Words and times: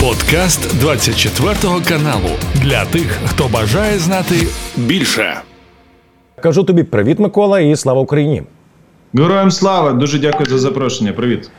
Подкаст 0.00 0.78
24 0.80 1.54
каналу 1.88 2.30
для 2.54 2.84
тих, 2.84 3.18
хто 3.26 3.48
бажає 3.48 3.98
знати 3.98 4.34
більше. 4.76 5.40
Кажу 6.42 6.64
тобі 6.64 6.82
привіт, 6.82 7.18
Микола, 7.18 7.60
і 7.60 7.76
слава 7.76 8.00
Україні. 8.00 8.42
Героям 9.14 9.50
слава! 9.50 9.92
Дуже 9.92 10.18
дякую 10.18 10.46
за 10.46 10.58
запрошення. 10.58 11.12
Привіт. 11.12 11.50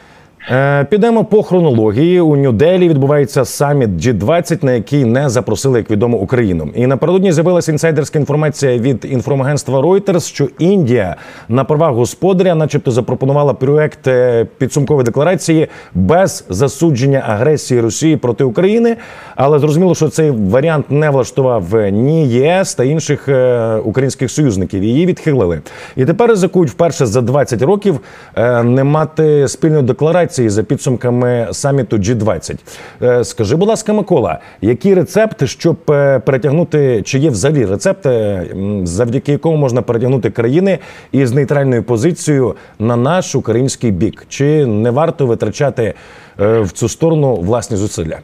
Е, 0.49 0.83
Підемо 0.83 1.25
по 1.25 1.43
хронології. 1.43 2.21
У 2.21 2.35
Нью-Делі 2.35 2.89
відбувається 2.89 3.45
саміт 3.45 3.89
G20, 3.89 4.65
на 4.65 4.73
який 4.73 5.05
не 5.05 5.29
запросили, 5.29 5.79
як 5.79 5.91
відомо, 5.91 6.17
Україну. 6.17 6.69
І 6.75 6.87
напередодні 6.87 7.31
з'явилася 7.31 7.71
інсайдерська 7.71 8.19
інформація 8.19 8.77
від 8.77 9.05
інформагентства 9.11 9.79
Reuters, 9.79 10.19
що 10.19 10.47
Індія 10.59 11.15
на 11.49 11.63
правах 11.63 11.93
господаря, 11.93 12.55
начебто, 12.55 12.91
запропонувала 12.91 13.53
проект 13.53 14.07
е, 14.07 14.47
підсумкової 14.57 15.05
декларації 15.05 15.67
без 15.93 16.45
засудження 16.49 17.23
агресії 17.27 17.81
Росії 17.81 18.17
проти 18.17 18.43
України. 18.43 18.95
Але 19.35 19.59
зрозуміло, 19.59 19.95
що 19.95 20.09
цей 20.09 20.31
варіант 20.31 20.85
не 20.89 21.09
влаштував 21.09 21.63
ні 21.91 22.27
ЄС 22.27 22.75
та 22.75 22.83
інших 22.83 23.27
е, 23.27 23.75
українських 23.75 24.31
союзників. 24.31 24.83
Її 24.83 25.05
відхилили. 25.05 25.61
І 25.95 26.05
тепер 26.05 26.29
ризикують 26.29 26.71
вперше 26.71 27.05
за 27.05 27.21
20 27.21 27.61
років 27.61 27.99
е, 28.35 28.63
не 28.63 28.83
мати 28.83 29.47
спільної 29.47 29.83
декларації 29.83 30.30
за 30.39 30.63
підсумками 30.63 31.47
саміту 31.51 31.97
G20. 31.97 32.55
Е, 33.01 33.23
Скажи, 33.23 33.55
будь 33.55 33.69
ласка, 33.69 33.93
Микола, 33.93 34.39
які 34.61 34.93
рецепти, 34.93 35.47
щоб 35.47 35.77
е, 35.89 36.19
перетягнути, 36.19 37.01
чи 37.05 37.19
є 37.19 37.29
взагалі 37.29 37.65
рецепти, 37.65 38.41
завдяки 38.83 39.31
якому 39.31 39.57
можна 39.57 39.81
перетягнути 39.81 40.29
країни 40.29 40.79
із 41.11 41.31
нейтральною 41.31 41.83
позицією 41.83 42.55
на 42.79 42.95
наш 42.95 43.35
український 43.35 43.91
бік? 43.91 44.25
Чи 44.29 44.65
не 44.65 44.91
варто 44.91 45.25
витрачати 45.25 45.93
е, 46.39 46.59
в 46.59 46.71
цю 46.71 46.89
сторону 46.89 47.35
власні 47.35 47.77
зусилля? 47.77 48.19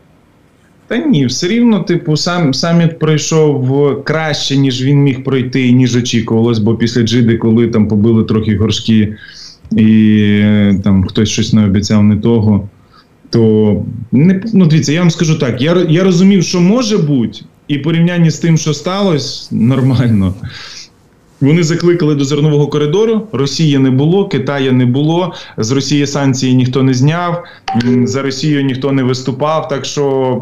Та 0.87 0.97
ні, 0.97 1.25
все 1.25 1.47
рівно, 1.47 1.79
типу, 1.79 2.17
сам 2.17 2.53
саміт 2.53 2.99
пройшов 2.99 4.03
краще, 4.03 4.57
ніж 4.57 4.83
він 4.83 4.97
міг 4.97 5.23
пройти, 5.23 5.71
ніж 5.71 5.95
очікувалось, 5.95 6.59
бо 6.59 6.75
після 6.75 7.01
Джиди, 7.01 7.37
коли 7.37 7.67
там 7.67 7.87
побили 7.87 8.23
трохи 8.23 8.57
горшки, 8.57 9.15
і 9.71 10.19
е, 10.43 10.79
там 10.83 11.03
хтось 11.03 11.29
щось 11.29 11.53
не 11.53 11.65
обіцяв 11.65 12.03
не 12.03 12.15
того, 12.15 12.69
то 13.29 13.83
не 14.11 14.43
ну 14.53 14.65
дивіться, 14.65 14.93
я 14.93 14.99
вам 14.99 15.11
скажу 15.11 15.39
так: 15.39 15.61
я, 15.61 15.85
я 15.89 16.03
розумів, 16.03 16.43
що 16.43 16.61
може 16.61 16.97
бути, 16.97 17.39
і 17.67 17.77
порівнянні 17.77 18.31
з 18.31 18.39
тим, 18.39 18.57
що 18.57 18.73
сталося, 18.73 19.55
нормально. 19.55 20.33
Вони 21.41 21.63
закликали 21.63 22.15
до 22.15 22.25
зернового 22.25 22.67
коридору. 22.67 23.27
Росії 23.31 23.77
не 23.77 23.91
було, 23.91 24.27
Китаю 24.27 24.73
не 24.73 24.85
було. 24.85 25.33
З 25.57 25.71
Росії 25.71 26.07
санкції 26.07 26.55
ніхто 26.55 26.83
не 26.83 26.93
зняв, 26.93 27.43
за 28.03 28.21
Росію 28.21 28.63
ніхто 28.63 28.91
не 28.91 29.03
виступав. 29.03 29.67
Так 29.67 29.85
що 29.85 30.41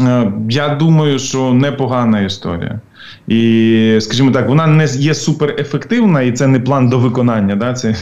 е, 0.00 0.32
я 0.50 0.68
думаю, 0.74 1.18
що 1.18 1.54
непогана 1.54 2.20
історія. 2.20 2.80
І, 3.28 3.98
скажімо 4.00 4.30
так, 4.30 4.48
вона 4.48 4.66
не 4.66 4.84
є 4.84 5.14
суперефективна, 5.14 6.22
і 6.22 6.32
це 6.32 6.46
не 6.46 6.60
план 6.60 6.88
до 6.88 6.98
виконання. 6.98 7.56
Да? 7.56 7.72
Це 7.72 7.94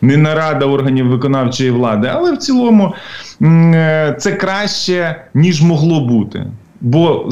не 0.00 0.16
нарада 0.16 0.66
органів 0.66 1.06
виконавчої 1.06 1.70
влади. 1.70 2.10
Але 2.12 2.32
в 2.32 2.36
цілому 2.36 2.94
е, 3.42 4.16
це 4.18 4.32
краще, 4.32 5.24
ніж 5.34 5.62
могло 5.62 6.00
бути. 6.00 6.46
Бо, 6.80 7.28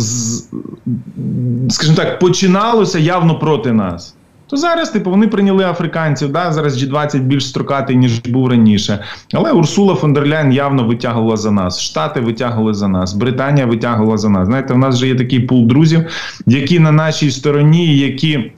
скажімо 1.70 1.96
так, 1.96 2.18
починалося 2.18 2.98
явно 2.98 3.38
проти 3.38 3.72
нас. 3.72 4.14
То 4.52 4.56
зараз, 4.58 4.90
типу, 4.90 5.10
вони 5.10 5.28
прийняли 5.28 5.64
африканців, 5.64 6.32
да, 6.32 6.52
зараз 6.52 6.82
G20 6.82 7.20
більш 7.20 7.48
строкатий, 7.48 7.96
ніж 7.96 8.18
був 8.18 8.48
раніше. 8.48 9.04
Але 9.34 9.52
Урсула 9.52 9.94
фон 9.94 10.12
дер 10.12 10.26
Ляйн 10.26 10.52
явно 10.52 10.86
витягувала 10.86 11.36
за 11.36 11.50
нас. 11.50 11.80
Штати 11.80 12.20
витягували 12.20 12.74
за 12.74 12.88
нас, 12.88 13.14
Британія 13.14 13.66
витягувала 13.66 14.18
за 14.18 14.28
нас. 14.28 14.46
Знаєте, 14.46 14.74
в 14.74 14.78
нас 14.78 14.94
вже 14.94 15.08
є 15.08 15.14
такий 15.14 15.40
пул 15.40 15.66
друзів, 15.66 16.06
які 16.46 16.78
на 16.78 16.92
нашій 16.92 17.30
стороні, 17.30 17.96
які. 17.96 18.52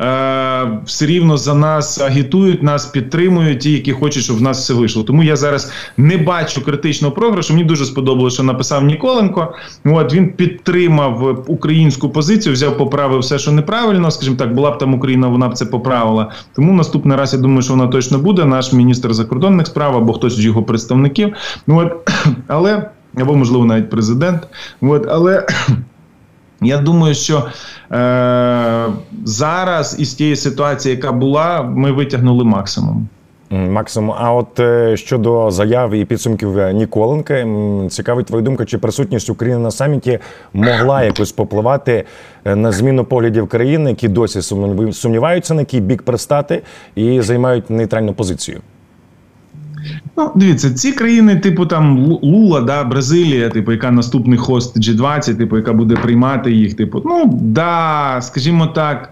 Е, 0.00 0.80
все 0.84 1.06
рівно 1.06 1.36
за 1.36 1.54
нас 1.54 2.00
агітують, 2.00 2.62
нас 2.62 2.86
підтримують, 2.86 3.58
ті, 3.58 3.72
які 3.72 3.92
хочуть, 3.92 4.24
щоб 4.24 4.36
в 4.36 4.42
нас 4.42 4.58
все 4.58 4.74
вийшло. 4.74 5.02
Тому 5.02 5.22
я 5.22 5.36
зараз 5.36 5.72
не 5.96 6.16
бачу 6.16 6.64
критичного 6.64 7.14
програшу. 7.14 7.52
Мені 7.52 7.64
дуже 7.64 7.84
сподобалося, 7.84 8.34
що 8.34 8.42
написав 8.42 8.84
Ніколенко. 8.84 9.54
От 9.84 10.14
він 10.14 10.32
підтримав 10.32 11.44
українську 11.46 12.08
позицію, 12.08 12.52
взяв, 12.52 12.78
поправив 12.78 13.20
все, 13.20 13.38
що 13.38 13.52
неправильно. 13.52 14.10
Скажімо 14.10 14.36
так, 14.36 14.54
була 14.54 14.70
б 14.70 14.78
там 14.78 14.94
Україна, 14.94 15.28
вона 15.28 15.48
б 15.48 15.54
це 15.54 15.66
поправила. 15.66 16.32
Тому 16.56 16.72
наступний 16.72 17.18
раз 17.18 17.34
я 17.34 17.38
думаю, 17.38 17.62
що 17.62 17.72
вона 17.72 17.86
точно 17.86 18.18
буде. 18.18 18.44
Наш 18.44 18.72
міністр 18.72 19.14
закордонних 19.14 19.66
справ 19.66 19.96
або 19.96 20.12
хтось 20.12 20.32
з 20.32 20.44
його 20.44 20.62
представників. 20.62 21.34
От 21.66 22.10
але 22.48 22.90
або 23.16 23.34
можливо 23.36 23.64
навіть 23.64 23.90
президент. 23.90 24.48
От 24.80 25.06
але. 25.08 25.46
Я 26.64 26.78
думаю, 26.78 27.14
що 27.14 27.44
е, 27.92 28.86
зараз 29.24 29.96
із 29.98 30.14
тієї 30.14 30.36
ситуації, 30.36 30.94
яка 30.96 31.12
була, 31.12 31.62
ми 31.62 31.92
витягнули 31.92 32.44
максимум. 32.44 33.08
Максимум, 33.50 34.14
а 34.18 34.32
от 34.32 34.60
е, 34.60 34.96
щодо 34.96 35.50
заяв 35.50 35.94
і 35.94 36.04
підсумків 36.04 36.58
е, 36.58 36.72
Ніколенка, 36.72 37.46
цікавить 37.90 38.26
твоя 38.26 38.42
думка, 38.42 38.64
чи 38.64 38.78
присутність 38.78 39.30
України 39.30 39.58
на 39.58 39.70
саміті 39.70 40.18
могла 40.52 41.02
якось 41.04 41.32
попливати 41.32 42.04
е, 42.44 42.56
на 42.56 42.72
зміну 42.72 43.04
поглядів 43.04 43.48
країн, 43.48 43.88
які 43.88 44.08
досі 44.08 44.38
сумнів- 44.42 44.92
сумніваються, 44.92 45.54
на 45.54 45.60
який 45.60 45.80
бік 45.80 46.02
пристати 46.02 46.62
і 46.94 47.20
займають 47.20 47.70
нейтральну 47.70 48.12
позицію. 48.12 48.60
Ну, 50.16 50.30
дивіться, 50.34 50.70
ці 50.70 50.92
країни, 50.92 51.36
типу 51.36 51.66
там 51.66 51.98
Лула, 51.98 52.60
да, 52.60 52.84
Бразилія, 52.84 53.48
типу, 53.48 53.72
яка 53.72 53.90
наступний 53.90 54.38
хост 54.38 54.76
G20, 54.76 55.34
типу, 55.36 55.56
яка 55.56 55.72
буде 55.72 55.96
приймати 55.96 56.52
їх, 56.52 56.74
типу, 56.74 57.02
ну 57.04 57.38
да, 57.42 58.18
скажімо 58.22 58.66
так. 58.66 59.10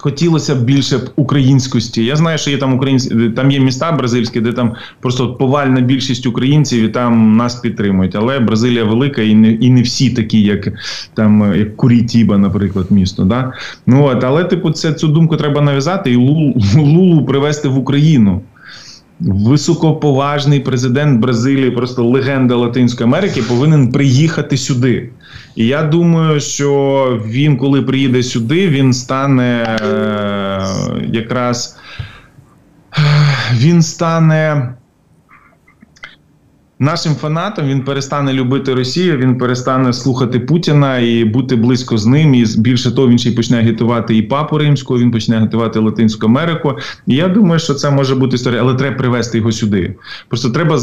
Хотілося 0.00 0.54
б 0.54 0.64
більше 0.64 1.00
українськості. 1.16 2.04
Я 2.04 2.16
знаю, 2.16 2.38
що 2.38 2.50
є 2.50 2.58
там 2.58 2.74
українські, 2.74 3.30
там 3.36 3.50
є 3.50 3.60
міста 3.60 3.92
бразильські, 3.92 4.40
де 4.40 4.52
там 4.52 4.74
просто 5.00 5.34
повальна 5.34 5.80
більшість 5.80 6.26
українців 6.26 6.84
і 6.84 6.88
там 6.88 7.36
нас 7.36 7.54
підтримують. 7.54 8.16
Але 8.16 8.40
Бразилія 8.40 8.84
велика 8.84 9.22
і 9.22 9.34
не 9.34 9.52
і 9.52 9.70
не 9.70 9.82
всі 9.82 10.10
такі, 10.10 10.42
як 10.42 10.68
там 11.14 11.54
як 11.56 11.76
Курітіба, 11.76 12.38
наприклад, 12.38 12.86
місто. 12.90 13.24
Да? 13.24 13.52
Ну 13.86 14.04
от, 14.04 14.24
але 14.24 14.44
типу, 14.44 14.70
це 14.70 14.92
цю 14.92 15.08
думку 15.08 15.36
треба 15.36 15.60
нав'язати 15.60 16.12
і 16.12 16.16
Лулу, 16.16 16.54
Лулу 16.76 17.24
привезти 17.24 17.68
в 17.68 17.78
Україну. 17.78 18.40
Високоповажний 19.20 20.60
президент 20.60 21.20
Бразилії, 21.20 21.70
просто 21.70 22.04
легенда 22.04 22.56
Латинської 22.56 23.06
Америки, 23.06 23.42
повинен 23.42 23.92
приїхати 23.92 24.56
сюди. 24.56 25.10
І 25.56 25.66
я 25.66 25.82
думаю, 25.82 26.40
що 26.40 27.22
він, 27.26 27.56
коли 27.56 27.82
приїде 27.82 28.22
сюди, 28.22 28.68
він 28.68 28.92
стане 28.92 29.78
е, 29.80 29.88
якраз 31.12 31.76
е, 32.98 33.00
він 33.54 33.82
стане. 33.82 34.74
Нашим 36.80 37.14
фанатом 37.14 37.66
він 37.66 37.84
перестане 37.84 38.32
любити 38.32 38.74
Росію, 38.74 39.16
він 39.16 39.38
перестане 39.38 39.92
слухати 39.92 40.40
Путіна 40.40 40.98
і 40.98 41.24
бути 41.24 41.56
близько 41.56 41.98
з 41.98 42.06
ним. 42.06 42.34
І 42.34 42.44
більше 42.58 42.90
того, 42.90 43.08
він 43.08 43.18
ще 43.18 43.28
й 43.28 43.32
почне 43.32 43.58
агітувати 43.58 44.16
і 44.16 44.22
папу 44.22 44.58
римського, 44.58 45.00
він 45.00 45.10
почне 45.10 45.36
агітувати 45.36 45.78
Латинську 45.78 46.26
Америку. 46.26 46.72
І 47.06 47.14
я 47.14 47.28
думаю, 47.28 47.58
що 47.58 47.74
це 47.74 47.90
може 47.90 48.14
бути 48.14 48.34
історія, 48.34 48.60
але 48.60 48.74
треба 48.74 48.96
привести 48.96 49.38
його 49.38 49.52
сюди. 49.52 49.94
Просто 50.28 50.50
треба 50.50 50.78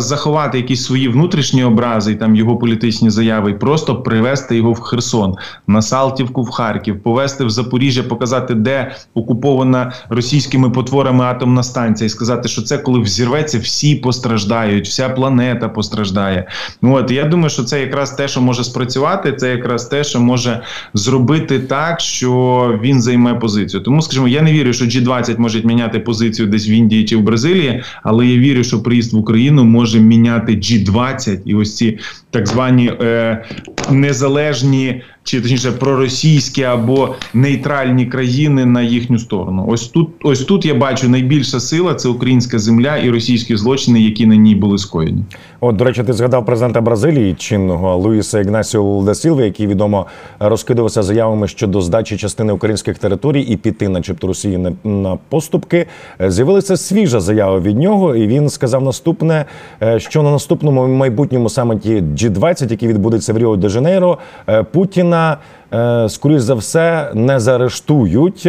заховати 0.00 0.58
якісь 0.58 0.84
свої 0.84 1.08
внутрішні 1.08 1.64
образи, 1.64 2.12
і 2.12 2.14
там 2.14 2.36
його 2.36 2.56
політичні 2.56 3.10
заяви, 3.10 3.50
і 3.50 3.54
просто 3.54 3.96
привести 3.96 4.56
його 4.56 4.72
в 4.72 4.80
Херсон, 4.80 5.34
на 5.66 5.82
Салтівку, 5.82 6.42
в 6.42 6.50
Харків, 6.50 7.02
повести 7.02 7.44
в 7.44 7.50
Запоріжжя, 7.50 8.02
показати, 8.02 8.54
де 8.54 8.94
окупована 9.14 9.92
російськими 10.08 10.70
потворами 10.70 11.24
атомна 11.24 11.62
станція, 11.62 12.06
і 12.06 12.08
сказати, 12.08 12.48
що 12.48 12.62
це 12.62 12.78
коли 12.78 13.00
взірветься, 13.00 13.58
всі 13.58 13.94
постраждають, 13.94 14.95
вся 14.96 15.08
планета 15.08 15.68
постраждає. 15.68 16.48
Ну 16.82 16.94
от 16.94 17.10
я 17.10 17.24
думаю, 17.24 17.50
що 17.50 17.62
це 17.62 17.80
якраз 17.80 18.10
те, 18.10 18.28
що 18.28 18.40
може 18.40 18.64
спрацювати, 18.64 19.32
це 19.32 19.50
якраз 19.50 19.86
те, 19.86 20.04
що 20.04 20.20
може 20.20 20.62
зробити 20.94 21.58
так, 21.58 22.00
що 22.00 22.80
він 22.82 23.02
займе 23.02 23.34
позицію. 23.34 23.82
Тому, 23.82 24.02
скажімо, 24.02 24.28
я 24.28 24.42
не 24.42 24.52
вірю, 24.52 24.72
що 24.72 24.84
G20 24.84 25.38
може 25.38 25.62
міняти 25.62 25.98
позицію 25.98 26.48
десь 26.48 26.68
в 26.68 26.70
Індії 26.70 27.04
чи 27.04 27.16
в 27.16 27.22
Бразилії, 27.22 27.82
але 28.02 28.26
я 28.26 28.38
вірю, 28.38 28.64
що 28.64 28.82
приїзд 28.82 29.12
в 29.12 29.16
Україну 29.16 29.64
може 29.64 30.00
міняти 30.00 30.52
G20 30.52 31.40
і 31.44 31.54
ось 31.54 31.76
ці 31.76 31.98
так 32.30 32.46
звані 32.46 32.92
е, 33.00 33.44
незалежні 33.90 35.02
чи 35.26 35.40
точніше 35.40 35.72
проросійські 35.72 36.62
або 36.62 37.14
нейтральні 37.34 38.06
країни 38.06 38.66
на 38.66 38.82
їхню 38.82 39.18
сторону. 39.18 39.64
Ось 39.68 39.88
тут, 39.88 40.08
ось 40.22 40.44
тут 40.44 40.64
я 40.64 40.74
бачу 40.74 41.08
найбільша 41.08 41.60
сила 41.60 41.94
це 41.94 42.08
українська 42.08 42.58
земля 42.58 42.96
і 42.96 43.10
російські 43.10 43.56
злочини, 43.56 44.00
які 44.00 44.26
на 44.26 44.36
ній 44.36 44.54
були 44.54 44.78
скоєні. 44.78 45.24
От, 45.66 45.76
до 45.76 45.84
речі, 45.84 46.02
ти 46.02 46.12
згадав 46.12 46.44
президента 46.44 46.80
Бразилії 46.80 47.34
чинного 47.34 47.96
Луїса 47.96 48.40
Ігнасіо 48.40 48.82
Лулда 48.82 49.14
Сілви, 49.14 49.44
який 49.44 49.66
відомо 49.66 50.06
розкидувався 50.38 51.02
заявами 51.02 51.48
щодо 51.48 51.80
здачі 51.80 52.16
частини 52.16 52.52
українських 52.52 52.98
територій 52.98 53.42
і 53.42 53.56
піти, 53.56 53.88
начебто 53.88 54.26
Росії 54.26 54.58
на, 54.58 54.72
на 54.84 55.18
поступки. 55.28 55.86
З'явилася 56.20 56.76
свіжа 56.76 57.20
заява 57.20 57.60
від 57.60 57.78
нього, 57.78 58.16
і 58.16 58.26
він 58.26 58.48
сказав 58.48 58.82
наступне: 58.82 59.44
е, 59.82 60.00
що 60.00 60.22
на 60.22 60.30
наступному 60.30 60.86
майбутньому 60.86 61.48
саміті 61.48 62.02
G20, 62.02 62.70
який 62.70 62.88
відбудеться 62.88 63.32
в 63.32 63.38
Ріо 63.38 63.56
де 63.56 63.68
Жанейро, 63.68 64.18
е, 64.48 64.62
Путіна. 64.62 65.36
Е, 65.74 66.08
скоріш 66.08 66.40
за 66.40 66.54
все 66.54 67.10
не 67.14 67.40
заарештують. 67.40 68.46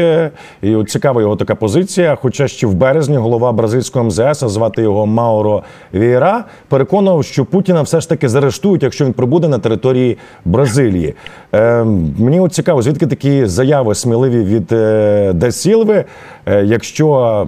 І 0.61 0.75
от 0.75 0.89
цікава 0.89 1.21
його 1.21 1.35
така 1.35 1.55
позиція. 1.55 2.17
Хоча 2.21 2.47
ще 2.47 2.67
в 2.67 2.73
березні 2.73 3.17
голова 3.17 3.51
бразильського 3.51 4.05
МЗС, 4.05 4.39
звати 4.39 4.81
його 4.81 5.05
Мауро 5.05 5.63
Вієра, 5.93 6.45
переконував, 6.69 7.25
що 7.25 7.45
Путіна 7.45 7.81
все 7.81 8.01
ж 8.01 8.09
таки 8.09 8.29
заарештують, 8.29 8.83
якщо 8.83 9.05
він 9.05 9.13
прибуде 9.13 9.47
на 9.47 9.59
території 9.59 10.17
Бразилії. 10.45 11.13
Е, 11.53 11.83
Мені 12.19 12.39
от 12.39 12.53
цікаво, 12.53 12.81
звідки 12.81 13.07
такі 13.07 13.45
заяви 13.45 13.95
сміливі 13.95 14.43
від 14.43 14.71
е, 14.71 15.33
Десілви, 15.33 16.05
е, 16.45 16.63
якщо 16.63 17.47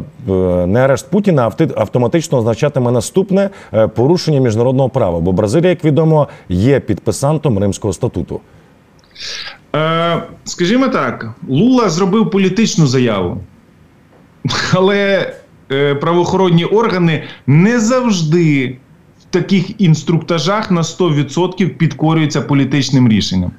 не 0.68 0.80
арешт 0.80 1.10
Путіна, 1.10 1.52
автоматично 1.76 2.38
означатиме 2.38 2.92
наступне 2.92 3.50
порушення 3.96 4.40
міжнародного 4.40 4.90
права. 4.90 5.20
Бо 5.20 5.32
Бразилія, 5.32 5.70
як 5.70 5.86
відомо, 5.86 6.28
є 6.50 6.80
підписантом 6.80 7.60
Римського 7.60 7.94
статуту. 7.94 8.40
Е, 9.76 10.24
Скажімо 10.44 10.88
так, 10.88 11.34
Лула 11.48 11.90
зробив 11.90 12.30
політичну 12.30 12.88
заяву, 12.88 13.44
але 14.74 15.34
е, 15.72 15.96
правоохоронні 15.96 16.66
органи 16.66 17.24
не 17.48 17.80
завжди 17.80 18.78
в 19.22 19.24
таких 19.34 19.82
інструктажах 19.82 20.72
на 20.72 20.82
100% 20.82 21.70
підкорюються 21.70 22.42
політичним 22.42 23.10
рішенням. 23.10 23.52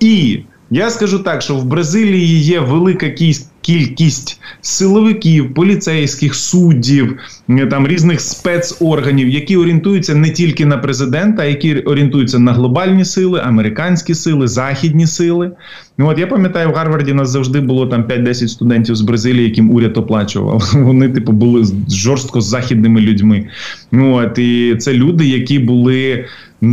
І 0.00 0.40
я 0.70 0.90
скажу 0.90 1.18
так, 1.18 1.42
що 1.42 1.54
в 1.54 1.64
Бразилії 1.64 2.40
є 2.40 2.60
велика 2.60 3.10
кількість 3.10 3.50
кількість 3.64 4.40
силовиків, 4.60 5.54
поліцейських 5.54 6.34
суддів, 6.34 7.16
там 7.70 7.86
різних 7.86 8.20
спецорганів, 8.20 9.28
які 9.28 9.56
орієнтуються 9.56 10.14
не 10.14 10.30
тільки 10.30 10.66
на 10.66 10.78
президента, 10.78 11.42
а 11.42 11.44
які 11.44 11.78
орієнтуються 11.78 12.38
на 12.38 12.52
глобальні 12.52 13.04
сили, 13.04 13.40
американські 13.44 14.14
сили, 14.14 14.48
західні 14.48 15.06
сили. 15.06 15.50
Ну 15.98 16.08
от 16.08 16.18
я 16.18 16.26
пам'ятаю, 16.26 16.70
в 16.70 16.74
Гарварді 16.74 17.12
нас 17.12 17.30
завжди 17.30 17.60
було 17.60 17.86
там 17.86 18.02
5-10 18.02 18.48
студентів 18.48 18.96
з 18.96 19.00
Бразилії, 19.00 19.48
яким 19.48 19.70
уряд 19.70 19.96
оплачував. 19.96 20.72
Вони, 20.74 21.08
типу, 21.08 21.32
були 21.32 21.66
жорстко 21.90 22.40
західними 22.40 23.00
людьми. 23.00 23.46
Ну 23.92 24.14
от 24.14 24.38
і 24.38 24.76
це 24.78 24.92
люди, 24.92 25.26
які 25.26 25.58
були 25.58 26.24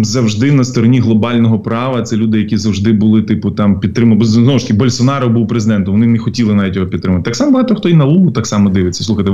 завжди 0.04 0.52
на 0.52 0.64
стороні 0.64 1.00
глобального 1.00 1.60
права. 1.60 2.02
Це 2.02 2.18
люди, 2.18 2.40
які 2.40 2.58
завжди 2.58 2.94
були, 2.94 3.22
типу, 3.22 3.52
там 3.52 3.80
підтримували. 3.80 4.26
Знову 4.26 4.60
ж 4.60 4.68
таки, 4.68 4.80
Больсонаро 4.80 5.30
був 5.30 5.48
президентом. 5.48 5.94
Вони 5.94 6.08
не 6.08 6.20
хотіли 6.20 6.54
навіть 6.54 6.76
його 6.76 6.88
підтримувати. 6.88 7.26
Так 7.26 7.36
само 7.36 7.52
багато 7.52 7.76
хто 7.76 7.90
і 7.90 7.94
на 7.94 8.06
Лугу 8.06 8.32
так 8.32 8.48
само 8.48 8.70
дивиться. 8.70 9.04
Слухайте, 9.04 9.32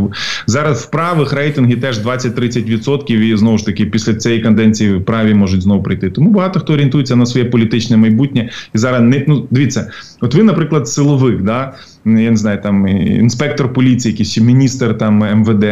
зараз 0.48 0.82
в 0.82 0.90
правих 0.90 1.34
рейтинги 1.34 1.76
теж 1.76 2.06
20-30%, 2.06 3.12
і 3.12 3.38
знову 3.38 3.58
ж 3.58 3.66
таки, 3.66 3.86
після 3.86 4.14
цієї 4.14 4.42
канденції 4.42 5.00
праві 5.00 5.34
можуть 5.34 5.62
знову 5.62 5.84
прийти. 5.84 6.10
Тому 6.10 6.30
багато 6.30 6.60
хто 6.60 6.74
орієнтується 6.74 7.16
на 7.16 7.26
своє 7.26 7.46
політичне 7.46 7.98
майбутнє 7.98 8.50
і 8.76 8.78
зараз 8.78 9.02
не 9.02 9.26
ну 9.28 9.48
дивіться, 9.52 9.92
от 10.22 10.36
ви, 10.36 10.44
наприклад, 10.44 10.88
силовик, 10.88 11.42
да 11.42 11.74
я 12.06 12.32
не 12.32 12.38
знаю, 12.38 12.60
там 12.64 12.88
інспектор 12.88 13.74
поліції, 13.74 14.12
якийсь 14.12 14.38
міністр 14.38 14.98
там 14.98 15.40
МВД. 15.40 15.66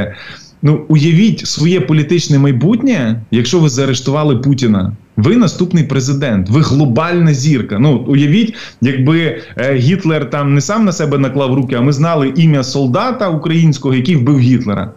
Ну, 0.68 0.86
уявіть 0.88 1.48
своє 1.48 1.82
політичне 1.82 2.40
майбутнє, 2.40 3.22
якщо 3.32 3.60
ви 3.60 3.70
заарештували 3.70 4.36
Путіна. 4.36 4.92
Ви 5.18 5.38
наступний 5.38 5.84
президент, 5.84 6.50
ви 6.50 6.62
глобальна 6.62 7.34
зірка. 7.34 7.80
Ну 7.80 7.98
уявіть, 8.08 8.54
якби 8.82 9.42
е, 9.58 9.76
Гітлер 9.76 10.30
там 10.30 10.54
не 10.54 10.62
сам 10.62 10.86
на 10.86 10.92
себе 10.92 11.18
наклав 11.18 11.54
руки, 11.54 11.76
а 11.76 11.82
ми 11.82 11.94
знали 11.94 12.34
ім'я 12.36 12.64
солдата 12.64 13.30
українського, 13.30 13.96
який 13.96 14.16
вбив 14.16 14.40
Гітлера. 14.40 14.92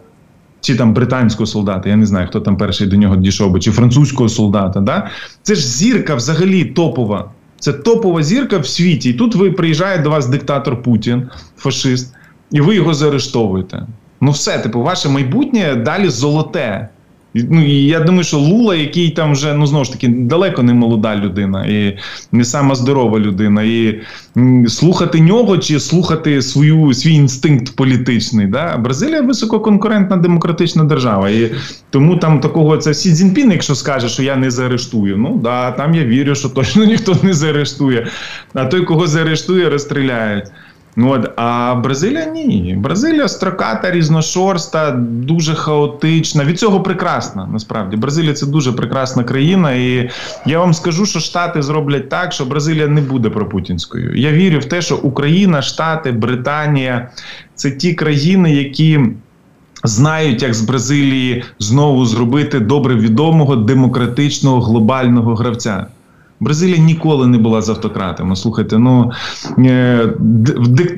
Чи 0.61 0.75
там 0.75 0.93
британського 0.93 1.45
солдата, 1.47 1.89
я 1.89 1.95
не 1.95 2.05
знаю, 2.05 2.27
хто 2.27 2.39
там 2.39 2.57
перший 2.57 2.87
до 2.87 2.95
нього 2.95 3.15
дійшов 3.15 3.51
би, 3.51 3.59
чи 3.59 3.71
французького 3.71 4.29
солдата. 4.29 4.79
Да? 4.79 5.09
Це 5.41 5.55
ж 5.55 5.67
зірка 5.67 6.15
взагалі 6.15 6.65
топова. 6.65 7.31
Це 7.59 7.73
топова 7.73 8.23
зірка 8.23 8.57
в 8.57 8.67
світі. 8.67 9.09
І 9.09 9.13
тут 9.13 9.35
ви 9.35 9.51
приїжджає 9.51 9.97
до 9.97 10.09
вас 10.09 10.27
диктатор 10.27 10.81
Путін, 10.81 11.29
фашист, 11.57 12.13
і 12.51 12.61
ви 12.61 12.75
його 12.75 12.93
заарештовуєте. 12.93 13.85
Ну, 14.21 14.31
все, 14.31 14.59
типу, 14.59 14.81
ваше 14.81 15.09
майбутнє 15.09 15.75
далі 15.75 16.09
золоте. 16.09 16.89
Ну, 17.33 17.65
і 17.65 17.85
Я 17.85 17.99
думаю, 17.99 18.23
що 18.23 18.37
Лула, 18.37 18.75
який 18.75 19.09
там 19.09 19.31
вже 19.31 19.53
ну 19.53 19.67
знову 19.67 19.85
ж 19.85 19.91
таки 19.91 20.07
далеко 20.07 20.63
не 20.63 20.73
молода 20.73 21.15
людина, 21.15 21.65
і 21.65 21.97
не 22.31 22.45
сама 22.45 22.75
здорова 22.75 23.19
людина. 23.19 23.63
І 23.63 24.01
слухати 24.67 25.19
нього 25.19 25.57
чи 25.57 25.79
слухати 25.79 26.41
свою 26.41 26.93
свій 26.93 27.13
інстинкт 27.13 27.75
політичний. 27.75 28.47
Да? 28.47 28.77
Бразилія 28.77 29.21
висококонкурентна 29.21 30.17
демократична 30.17 30.83
держава. 30.83 31.29
І 31.29 31.51
тому 31.89 32.17
там 32.17 32.39
такого 32.39 32.77
це 32.77 32.93
Сі 32.93 33.11
Цзіньпін, 33.11 33.51
якщо 33.51 33.75
скаже, 33.75 34.09
що 34.09 34.23
я 34.23 34.35
не 34.35 34.51
заарештую. 34.51 35.17
Ну 35.17 35.39
да, 35.43 35.71
там 35.71 35.95
я 35.95 36.05
вірю, 36.05 36.35
що 36.35 36.49
точно 36.49 36.85
ніхто 36.91 37.17
не 37.23 37.33
заарештує. 37.33 38.07
А 38.53 38.65
той, 38.65 38.81
кого 38.81 39.07
заарештує, 39.07 39.69
розстріляють. 39.69 40.45
Ну, 40.95 41.11
от, 41.11 41.31
А 41.35 41.75
Бразилія 41.75 42.25
ні. 42.25 42.77
Бразилія 42.79 43.27
строката, 43.27 43.91
різношорста, 43.91 44.91
дуже 45.01 45.55
хаотична. 45.55 46.45
Від 46.45 46.59
цього 46.59 46.81
прекрасна. 46.81 47.49
Насправді 47.53 47.97
Бразилія 47.97 48.33
це 48.33 48.45
дуже 48.45 48.71
прекрасна 48.71 49.23
країна. 49.23 49.71
І 49.71 50.09
я 50.45 50.59
вам 50.59 50.73
скажу, 50.73 51.05
що 51.05 51.19
Штати 51.19 51.61
зроблять 51.61 52.09
так, 52.09 52.33
що 52.33 52.45
Бразилія 52.45 52.87
не 52.87 53.01
буде 53.01 53.29
пропутінською. 53.29 54.15
Я 54.15 54.31
вірю 54.31 54.59
в 54.59 54.65
те, 54.65 54.81
що 54.81 54.97
Україна, 54.97 55.61
Штати, 55.61 56.11
Британія 56.11 57.09
це 57.55 57.71
ті 57.71 57.93
країни, 57.93 58.55
які. 58.55 58.99
Знають, 59.83 60.41
як 60.41 60.53
з 60.53 60.61
Бразилії 60.61 61.43
знову 61.59 62.05
зробити 62.05 62.59
добре 62.59 62.95
відомого 62.95 63.55
демократичного 63.55 64.61
глобального 64.61 65.35
гравця. 65.35 65.85
Бразилія 66.39 66.77
ніколи 66.77 67.27
не 67.27 67.37
була 67.37 67.61
з 67.61 67.69
автократами. 67.69 68.35
Слухайте, 68.35 68.77
ну 68.77 69.11
е, 69.59 70.13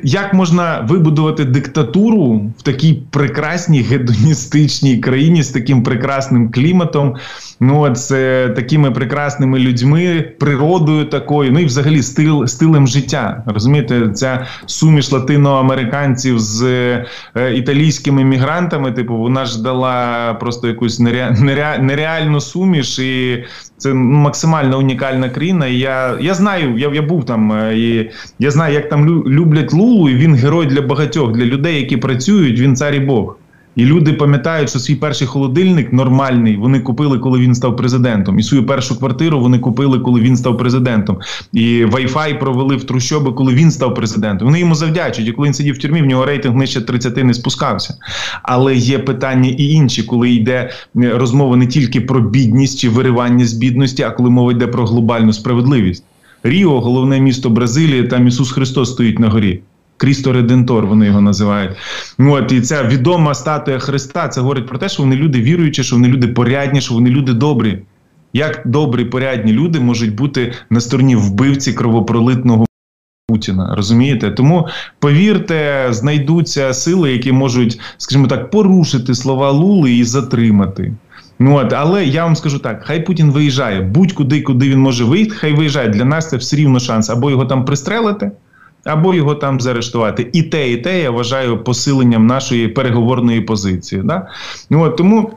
як 0.04 0.34
можна 0.34 0.86
вибудувати 0.88 1.44
диктатуру 1.44 2.50
в 2.58 2.62
такій 2.62 3.02
прекрасній 3.10 3.82
гедоністичній 3.82 4.96
країні 4.98 5.42
з 5.42 5.48
таким 5.48 5.82
прекрасним 5.82 6.50
кліматом? 6.50 7.16
Ну 7.60 7.94
з 7.94 8.08
такими 8.48 8.90
прекрасними 8.90 9.58
людьми, 9.58 10.32
природою 10.38 11.04
такою, 11.04 11.52
ну 11.52 11.58
і 11.58 11.64
взагалі 11.64 12.02
стил, 12.02 12.46
стилем 12.46 12.86
життя. 12.86 13.42
Розумієте, 13.46 14.10
ця 14.14 14.46
суміш 14.66 15.12
латиноамериканців 15.12 16.40
з 16.40 16.62
е, 16.62 17.54
італійськими 17.54 18.24
мігрантами, 18.24 18.92
типу, 18.92 19.16
вона 19.16 19.44
ж 19.44 19.62
дала 19.62 20.34
просто 20.34 20.68
якусь 20.68 21.00
нереа, 21.00 21.30
нереа, 21.30 21.78
нереальну 21.78 22.40
суміш, 22.40 22.98
і 22.98 23.44
це 23.82 23.94
максимально 23.94 24.78
унікальна 24.78 25.30
країна. 25.30 25.66
І 25.66 25.78
Я 25.78 26.18
я 26.20 26.34
знаю, 26.34 26.78
я 26.78 26.90
я 26.94 27.02
був 27.02 27.24
там, 27.24 27.52
е, 27.52 27.78
і 27.78 28.10
я 28.38 28.50
знаю, 28.50 28.74
як 28.74 28.88
там 28.88 29.08
люблять 29.26 29.72
Лулу, 29.72 30.08
і 30.08 30.14
він 30.14 30.34
герой 30.34 30.66
для 30.66 30.82
багатьох, 30.82 31.32
для 31.32 31.44
людей, 31.44 31.80
які 31.80 31.96
працюють. 31.96 32.60
Він 32.60 32.76
цар 32.76 32.94
і 32.94 33.00
Бог. 33.00 33.36
І 33.76 33.84
люди 33.84 34.12
пам'ятають, 34.12 34.70
що 34.70 34.78
свій 34.78 34.94
перший 34.94 35.26
холодильник 35.26 35.92
нормальний 35.92 36.56
вони 36.56 36.80
купили, 36.80 37.18
коли 37.18 37.38
він 37.38 37.54
став 37.54 37.76
президентом. 37.76 38.38
І 38.38 38.42
свою 38.42 38.66
першу 38.66 38.98
квартиру 38.98 39.40
вони 39.40 39.58
купили, 39.58 39.98
коли 39.98 40.20
він 40.20 40.36
став 40.36 40.58
президентом. 40.58 41.18
І 41.52 41.84
Wi-Fi 41.84 42.38
провели 42.38 42.76
в 42.76 42.84
трущоби, 42.84 43.32
коли 43.32 43.54
він 43.54 43.70
став 43.70 43.94
президентом. 43.94 44.48
Вони 44.48 44.60
йому 44.60 44.74
завдячують. 44.74 45.30
І 45.30 45.32
коли 45.32 45.46
він 45.48 45.54
сидів 45.54 45.74
в 45.74 45.78
тюрмі, 45.78 46.02
в 46.02 46.06
нього 46.06 46.26
рейтинг 46.26 46.56
нижче 46.56 46.80
30 46.80 47.24
не 47.24 47.34
спускався. 47.34 47.94
Але 48.42 48.76
є 48.76 48.98
питання 48.98 49.48
і 49.48 49.68
інші, 49.68 50.02
коли 50.02 50.30
йде 50.30 50.70
е, 50.96 51.10
розмова 51.18 51.56
не 51.56 51.66
тільки 51.66 52.00
про 52.00 52.20
бідність 52.20 52.78
чи 52.78 52.88
виривання 52.88 53.46
з 53.46 53.52
бідності, 53.52 54.02
а 54.02 54.10
коли 54.10 54.30
мова 54.30 54.52
йде 54.52 54.66
про 54.66 54.86
глобальну 54.86 55.32
справедливість. 55.32 56.04
Ріо, 56.42 56.80
головне 56.80 57.20
місто 57.20 57.50
Бразилії, 57.50 58.02
там 58.02 58.28
Ісус 58.28 58.52
Христос 58.52 58.92
стоїть 58.92 59.18
на 59.18 59.28
горі. 59.28 59.60
Крісто 60.02 60.32
Редентор, 60.32 60.86
вони 60.86 61.06
його 61.06 61.20
називають. 61.20 61.70
От 62.18 62.52
і 62.52 62.60
ця 62.60 62.82
відома 62.82 63.34
статуя 63.34 63.78
Христа. 63.78 64.28
Це 64.28 64.40
говорить 64.40 64.66
про 64.66 64.78
те, 64.78 64.88
що 64.88 65.02
вони 65.02 65.16
люди 65.16 65.40
віруючі, 65.40 65.82
що 65.82 65.96
вони 65.96 66.08
люди 66.08 66.28
порядні, 66.28 66.80
що 66.80 66.94
вони 66.94 67.10
люди 67.10 67.32
добрі. 67.32 67.78
Як 68.32 68.62
добрі, 68.64 69.04
порядні 69.04 69.52
люди 69.52 69.80
можуть 69.80 70.14
бути 70.14 70.52
на 70.70 70.80
стороні 70.80 71.16
вбивці 71.16 71.72
кровопролитного 71.72 72.66
Путіна? 73.28 73.74
Розумієте? 73.76 74.30
Тому 74.30 74.68
повірте, 74.98 75.86
знайдуться 75.90 76.74
сили, 76.74 77.12
які 77.12 77.32
можуть, 77.32 77.80
скажімо 77.98 78.26
так, 78.26 78.50
порушити 78.50 79.14
слова 79.14 79.50
Лули 79.50 79.92
і 79.92 80.04
затримати. 80.04 80.92
Ну 81.38 81.56
от, 81.56 81.72
але 81.72 82.04
я 82.04 82.24
вам 82.24 82.36
скажу 82.36 82.58
так: 82.58 82.82
хай 82.84 83.06
Путін 83.06 83.30
виїжджає 83.30 83.80
будь-куди, 83.80 84.42
куди 84.42 84.68
він 84.68 84.78
може 84.78 85.04
виїхати, 85.04 85.36
хай 85.36 85.52
виїжджає. 85.52 85.88
Для 85.88 86.04
нас 86.04 86.28
це 86.28 86.36
все 86.36 86.56
рівно 86.56 86.80
шанс 86.80 87.10
або 87.10 87.30
його 87.30 87.44
там 87.44 87.64
пристрелити, 87.64 88.30
або 88.84 89.14
його 89.14 89.34
там 89.34 89.60
заарештувати. 89.60 90.30
І 90.32 90.42
те, 90.42 90.72
і 90.72 90.76
те 90.76 91.00
я 91.02 91.10
вважаю 91.10 91.64
посиленням 91.64 92.26
нашої 92.26 92.68
переговорної 92.68 93.40
позиції. 93.40 94.02
Да? 94.04 94.26
Ну 94.70 94.82
от 94.82 94.96
тому. 94.96 95.32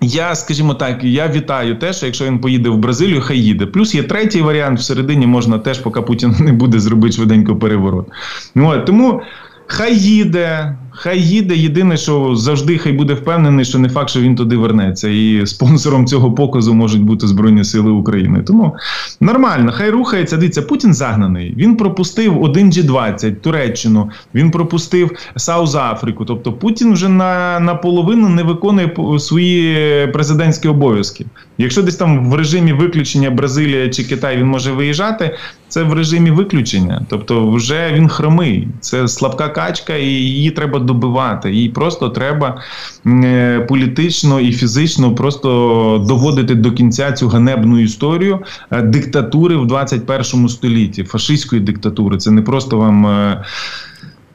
Я, 0.00 0.34
скажімо 0.34 0.74
так, 0.74 1.04
я 1.04 1.28
вітаю 1.28 1.78
те, 1.78 1.92
що 1.92 2.06
якщо 2.06 2.24
він 2.24 2.38
поїде 2.38 2.68
в 2.68 2.76
Бразилію, 2.76 3.20
хай 3.20 3.38
їде. 3.38 3.66
Плюс 3.66 3.94
є 3.94 4.02
третій 4.02 4.42
варіант. 4.42 4.78
Всередині 4.78 5.26
можна 5.26 5.58
теж, 5.58 5.78
поки 5.78 6.00
Путін 6.00 6.36
не 6.40 6.52
буде 6.52 6.80
зробити 6.80 7.12
швиденько 7.12 7.56
переворот. 7.56 8.06
Ну, 8.54 8.80
Тому 8.80 9.20
хай 9.66 9.98
їде, 9.98 10.76
Хай 10.96 11.20
їде. 11.20 11.56
Єдине, 11.56 11.96
що 11.96 12.36
завжди 12.36 12.78
хай 12.78 12.92
буде 12.92 13.14
впевнений, 13.14 13.64
що 13.64 13.78
не 13.78 13.88
факт, 13.88 14.10
що 14.10 14.20
він 14.20 14.36
туди 14.36 14.56
вернеться. 14.56 15.08
І 15.08 15.46
спонсором 15.46 16.06
цього 16.06 16.32
показу 16.32 16.74
можуть 16.74 17.02
бути 17.02 17.26
Збройні 17.26 17.64
Сили 17.64 17.90
України. 17.90 18.42
Тому 18.46 18.76
нормально, 19.20 19.72
хай 19.74 19.90
рухається. 19.90 20.36
Дивіться, 20.36 20.62
Путін 20.62 20.94
загнаний. 20.94 21.54
Він 21.56 21.76
пропустив 21.76 22.42
один 22.42 22.70
G20, 22.70 23.34
Туреччину, 23.34 24.10
він 24.34 24.50
пропустив 24.50 25.10
Сауз 25.36 25.74
Африку. 25.74 26.24
Тобто 26.24 26.52
Путін 26.52 26.92
вже 26.92 27.08
на 27.08 27.60
наполовину 27.60 28.28
не 28.28 28.42
виконує 28.42 28.90
свої 29.18 30.06
президентські 30.06 30.68
обов'язки. 30.68 31.26
Якщо 31.58 31.82
десь 31.82 31.96
там 31.96 32.30
в 32.30 32.34
режимі 32.34 32.72
виключення 32.72 33.30
Бразилія 33.30 33.88
чи 33.88 34.04
Китай 34.04 34.36
він 34.36 34.46
може 34.46 34.72
виїжджати, 34.72 35.36
це 35.68 35.82
в 35.82 35.92
режимі 35.92 36.30
виключення. 36.30 37.06
Тобто, 37.08 37.50
вже 37.50 37.92
він 37.94 38.08
хромий. 38.08 38.68
Це 38.80 39.08
слабка 39.08 39.48
качка, 39.48 39.96
і 39.96 40.06
її 40.06 40.50
треба 40.50 40.78
добивати. 40.84 41.52
Їй 41.52 41.68
просто 41.68 42.08
треба 42.08 42.62
е, 43.06 43.60
політично 43.60 44.40
і 44.40 44.52
фізично 44.52 45.14
просто 45.14 46.04
доводити 46.08 46.54
до 46.54 46.72
кінця 46.72 47.12
цю 47.12 47.28
ганебну 47.28 47.78
історію 47.80 48.38
е, 48.70 48.82
диктатури 48.82 49.56
в 49.56 49.66
21 49.66 50.48
столітті, 50.48 51.04
фашистської 51.04 51.62
диктатури. 51.62 52.16
Це 52.16 52.30
не 52.30 52.42
просто 52.42 52.78
вам. 52.78 53.06
Е, 53.06 53.44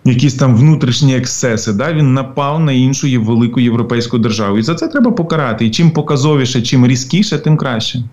якісь 0.06 0.34
там 0.34 0.56
внутрішні 0.56 1.18
ексцеси, 1.18 1.74
да 1.74 1.94
він 1.94 2.14
напав 2.14 2.60
на 2.60 2.72
іншу 2.72 3.22
велику 3.22 3.60
європейську 3.60 4.18
державу, 4.18 4.58
і 4.58 4.62
за 4.62 4.76
це 4.76 4.88
треба 4.88 5.12
покарати. 5.12 5.66
І 5.66 5.72
чим 5.72 5.92
показовіше, 5.92 6.62
чим 6.62 6.88
різкіше, 6.88 7.38
тим 7.38 7.58
краще. 7.58 8.04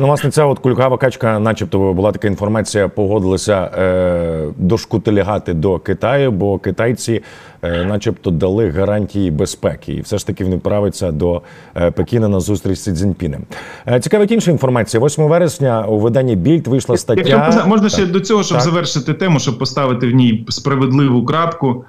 Ну, 0.00 0.06
власне, 0.06 0.30
ця 0.30 0.44
от 0.44 0.58
кулькава 0.58 0.98
качка, 0.98 1.38
начебто, 1.38 1.92
була 1.92 2.12
така 2.12 2.28
інформація, 2.28 2.88
погодилися 2.88 3.70
е, 3.78 4.48
дошкутилягати 4.56 5.54
до 5.54 5.78
Китаю, 5.78 6.32
бо 6.32 6.58
китайці, 6.58 7.22
е, 7.62 7.84
начебто, 7.84 8.30
дали 8.30 8.70
гарантії 8.70 9.30
безпеки, 9.30 9.92
і 9.92 10.00
все 10.00 10.18
ж 10.18 10.26
таки 10.26 10.44
вони 10.44 10.58
правиться 10.58 11.12
до 11.12 11.42
е, 11.76 11.90
Пекіна 11.90 12.28
на 12.28 12.40
зустріч 12.40 12.78
з 12.78 12.94
Цзіньпінем. 12.94 13.42
Е, 13.88 14.00
цікавить 14.00 14.30
інша 14.30 14.50
інформація. 14.50 15.04
8 15.04 15.24
вересня 15.24 15.86
у 15.86 15.98
виданні 15.98 16.36
Більд 16.36 16.66
вийшла 16.66 16.96
стаття. 16.96 17.22
Якщо 17.26 17.66
можна 17.66 17.88
так. 17.88 17.98
ще 17.98 18.06
до 18.06 18.20
цього, 18.20 18.42
щоб 18.42 18.58
так. 18.58 18.64
завершити 18.64 19.14
тему, 19.14 19.38
щоб 19.38 19.58
поставити 19.58 20.06
в 20.06 20.14
ній 20.14 20.46
справедливу 20.48 21.24
крапку. 21.24 21.84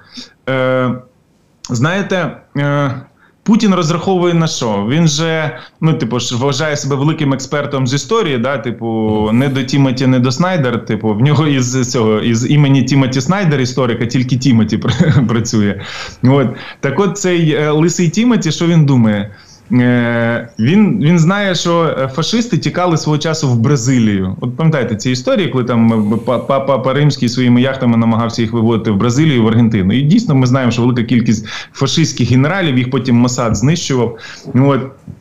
Е, 0.48 0.94
Знаєте. 1.70 2.36
Е, 2.56 3.00
Путін 3.42 3.74
розраховує 3.74 4.34
на 4.34 4.46
що? 4.46 4.86
Він 4.90 5.08
же 5.08 5.58
ну, 5.80 5.94
типу, 5.94 6.18
вважає 6.32 6.76
себе 6.76 6.96
великим 6.96 7.32
експертом 7.32 7.86
з 7.86 7.94
історії. 7.94 8.38
да, 8.38 8.58
Типу, 8.58 9.30
не 9.32 9.48
до 9.48 9.62
Тімоті, 9.62 10.06
не 10.06 10.18
до 10.18 10.32
Снайдер. 10.32 10.84
Типу, 10.84 11.14
в 11.14 11.20
нього 11.20 11.46
із 11.46 11.90
цього 11.92 12.20
із 12.20 12.50
імені 12.50 12.82
Тімоті 12.82 13.20
Снайдер, 13.20 13.60
історика, 13.60 14.06
тільки 14.06 14.36
Тімоті 14.36 14.78
працює. 15.28 15.80
От 16.24 16.48
так, 16.80 17.00
от 17.00 17.18
цей 17.18 17.52
е, 17.52 17.70
лисий 17.70 18.08
Тімоті, 18.08 18.52
що 18.52 18.66
він 18.66 18.86
думає? 18.86 19.30
Е, 19.72 20.48
він 20.58 20.98
він 21.02 21.18
знає, 21.18 21.54
що 21.54 21.96
е, 21.98 22.08
фашисти 22.08 22.58
тікали 22.58 22.96
свого 22.96 23.18
часу 23.18 23.48
в 23.48 23.58
Бразилію. 23.58 24.36
От 24.40 24.56
пам'ятаєте 24.56 24.96
ці 24.96 25.10
історії, 25.10 25.48
коли 25.48 25.64
там 25.64 26.18
папа 26.26 26.60
папа 26.60 26.92
Римський 26.92 27.28
своїми 27.28 27.62
яхтами 27.62 27.96
намагався 27.96 28.42
їх 28.42 28.52
виводити 28.52 28.90
в 28.90 28.96
Бразилію, 28.96 29.42
в 29.42 29.48
Аргентину. 29.48 29.92
І 29.92 30.02
дійсно 30.02 30.34
ми 30.34 30.46
знаємо, 30.46 30.72
що 30.72 30.82
велика 30.82 31.02
кількість 31.02 31.46
фашистських 31.72 32.30
генералів 32.30 32.78
їх 32.78 32.90
потім 32.90 33.16
Масад 33.16 33.56
знищував. 33.56 34.18
От 34.54 34.80
Е, 34.82 35.19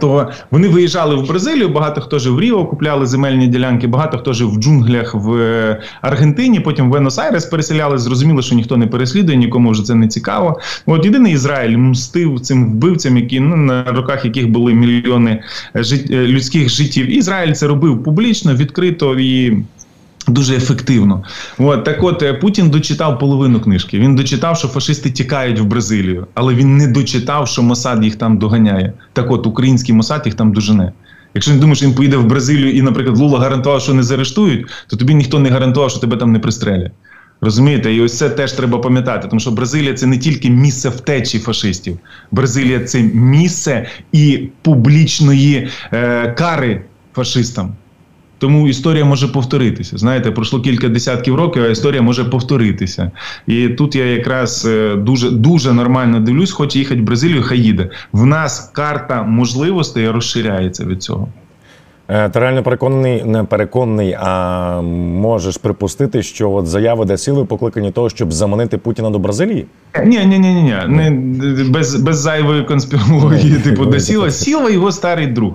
то 0.00 0.30
вони 0.50 0.68
виїжджали 0.68 1.14
в 1.14 1.28
Бразилію. 1.28 1.68
Багато 1.68 2.00
хто 2.00 2.18
жив 2.18 2.34
в 2.34 2.40
Ріо, 2.40 2.64
купляли 2.64 3.06
земельні 3.06 3.46
ділянки, 3.46 3.86
багато 3.86 4.18
хто 4.18 4.32
жив 4.32 4.54
в 4.54 4.56
джунглях 4.56 5.14
в 5.14 5.32
е, 5.32 5.80
Аргентині. 6.02 6.60
Потім 6.60 6.90
в 6.90 6.94
Буенос-Айрес 6.94 7.50
переселяли. 7.50 7.98
Зрозуміло, 7.98 8.42
що 8.42 8.54
ніхто 8.54 8.76
не 8.76 8.86
переслідує, 8.86 9.38
нікому 9.38 9.70
вже 9.70 9.82
це 9.82 9.94
не 9.94 10.08
цікаво. 10.08 10.60
От 10.86 11.04
єдиний 11.04 11.32
Ізраїль 11.32 11.76
мстив 11.76 12.40
цим 12.40 12.72
вбивцям, 12.72 13.16
які 13.16 13.40
ну 13.40 13.56
на 13.56 13.84
руках 13.84 14.24
яких 14.24 14.50
були 14.50 14.74
мільйони 14.74 15.42
жит... 15.74 16.10
Е, 16.10 16.26
людських 16.26 16.68
життів. 16.68 17.16
Ізраїль 17.16 17.52
це 17.52 17.66
робив 17.66 18.02
публічно, 18.02 18.54
відкрито 18.54 19.18
і. 19.18 19.56
Дуже 20.28 20.56
ефективно, 20.56 21.24
от 21.58 21.84
так, 21.84 22.02
от 22.02 22.22
е, 22.22 22.34
Путін 22.34 22.70
дочитав 22.70 23.18
половину 23.18 23.60
книжки. 23.60 23.98
Він 23.98 24.14
дочитав, 24.14 24.58
що 24.58 24.68
фашисти 24.68 25.10
тікають 25.10 25.60
в 25.60 25.64
Бразилію, 25.64 26.26
але 26.34 26.54
він 26.54 26.76
не 26.76 26.86
дочитав, 26.86 27.48
що 27.48 27.62
Мосад 27.62 28.04
їх 28.04 28.16
там 28.16 28.38
доганяє. 28.38 28.92
Так, 29.12 29.30
от 29.30 29.46
український 29.46 29.94
Мосад 29.94 30.22
їх 30.24 30.34
там 30.34 30.52
дожене. 30.52 30.92
Якщо 31.34 31.52
не 31.52 31.58
думаєш, 31.58 31.82
він 31.82 31.94
поїде 31.94 32.16
в 32.16 32.26
Бразилію 32.26 32.72
і, 32.72 32.82
наприклад, 32.82 33.18
Лула 33.18 33.38
гарантував, 33.38 33.80
що 33.80 33.94
не 33.94 34.02
заарештують, 34.02 34.66
то 34.86 34.96
тобі 34.96 35.14
ніхто 35.14 35.40
не 35.40 35.50
гарантував, 35.50 35.90
що 35.90 36.00
тебе 36.00 36.16
там 36.16 36.32
не 36.32 36.38
пристрелять. 36.38 36.92
Розумієте, 37.40 37.94
і 37.94 38.00
ось 38.00 38.18
це 38.18 38.30
теж 38.30 38.52
треба 38.52 38.78
пам'ятати, 38.78 39.28
тому 39.28 39.40
що 39.40 39.50
Бразилія 39.50 39.94
це 39.94 40.06
не 40.06 40.18
тільки 40.18 40.50
місце 40.50 40.88
втечі 40.88 41.38
фашистів, 41.38 41.98
Бразилія 42.30 42.80
це 42.80 43.02
місце 43.14 43.86
і 44.12 44.48
публічної 44.62 45.68
е, 45.92 46.32
кари 46.38 46.84
фашистам. 47.14 47.74
Тому 48.38 48.68
історія 48.68 49.04
може 49.04 49.28
повторитися. 49.28 49.98
Знаєте, 49.98 50.30
пройшло 50.30 50.60
кілька 50.60 50.88
десятків 50.88 51.34
років, 51.34 51.62
а 51.62 51.68
історія 51.68 52.02
може 52.02 52.24
повторитися. 52.24 53.10
І 53.46 53.68
тут 53.68 53.96
я 53.96 54.04
якраз 54.04 54.66
е, 54.66 54.96
дуже 54.96 55.30
дуже 55.30 55.72
нормально 55.72 56.20
дивлюсь, 56.20 56.52
хоче 56.52 56.78
їхати 56.78 57.00
в 57.00 57.04
Бразилію, 57.04 57.42
хай 57.42 57.58
їде. 57.58 57.90
В 58.12 58.26
нас 58.26 58.70
карта 58.74 59.22
можливостей 59.22 60.10
розширяється 60.10 60.84
від 60.84 61.02
цього. 61.02 61.28
Е, 62.10 62.28
ти 62.28 62.38
реально 62.38 62.62
переконаний, 62.62 63.24
не 63.24 63.44
переконаний, 63.44 64.16
а 64.20 64.80
можеш 64.82 65.56
припустити, 65.56 66.22
що 66.22 66.50
от 66.50 66.66
заяви 66.66 67.04
де 67.04 67.18
сили 67.18 67.44
покликані 67.44 67.90
того, 67.90 68.10
щоб 68.10 68.32
заманити 68.32 68.78
Путіна 68.78 69.10
до 69.10 69.18
Бразилії? 69.18 69.66
Ні, 70.04 70.18
ні, 70.26 70.38
ні, 70.38 70.54
ні, 70.54 70.62
ні. 70.62 70.76
Не 70.88 71.10
без 71.64 71.94
без 71.94 72.18
зайвої 72.18 72.64
конспірології, 72.64 73.54
типу 73.54 73.84
до 73.84 74.00
сіла. 74.00 74.30
Сіла 74.30 74.70
його 74.70 74.92
старий 74.92 75.26
друг. 75.26 75.52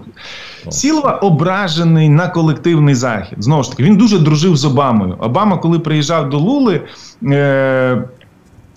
Сілва 0.70 1.12
ображений 1.12 2.10
на 2.10 2.28
колективний 2.28 2.96
захід. 2.96 3.44
Знову 3.44 3.64
ж 3.64 3.70
таки, 3.70 3.84
він 3.84 3.98
дуже 3.98 4.20
дружив 4.20 4.56
з 4.56 4.66
Обамою. 4.66 5.18
Обама, 5.20 5.58
коли 5.58 5.80
приїжджав 5.80 6.30
до 6.30 6.38
Лули. 6.38 6.82
Е- 7.24 8.04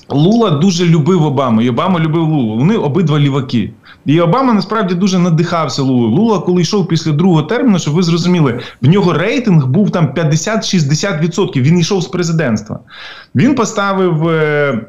Лула 0.09 0.51
дуже 0.51 0.87
любив 0.87 1.23
Обаму, 1.23 1.63
і 1.63 1.71
Обама 1.71 2.01
любив 2.01 2.23
Лулу. 2.29 2.57
Вони 2.57 2.77
обидва 2.77 3.19
ліваки. 3.19 3.73
І 4.05 4.21
Обама 4.21 4.53
насправді 4.53 4.95
дуже 4.95 5.19
надихався 5.19 5.83
Лулою. 5.83 6.11
Лула, 6.11 6.39
коли 6.39 6.63
йшов 6.63 6.89
після 6.89 7.13
другого 7.13 7.43
терміну, 7.43 7.79
щоб 7.79 7.95
ви 7.95 8.03
зрозуміли, 8.03 8.61
в 8.83 8.89
нього 8.89 9.13
рейтинг 9.13 9.67
був 9.67 9.91
там 9.91 10.07
50-60%. 10.15 11.63
Він 11.63 11.79
йшов 11.79 12.03
з 12.03 12.07
президентства. 12.07 12.79
Він 13.35 13.55
поставив 13.55 14.29
е, 14.29 14.81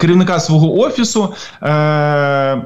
керівника 0.00 0.40
свого 0.40 0.78
офісу. 0.78 1.28
Е, 1.62 2.62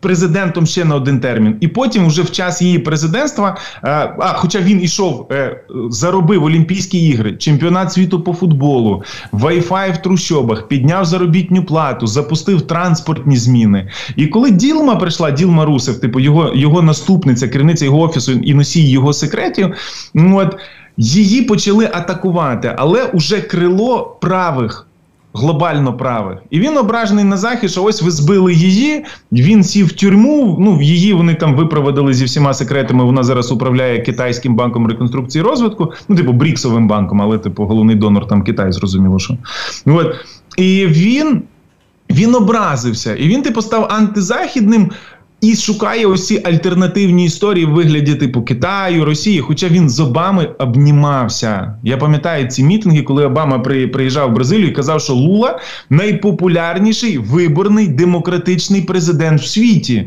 президентом 0.00 0.66
ще 0.66 0.84
на 0.84 0.94
один 0.94 1.20
термін, 1.20 1.56
і 1.60 1.68
потім, 1.68 2.06
вже 2.06 2.22
в 2.22 2.30
час 2.30 2.62
її 2.62 2.78
президентства, 2.78 3.56
е, 3.84 3.88
а 4.18 4.32
хоча 4.36 4.60
він 4.60 4.82
ішов, 4.82 5.28
е, 5.32 5.64
заробив 5.90 6.44
Олімпійські 6.44 7.08
ігри, 7.08 7.36
чемпіонат 7.36 7.92
світу 7.92 8.20
по 8.20 8.32
футболу, 8.32 9.02
Wi-Fi 9.32 9.94
в 9.94 10.02
трущобах, 10.02 10.68
підняв 10.68 11.04
заробітню 11.04 11.64
плату, 11.64 12.06
запустив 12.06 12.62
транспортні 12.62 13.36
зміни. 13.36 13.88
І 14.16 14.26
коли 14.26 14.50
Ділма 14.50 14.96
прийшла, 14.96 15.30
Ділма 15.30 15.64
Русев, 15.64 16.00
типу 16.00 16.20
його 16.20 16.52
його 16.54 16.82
наступниця, 16.82 17.48
керівниця 17.48 17.84
його 17.84 18.00
офісу 18.00 18.32
і 18.32 18.54
носій 18.54 18.90
його 18.90 19.12
секретів, 19.12 19.74
ну 20.14 20.38
от 20.38 20.56
її 20.96 21.42
почали 21.42 21.90
атакувати, 21.92 22.74
але 22.78 23.04
уже 23.04 23.40
крило 23.40 24.18
правих 24.20 24.86
глобально 25.34 25.96
правих. 25.96 26.38
І 26.50 26.60
він 26.60 26.76
ображений 26.76 27.24
на 27.24 27.36
захід, 27.36 27.70
що 27.70 27.84
ось 27.84 28.02
ви 28.02 28.10
збили 28.10 28.54
її. 28.54 29.04
Він 29.32 29.64
сів 29.64 29.86
в 29.86 29.92
тюрму. 29.92 30.56
Ну 30.60 30.82
її 30.82 31.12
вони 31.12 31.34
там 31.34 31.56
випроводили 31.56 32.14
зі 32.14 32.24
всіма 32.24 32.54
секретами. 32.54 33.04
Вона 33.04 33.22
зараз 33.22 33.52
управляє 33.52 34.00
китайським 34.00 34.56
банком 34.56 34.86
реконструкції 34.86 35.44
і 35.44 35.44
розвитку. 35.44 35.92
Ну, 36.08 36.16
типу, 36.16 36.32
Бріксовим 36.32 36.88
банком, 36.88 37.22
але 37.22 37.38
типу 37.38 37.64
головний 37.64 37.96
донор 37.96 38.26
там 38.26 38.42
Китай, 38.42 38.72
зрозуміло, 38.72 39.18
що 39.18 39.36
от 39.86 40.14
і 40.56 40.86
він. 40.86 41.42
Він 42.10 42.34
образився, 42.34 43.14
і 43.14 43.28
він 43.28 43.42
типу 43.42 43.62
став 43.62 43.88
антизахідним 43.90 44.90
і 45.42 45.56
шукає 45.56 46.16
ці 46.16 46.42
альтернативні 46.44 47.24
історії 47.24 47.66
в 47.66 47.70
вигляді 47.70 48.14
типу 48.14 48.42
Китаю, 48.42 49.04
Росії. 49.04 49.40
Хоча 49.40 49.68
він 49.68 49.90
з 49.90 50.00
Обами 50.00 50.48
обнімався. 50.58 51.74
Я 51.82 51.96
пам'ятаю 51.96 52.46
ці 52.46 52.64
мітинги, 52.64 53.02
коли 53.02 53.26
Обама 53.26 53.58
при, 53.58 53.88
приїжджав 53.88 54.30
в 54.30 54.34
Бразилію 54.34 54.68
і 54.68 54.72
казав, 54.72 55.00
що 55.00 55.14
Лула 55.14 55.60
найпопулярніший 55.90 57.18
виборний 57.18 57.88
демократичний 57.88 58.82
президент 58.82 59.40
в 59.40 59.46
світі. 59.46 60.06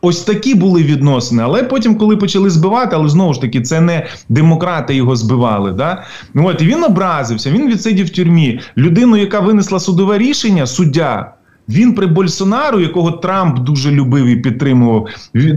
Ось 0.00 0.20
такі 0.20 0.54
були 0.54 0.82
відносини. 0.82 1.42
Але 1.42 1.62
потім, 1.62 1.94
коли 1.94 2.16
почали 2.16 2.50
збивати, 2.50 2.96
але 2.96 3.08
знову 3.08 3.34
ж 3.34 3.40
таки, 3.40 3.60
це 3.60 3.80
не 3.80 4.06
демократи 4.28 4.94
його 4.94 5.16
збивали. 5.16 5.72
Да? 5.72 6.04
От, 6.34 6.62
І 6.62 6.66
він 6.66 6.84
образився, 6.84 7.50
він 7.50 7.68
відсидів 7.68 8.06
в 8.06 8.10
тюрмі. 8.10 8.60
Людину, 8.76 9.16
яка 9.16 9.40
винесла 9.40 9.80
судове 9.80 10.18
рішення, 10.18 10.66
суддя. 10.66 11.32
Він 11.68 11.94
при 11.94 12.06
Больсонару, 12.06 12.80
якого 12.80 13.10
Трамп 13.10 13.58
дуже 13.58 13.90
любив 13.90 14.26
і 14.26 14.36
підтримував, 14.36 15.08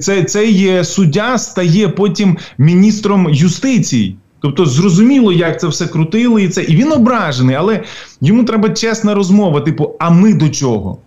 цей, 0.02 0.24
цей 0.24 0.84
суддя 0.84 1.38
стає 1.38 1.90
потім 1.90 2.38
міністром 2.58 3.28
юстиції. 3.32 4.16
Тобто 4.40 4.66
зрозуміло, 4.66 5.34
як 5.34 5.60
це 5.60 5.68
все 5.68 5.88
крутили, 5.88 6.44
і 6.44 6.50
це 6.50 6.64
і 6.64 6.76
він 6.76 6.92
ображений, 6.92 7.56
але 7.56 7.84
йому 8.22 8.44
треба 8.44 8.70
чесна 8.70 9.14
розмова. 9.14 9.62
Типу, 9.62 9.96
а 10.00 10.10
ми 10.10 10.34
до 10.34 10.50
чого? 10.50 10.98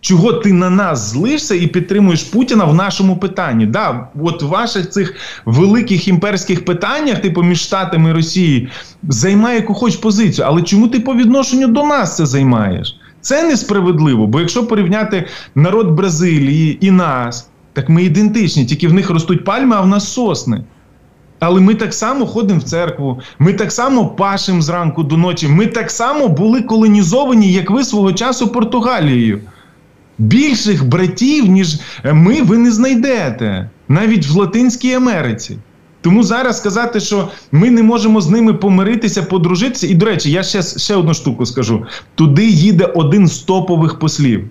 Чого 0.00 0.32
ти 0.32 0.52
на 0.52 0.70
нас 0.70 1.12
злишся 1.12 1.54
і 1.54 1.66
підтримуєш 1.66 2.22
Путіна 2.22 2.64
в 2.64 2.74
нашому 2.74 3.16
питанні? 3.16 3.66
Да, 3.66 4.08
от 4.22 4.42
в 4.42 4.46
ваших 4.46 4.90
цих 4.90 5.14
великих 5.44 6.08
імперських 6.08 6.64
питаннях, 6.64 7.18
типу 7.18 7.42
між 7.42 7.60
Штатами 7.60 8.10
і 8.10 8.12
Росією, 8.12 8.68
займає 9.08 9.56
яку 9.56 9.74
хоч 9.74 9.96
позицію. 9.96 10.46
Але 10.48 10.62
чому 10.62 10.88
ти 10.88 11.00
по 11.00 11.14
відношенню 11.14 11.68
до 11.68 11.82
нас 11.82 12.16
це 12.16 12.26
займаєш? 12.26 12.96
Це 13.22 13.42
несправедливо. 13.42 14.26
Бо 14.26 14.40
якщо 14.40 14.66
порівняти 14.66 15.26
народ 15.54 15.90
Бразилії 15.90 16.86
і 16.86 16.90
нас, 16.90 17.48
так 17.72 17.88
ми 17.88 18.04
ідентичні, 18.04 18.64
тільки 18.64 18.88
в 18.88 18.94
них 18.94 19.10
ростуть 19.10 19.44
пальми, 19.44 19.76
а 19.76 19.80
в 19.80 19.86
нас 19.86 20.12
сосни. 20.12 20.64
Але 21.40 21.60
ми 21.60 21.74
так 21.74 21.94
само 21.94 22.26
ходимо 22.26 22.60
в 22.60 22.62
церкву, 22.62 23.20
ми 23.38 23.52
так 23.52 23.72
само 23.72 24.06
пашемо 24.06 24.62
зранку 24.62 25.02
до 25.02 25.16
ночі. 25.16 25.48
Ми 25.48 25.66
так 25.66 25.90
само 25.90 26.28
були 26.28 26.62
колонізовані, 26.62 27.52
як 27.52 27.70
ви 27.70 27.84
свого 27.84 28.12
часу 28.12 28.48
Португалією. 28.48 29.40
Більших 30.18 30.88
братів, 30.88 31.46
ніж 31.46 31.78
ми, 32.04 32.42
ви 32.42 32.58
не 32.58 32.72
знайдете 32.72 33.70
навіть 33.88 34.26
в 34.26 34.36
Латинській 34.36 34.92
Америці. 34.92 35.58
Тому 36.02 36.22
зараз 36.22 36.58
сказати, 36.58 37.00
що 37.00 37.28
ми 37.52 37.70
не 37.70 37.82
можемо 37.82 38.20
з 38.20 38.30
ними 38.30 38.54
помиритися, 38.54 39.22
подружитися. 39.22 39.86
І, 39.86 39.94
до 39.94 40.06
речі, 40.06 40.30
я 40.30 40.42
ще 40.42 40.62
ще 40.62 40.96
одну 40.96 41.14
штуку 41.14 41.46
скажу: 41.46 41.84
туди 42.14 42.46
їде 42.46 42.84
один 42.84 43.28
з 43.28 43.38
топових 43.38 43.98
послів. 43.98 44.44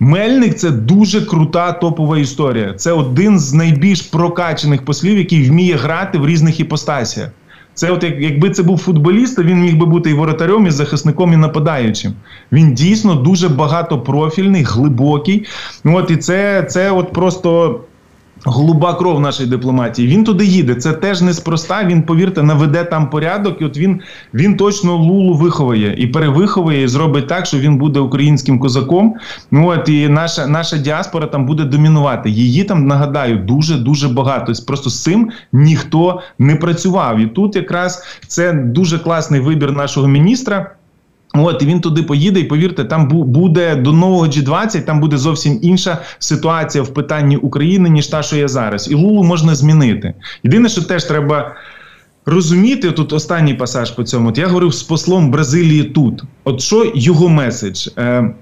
Мельник 0.00 0.54
це 0.54 0.70
дуже 0.70 1.20
крута 1.20 1.72
топова 1.72 2.18
історія. 2.18 2.74
Це 2.74 2.92
один 2.92 3.38
з 3.38 3.52
найбільш 3.52 4.02
прокачених 4.02 4.84
послів, 4.84 5.18
який 5.18 5.50
вміє 5.50 5.76
грати 5.76 6.18
в 6.18 6.26
різних 6.26 6.60
іпостасіях. 6.60 7.30
Це, 7.74 7.90
от 7.90 8.04
як, 8.04 8.14
якби 8.20 8.50
це 8.50 8.62
був 8.62 8.78
футболіст, 8.78 9.36
то 9.36 9.42
він 9.42 9.60
міг 9.60 9.76
би 9.76 9.86
бути 9.86 10.10
і 10.10 10.14
воротарем, 10.14 10.66
і 10.66 10.70
захисником, 10.70 11.32
і 11.32 11.36
нападаючим. 11.36 12.12
Він 12.52 12.74
дійсно 12.74 13.14
дуже 13.14 13.48
багатопрофільний, 13.48 14.62
глибокий. 14.62 15.46
От 15.84 16.10
і 16.10 16.16
це, 16.16 16.62
це 16.62 16.90
от 16.90 17.12
просто 17.12 17.80
Голуба 18.44 18.94
кров 18.94 19.20
нашої 19.20 19.48
дипломатії. 19.48 20.08
Він 20.08 20.24
туди 20.24 20.44
їде. 20.44 20.74
Це 20.74 20.92
теж 20.92 21.20
неспроста. 21.20 21.84
Він, 21.84 22.02
повірте, 22.02 22.42
наведе 22.42 22.84
там 22.84 23.10
порядок, 23.10 23.62
і 23.62 23.64
от 23.64 23.78
він 23.78 24.00
він 24.34 24.56
точно 24.56 24.96
Лулу 24.96 25.34
виховує 25.34 25.94
і 25.98 26.06
перевиховує, 26.06 26.82
і 26.82 26.88
зробить 26.88 27.28
так, 27.28 27.46
що 27.46 27.58
він 27.58 27.78
буде 27.78 28.00
українським 28.00 28.58
козаком. 28.58 29.14
Ну 29.50 29.68
от 29.68 29.88
і 29.88 30.08
наша 30.08 30.46
наша 30.46 30.76
діаспора 30.76 31.26
там 31.26 31.46
буде 31.46 31.64
домінувати. 31.64 32.30
Її 32.30 32.64
там 32.64 32.86
нагадаю 32.86 33.36
дуже 33.36 33.76
дуже 33.76 34.08
багато. 34.08 34.52
Просто 34.66 34.90
з 34.90 35.02
цим 35.02 35.30
ніхто 35.52 36.20
не 36.38 36.56
працював. 36.56 37.18
І 37.18 37.26
тут 37.26 37.56
якраз 37.56 38.02
це 38.26 38.52
дуже 38.52 38.98
класний 38.98 39.40
вибір 39.40 39.72
нашого 39.72 40.08
міністра. 40.08 40.77
От 41.44 41.62
і 41.62 41.66
він 41.66 41.80
туди 41.80 42.02
поїде, 42.02 42.40
і 42.40 42.44
повірте, 42.44 42.84
там 42.84 43.08
буде 43.08 43.76
до 43.76 43.92
нового 43.92 44.26
G20, 44.26 44.82
Там 44.82 45.00
буде 45.00 45.16
зовсім 45.16 45.58
інша 45.62 45.98
ситуація 46.18 46.84
в 46.84 46.94
питанні 46.94 47.36
України 47.36 47.88
ніж 47.88 48.06
та, 48.06 48.22
що 48.22 48.36
є 48.36 48.48
зараз, 48.48 48.90
і 48.90 48.94
Лулу 48.94 49.24
можна 49.24 49.54
змінити. 49.54 50.14
Єдине, 50.44 50.68
що 50.68 50.82
теж 50.82 51.04
треба 51.04 51.54
розуміти, 52.26 52.90
тут 52.90 53.12
останній 53.12 53.54
пасаж 53.54 53.90
по 53.90 54.04
цьому. 54.04 54.28
От 54.28 54.38
я 54.38 54.46
говорив 54.46 54.74
з 54.74 54.82
послом 54.82 55.30
Бразилії 55.30 55.84
тут. 55.84 56.22
От 56.44 56.60
що 56.60 56.92
його 56.94 57.28
меседж? 57.28 57.88
Е, 57.98 58.34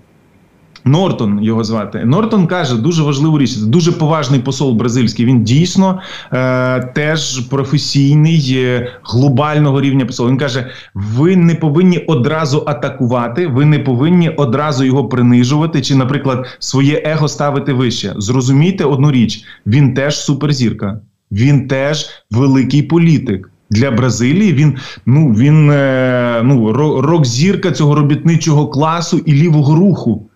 Нортон 0.84 1.42
його 1.42 1.64
звати. 1.64 2.04
Нортон 2.04 2.46
каже 2.46 2.76
дуже 2.76 3.02
важливу 3.02 3.38
річ. 3.38 3.54
Це 3.54 3.66
дуже 3.66 3.92
поважний 3.92 4.40
посол 4.40 4.74
бразильський. 4.74 5.26
Він 5.26 5.44
дійсно 5.44 6.00
е, 6.32 6.80
теж 6.80 7.40
професійний 7.40 8.54
е, 8.56 8.88
глобального 9.02 9.80
рівня 9.80 10.06
посол. 10.06 10.28
Він 10.28 10.38
каже: 10.38 10.66
ви 10.94 11.36
не 11.36 11.54
повинні 11.54 11.98
одразу 11.98 12.64
атакувати, 12.66 13.46
ви 13.46 13.64
не 13.64 13.78
повинні 13.78 14.28
одразу 14.28 14.84
його 14.84 15.08
принижувати, 15.08 15.82
чи, 15.82 15.94
наприклад, 15.94 16.46
своє 16.58 17.02
его 17.04 17.28
ставити 17.28 17.72
вище. 17.72 18.14
Зрозумійте 18.16 18.84
одну 18.84 19.12
річ: 19.12 19.44
він 19.66 19.94
теж 19.94 20.20
суперзірка, 20.20 21.00
він 21.32 21.68
теж 21.68 22.06
великий 22.30 22.82
політик. 22.82 23.50
Для 23.70 23.90
Бразилії 23.90 24.52
він 24.52 24.76
ну 25.06 25.32
він 25.32 25.70
е, 25.70 26.40
ну 26.44 26.72
рок-зірка 27.02 27.72
цього 27.72 27.94
робітничого 27.94 28.68
класу 28.68 29.18
і 29.18 29.32
лівого 29.32 29.74
руху. 29.74 30.28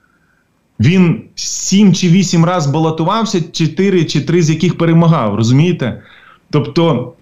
Він 0.80 1.22
сім 1.34 1.94
чи 1.94 2.08
вісім 2.08 2.44
разів 2.44 2.72
балотувався, 2.72 3.40
чотири 3.52 4.04
чи 4.04 4.20
три 4.20 4.42
з 4.42 4.50
яких 4.50 4.78
перемагав, 4.78 5.34
розумієте? 5.34 6.02
Тобто, 6.50 7.12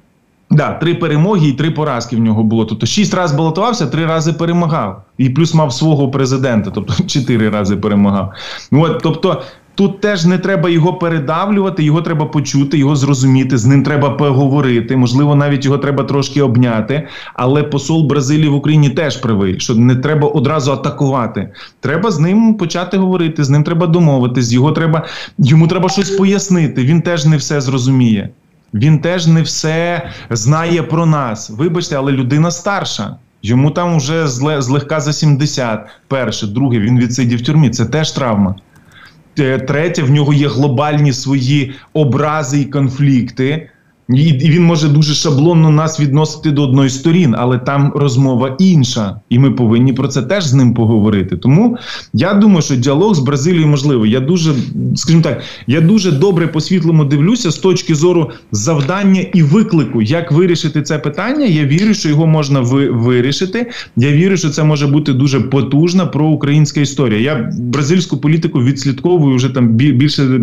да, 0.50 0.72
три 0.72 0.94
перемоги 0.94 1.48
і 1.48 1.52
три 1.52 1.70
поразки 1.70 2.16
в 2.16 2.18
нього 2.18 2.42
було. 2.42 2.64
Тобто 2.64 2.86
шість 2.86 3.14
разів 3.14 3.38
балотувався, 3.38 3.86
три 3.86 4.06
рази 4.06 4.32
перемагав. 4.32 5.02
І 5.18 5.30
плюс 5.30 5.54
мав 5.54 5.72
свого 5.72 6.10
президента, 6.10 6.70
тобто 6.70 6.94
чотири 7.06 7.50
рази 7.50 7.76
перемагав. 7.76 8.32
От, 8.72 9.00
Тобто, 9.02 9.42
Тут 9.78 10.00
теж 10.00 10.24
не 10.24 10.38
треба 10.38 10.68
його 10.68 10.94
передавлювати, 10.94 11.84
його 11.84 12.02
треба 12.02 12.26
почути, 12.26 12.78
його 12.78 12.96
зрозуміти. 12.96 13.58
З 13.58 13.66
ним 13.66 13.82
треба 13.82 14.10
поговорити. 14.10 14.96
Можливо, 14.96 15.34
навіть 15.34 15.64
його 15.64 15.78
треба 15.78 16.04
трошки 16.04 16.42
обняти. 16.42 17.08
Але 17.34 17.62
посол 17.62 18.06
Бразилії 18.06 18.48
в 18.48 18.54
Україні 18.54 18.90
теж 18.90 19.16
правий, 19.16 19.60
що 19.60 19.74
не 19.74 19.96
треба 19.96 20.28
одразу 20.28 20.72
атакувати. 20.72 21.52
Треба 21.80 22.10
з 22.10 22.18
ним 22.18 22.54
почати 22.54 22.96
говорити. 22.96 23.44
З 23.44 23.50
ним 23.50 23.64
треба 23.64 23.86
домовитись. 23.86 24.52
Його 24.52 24.72
треба 24.72 25.06
йому 25.38 25.68
треба 25.68 25.88
щось 25.88 26.10
пояснити. 26.10 26.84
Він 26.84 27.02
теж 27.02 27.26
не 27.26 27.36
все 27.36 27.60
зрозуміє. 27.60 28.28
Він 28.74 28.98
теж 28.98 29.26
не 29.26 29.42
все 29.42 30.08
знає 30.30 30.82
про 30.82 31.06
нас. 31.06 31.50
Вибачте, 31.50 31.96
але 31.96 32.12
людина 32.12 32.50
старша. 32.50 33.16
Йому 33.42 33.70
там 33.70 33.96
вже 33.96 34.28
злегка 34.60 35.00
за 35.00 35.12
70. 35.12 35.86
Перше, 36.08 36.46
друге, 36.46 36.78
він 36.78 36.98
відсидів 36.98 37.38
в 37.38 37.42
тюрмі. 37.42 37.70
Це 37.70 37.86
теж 37.86 38.12
травма. 38.12 38.54
Е, 39.40 39.58
третє, 39.58 40.02
в 40.02 40.10
нього 40.10 40.32
є 40.32 40.48
глобальні 40.48 41.12
свої 41.12 41.74
образи 41.92 42.60
і 42.60 42.64
конфлікти. 42.64 43.70
І 44.14 44.50
він 44.50 44.64
може 44.64 44.88
дуже 44.88 45.14
шаблонно 45.14 45.70
нас 45.70 46.00
відносити 46.00 46.50
до 46.50 46.62
одної 46.62 46.90
сторін, 46.90 47.34
але 47.38 47.58
там 47.58 47.92
розмова 47.94 48.56
інша, 48.58 49.20
і 49.28 49.38
ми 49.38 49.50
повинні 49.50 49.92
про 49.92 50.08
це 50.08 50.22
теж 50.22 50.46
з 50.46 50.54
ним 50.54 50.74
поговорити. 50.74 51.36
Тому 51.36 51.76
я 52.14 52.34
думаю, 52.34 52.62
що 52.62 52.76
діалог 52.76 53.14
з 53.14 53.18
Бразилією 53.18 53.66
можливий. 53.66 54.10
Я 54.10 54.20
дуже, 54.20 54.52
скажімо 54.94 55.22
так, 55.22 55.42
я 55.66 55.80
дуже 55.80 56.12
добре 56.12 56.46
по 56.46 56.60
світлому 56.60 57.04
дивлюся 57.04 57.50
з 57.50 57.58
точки 57.58 57.94
зору 57.94 58.30
завдання 58.52 59.20
і 59.20 59.42
виклику, 59.42 60.02
як 60.02 60.32
вирішити 60.32 60.82
це 60.82 60.98
питання. 60.98 61.46
Я 61.46 61.64
вірю, 61.64 61.94
що 61.94 62.08
його 62.08 62.26
можна 62.26 62.60
ви, 62.60 62.90
вирішити. 62.90 63.70
Я 63.96 64.12
вірю, 64.12 64.36
що 64.36 64.50
це 64.50 64.64
може 64.64 64.86
бути 64.86 65.12
дуже 65.12 65.40
потужна 65.40 66.06
проукраїнська 66.06 66.80
історія. 66.80 67.20
Я 67.20 67.50
бразильську 67.58 68.16
політику 68.16 68.62
відслідковую 68.62 69.36
вже 69.36 69.48
там 69.48 69.68
більше 69.68 70.40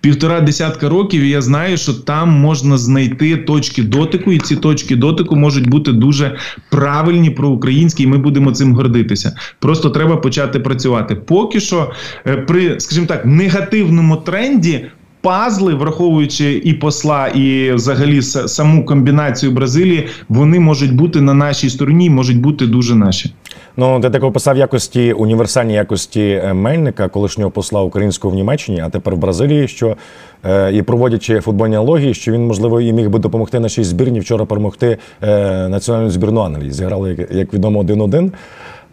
півтора 0.00 0.40
десятка 0.40 0.88
років, 0.88 1.22
і 1.22 1.28
я 1.28 1.42
знаю, 1.42 1.76
що 1.76 1.92
там 1.94 2.30
можна 2.30 2.78
знайти 2.78 3.36
точки 3.36 3.82
дотику, 3.82 4.32
і 4.32 4.38
ці 4.38 4.56
точки 4.56 4.96
дотику 4.96 5.36
можуть 5.36 5.68
бути 5.68 5.92
дуже 5.92 6.36
правильні 6.70 7.30
проукраїнські, 7.30 8.02
і 8.02 8.06
ми 8.06 8.18
будемо 8.18 8.52
цим 8.52 8.74
гордитися. 8.74 9.36
Просто 9.58 9.90
треба 9.90 10.16
почати 10.16 10.60
працювати. 10.60 11.14
Поки 11.14 11.60
що, 11.60 11.92
е, 12.26 12.36
при, 12.36 12.80
скажімо 12.80 13.06
так, 13.06 13.26
негативному 13.26 14.16
тренді. 14.16 14.86
Пазли, 15.20 15.74
враховуючи 15.74 16.62
і 16.64 16.72
посла, 16.72 17.28
і 17.28 17.72
взагалі 17.72 18.22
саму 18.22 18.84
комбінацію 18.84 19.52
Бразилії, 19.52 20.08
вони 20.28 20.60
можуть 20.60 20.94
бути 20.94 21.20
на 21.20 21.34
нашій 21.34 21.70
стороні, 21.70 22.10
можуть 22.10 22.40
бути 22.40 22.66
дуже 22.66 22.94
наші. 22.94 23.30
Ну, 23.78 24.00
ти 24.00 24.10
так 24.10 24.24
описав 24.24 24.56
якості 24.56 25.12
універсальні 25.12 25.74
якості 25.74 26.40
е, 26.44 26.54
Мельника, 26.54 27.08
колишнього 27.08 27.50
посла 27.50 27.82
українського 27.82 28.32
в 28.32 28.36
Німеччині, 28.36 28.82
а 28.86 28.88
тепер 28.88 29.14
в 29.14 29.18
Бразилії, 29.18 29.68
що 29.68 29.96
е, 30.44 30.72
і 30.72 30.82
проводячи 30.82 31.40
футбольні 31.40 31.76
аналогії, 31.76 32.14
що 32.14 32.32
він 32.32 32.46
можливо 32.46 32.80
і 32.80 32.92
міг 32.92 33.10
би 33.10 33.18
допомогти 33.18 33.60
нашій 33.60 33.84
збірні 33.84 34.20
вчора 34.20 34.44
перемогти 34.44 34.98
е, 35.22 35.68
національну 35.68 36.10
збірну 36.10 36.40
Англії. 36.40 36.72
Зіграли 36.72 37.10
як, 37.18 37.30
як 37.30 37.54
відомо 37.54 37.78
один-один. 37.78 38.32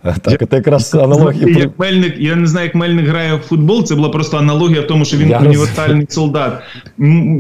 Е, 0.05 0.15
так, 0.21 0.41
я, 0.41 0.47
це 0.47 0.55
якраз 0.55 0.95
аналогія. 0.95 1.59
Як 1.59 1.79
Мельник, 1.79 2.15
я 2.19 2.35
не 2.35 2.47
знаю, 2.47 2.65
як 2.65 2.75
Мельник 2.75 3.07
грає 3.07 3.35
в 3.35 3.39
футбол. 3.39 3.83
Це 3.83 3.95
була 3.95 4.09
просто 4.09 4.37
аналогія 4.37 4.81
в 4.81 4.87
тому, 4.87 5.05
що 5.05 5.17
він 5.17 5.29
я 5.29 5.39
універсальний 5.39 6.05
роз... 6.05 6.13
солдат. 6.13 6.53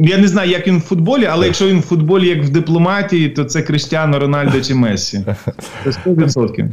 Я 0.03 0.17
не 0.17 0.27
знаю, 0.27 0.49
як 0.49 0.67
він 0.67 0.77
в 0.77 0.81
футболі, 0.81 1.25
але 1.25 1.45
якщо 1.45 1.67
він 1.67 1.79
в 1.79 1.81
футболі, 1.81 2.27
як 2.27 2.43
в 2.43 2.49
дипломатії, 2.49 3.29
то 3.29 3.43
це 3.43 3.61
Криштіано 3.61 4.19
Рональдо 4.19 4.61
чи 4.61 4.75
Мессі. 4.75 5.25
Це 5.83 5.89
100%. 5.89 6.69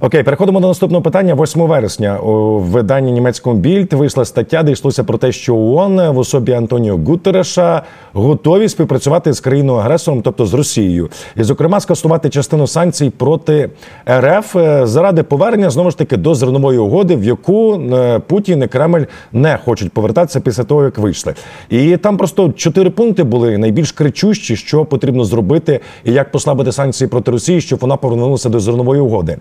Окей, 0.00 0.22
переходимо 0.22 0.60
до 0.60 0.68
наступного 0.68 1.02
питання. 1.02 1.34
8 1.34 1.62
вересня 1.62 2.18
у 2.18 2.58
виданні 2.58 3.12
німецькому 3.12 3.56
більд 3.56 3.92
вийшла 3.92 4.24
стаття, 4.24 4.62
де 4.62 4.72
йшлося 4.72 5.04
про 5.04 5.18
те, 5.18 5.32
що 5.32 5.56
ООН 5.56 6.10
в 6.10 6.18
особі 6.18 6.52
Антоніо 6.52 6.96
Гутереша 6.96 7.82
готові 8.12 8.68
співпрацювати 8.68 9.32
з 9.32 9.40
країною 9.40 9.78
агресором, 9.78 10.22
тобто 10.22 10.46
з 10.46 10.54
Росією, 10.54 11.10
і 11.36 11.42
зокрема 11.42 11.80
скасувати 11.80 12.28
частину 12.28 12.66
санкцій 12.66 13.10
проти 13.10 13.70
РФ 14.10 14.56
е, 14.56 14.86
заради 14.86 15.22
повернення 15.22 15.70
знову 15.70 15.90
ж 15.90 15.98
таки 15.98 16.16
до 16.16 16.34
зернової 16.34 16.78
угоди, 16.78 17.16
в 17.16 17.24
яку 17.24 17.74
е, 17.74 18.18
Путін 18.18 18.62
і 18.62 18.66
Кремль 18.66 19.04
не 19.32 19.58
хочуть 19.64 19.92
повертатися 19.92 20.40
після 20.40 20.64
того, 20.64 20.84
як 20.84 20.98
вийшли. 20.98 21.34
І 21.68 21.96
там 21.96 22.16
просто 22.16 22.52
чотири 22.52 22.90
пункти 22.90 23.24
були 23.24 23.58
найбільш 23.58 23.92
кричущі, 23.92 24.56
що 24.56 24.84
потрібно 24.84 25.24
зробити, 25.24 25.80
і 26.04 26.12
як 26.12 26.30
послабити 26.30 26.72
санкції 26.72 27.08
проти 27.08 27.30
Росії, 27.30 27.60
щоб 27.60 27.78
вона 27.78 27.96
повернулася 27.96 28.48
до 28.48 28.60
зернової 28.60 29.00
угоди. 29.00 29.36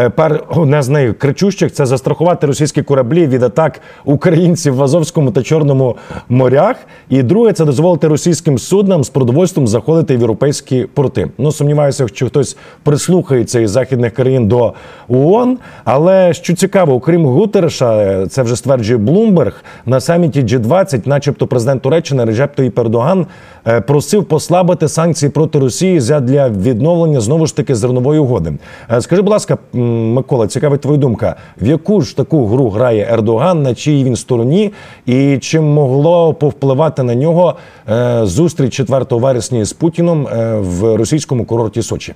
Е, 0.00 0.08
пер 0.08 0.44
одне 0.48 0.82
з 0.82 0.88
найкричущих 0.88 1.72
це 1.72 1.86
застрахувати 1.86 2.46
російські 2.46 2.82
кораблі 2.82 3.26
від 3.26 3.42
атак 3.42 3.80
українців 4.04 4.74
в 4.74 4.82
Азовському 4.82 5.30
та 5.30 5.42
Чорному 5.42 5.96
морях. 6.28 6.76
І 7.08 7.22
друге 7.22 7.52
це 7.52 7.64
дозволити 7.64 8.08
російським 8.08 8.58
суднам 8.58 9.04
з 9.04 9.08
продовольством 9.08 9.68
заходити 9.68 10.16
в 10.16 10.20
європейські 10.20 10.86
порти. 10.94 11.30
Ну 11.38 11.52
сумніваюся, 11.52 12.08
що 12.08 12.26
хтось 12.26 12.56
прислухається 12.82 13.60
із 13.60 13.70
західних 13.70 14.14
країн 14.14 14.48
до 14.48 14.72
ООН. 15.08 15.58
Але 15.84 16.34
що 16.34 16.54
цікаво, 16.54 16.94
окрім 16.94 17.26
Гутереша, 17.26 18.26
це 18.26 18.42
вже 18.42 18.56
стверджує 18.56 18.98
Блумберг 18.98 19.64
на 19.86 20.00
саміті 20.00 20.42
G20, 20.42 21.08
начебто, 21.08 21.46
президент 21.46 21.82
Туреччини 21.82 22.24
Реджеп 22.24 22.54
Таїп 22.54 22.78
Ердоган 22.78 23.26
е, 23.66 23.80
просив 23.80 24.24
послабити 24.24 24.88
санкції 24.88 25.30
проти 25.30 25.58
Росії 25.58 26.00
для 26.00 26.48
відновлення 26.48 27.20
знову 27.20 27.46
ж 27.46 27.56
таки 27.56 27.74
зернової 27.74 28.20
угоди. 28.20 28.52
Е, 28.92 29.00
скажи, 29.00 29.22
будь 29.22 29.32
ласка, 29.32 29.58
Микола, 29.90 30.46
цікавить 30.46 30.80
твоя 30.80 30.98
думка, 30.98 31.36
в 31.60 31.66
яку 31.66 32.00
ж 32.00 32.16
таку 32.16 32.46
гру 32.46 32.70
грає 32.70 33.08
Ердоган, 33.12 33.62
на 33.62 33.74
чиїй 33.74 34.04
він 34.04 34.16
стороні, 34.16 34.72
і 35.06 35.38
чи 35.38 35.60
могло 35.60 36.34
повпливати 36.34 37.02
на 37.02 37.14
нього 37.14 37.56
е, 37.88 38.20
зустріч 38.24 38.74
4 38.74 39.04
вересня 39.10 39.64
з 39.64 39.72
Путіном 39.72 40.28
в 40.60 40.96
російському 40.96 41.44
курорті 41.44 41.82
Сочі? 41.82 42.14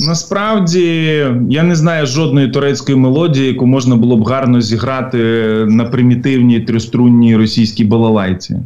Насправді 0.00 0.84
я 1.48 1.62
не 1.62 1.74
знаю 1.74 2.06
жодної 2.06 2.48
турецької 2.48 2.98
мелодії, 2.98 3.46
яку 3.46 3.66
можна 3.66 3.96
було 3.96 4.16
б 4.16 4.24
гарно 4.24 4.60
зіграти 4.60 5.18
на 5.68 5.84
примітивній 5.84 6.60
трьохструнній 6.60 7.36
російській 7.36 7.84
балалайці. 7.84 8.56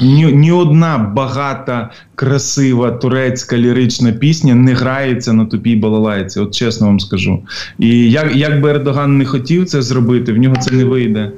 Ні, 0.00 0.32
ні 0.32 0.52
одна 0.52 0.98
багата, 0.98 1.90
красива 2.14 2.90
турецька 2.90 3.56
лірична 3.56 4.12
пісня 4.12 4.54
не 4.54 4.74
грається 4.74 5.32
на 5.32 5.44
тупій 5.44 5.76
балалайці. 5.76 6.40
От 6.40 6.54
чесно 6.54 6.86
вам 6.86 7.00
скажу. 7.00 7.42
І 7.78 8.10
як 8.10 8.36
як 8.36 8.60
би 8.60 8.70
Ердоган 8.70 9.18
не 9.18 9.24
хотів 9.24 9.66
це 9.66 9.82
зробити, 9.82 10.32
в 10.32 10.38
нього 10.38 10.56
це 10.56 10.74
не 10.74 10.84
вийде. 10.84 11.32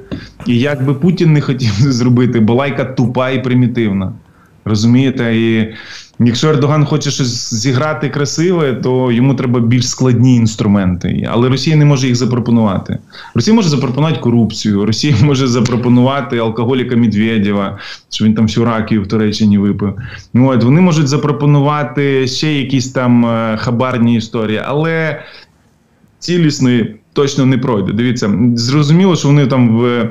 І 0.45 0.59
як 0.59 0.85
би 0.85 0.93
Путін 0.93 1.33
не 1.33 1.41
хотів 1.41 1.71
це 1.83 1.91
зробити, 1.91 2.39
балайка 2.39 2.85
тупа 2.85 3.29
і 3.29 3.43
примітивна. 3.43 4.13
Розумієте? 4.65 5.35
І 5.35 5.73
Якщо 6.19 6.49
Ердоган 6.49 6.85
хоче 6.85 7.11
щось 7.11 7.53
зіграти 7.53 8.09
красиве, 8.09 8.73
то 8.73 9.11
йому 9.11 9.35
треба 9.35 9.59
більш 9.59 9.89
складні 9.89 10.35
інструменти. 10.35 11.29
Але 11.31 11.49
Росія 11.49 11.75
не 11.75 11.85
може 11.85 12.07
їх 12.07 12.15
запропонувати. 12.15 12.97
Росія 13.33 13.55
може 13.55 13.69
запропонувати 13.69 14.19
корупцію, 14.19 14.85
Росія 14.85 15.15
може 15.23 15.47
запропонувати 15.47 16.37
алкоголіка 16.37 16.95
Медведєва, 16.95 17.77
що 18.09 18.25
він 18.25 18.35
там 18.35 18.45
всю 18.45 18.65
ракію 18.65 19.03
в 19.03 19.07
Туреччині 19.07 19.57
випив. 19.57 19.93
Ну, 20.33 20.49
от, 20.49 20.63
Вони 20.63 20.81
можуть 20.81 21.07
запропонувати 21.07 22.27
ще 22.27 22.53
якісь 22.53 22.91
там 22.91 23.25
е, 23.25 23.57
хабарні 23.57 24.15
історії, 24.15 24.61
але 24.65 25.23
цілісної 26.19 26.95
точно 27.13 27.45
не 27.45 27.57
пройде. 27.57 27.93
Дивіться, 27.93 28.31
зрозуміло, 28.55 29.15
що 29.15 29.27
вони 29.27 29.47
там 29.47 29.77
в. 29.77 30.09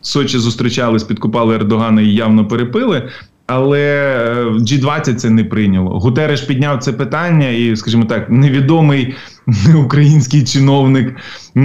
Сочі 0.00 0.38
зустрічались, 0.38 1.02
підкупали 1.02 1.54
Ердогана 1.54 2.00
і 2.00 2.14
явно 2.14 2.46
перепили. 2.46 3.08
Але 3.48 3.80
е, 3.80 4.44
G20 4.44 5.14
це 5.14 5.30
не 5.30 5.44
прийняло. 5.44 5.98
Гутереш 5.98 6.40
підняв 6.40 6.78
це 6.78 6.92
питання, 6.92 7.48
і, 7.48 7.76
скажімо 7.76 8.04
так, 8.04 8.30
невідомий 8.30 9.14
український 9.84 10.44
чиновник 10.44 11.16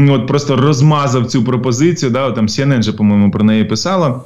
от 0.09 0.27
просто 0.27 0.55
розмазав 0.55 1.25
цю 1.25 1.43
пропозицію. 1.43 2.11
Да, 2.11 2.31
Там 2.31 2.47
CNN 2.47 2.81
же, 2.81 2.93
по-моєму, 2.93 3.31
про 3.31 3.43
неї 3.43 3.63
писала. 3.63 4.21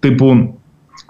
Типу. 0.00 0.54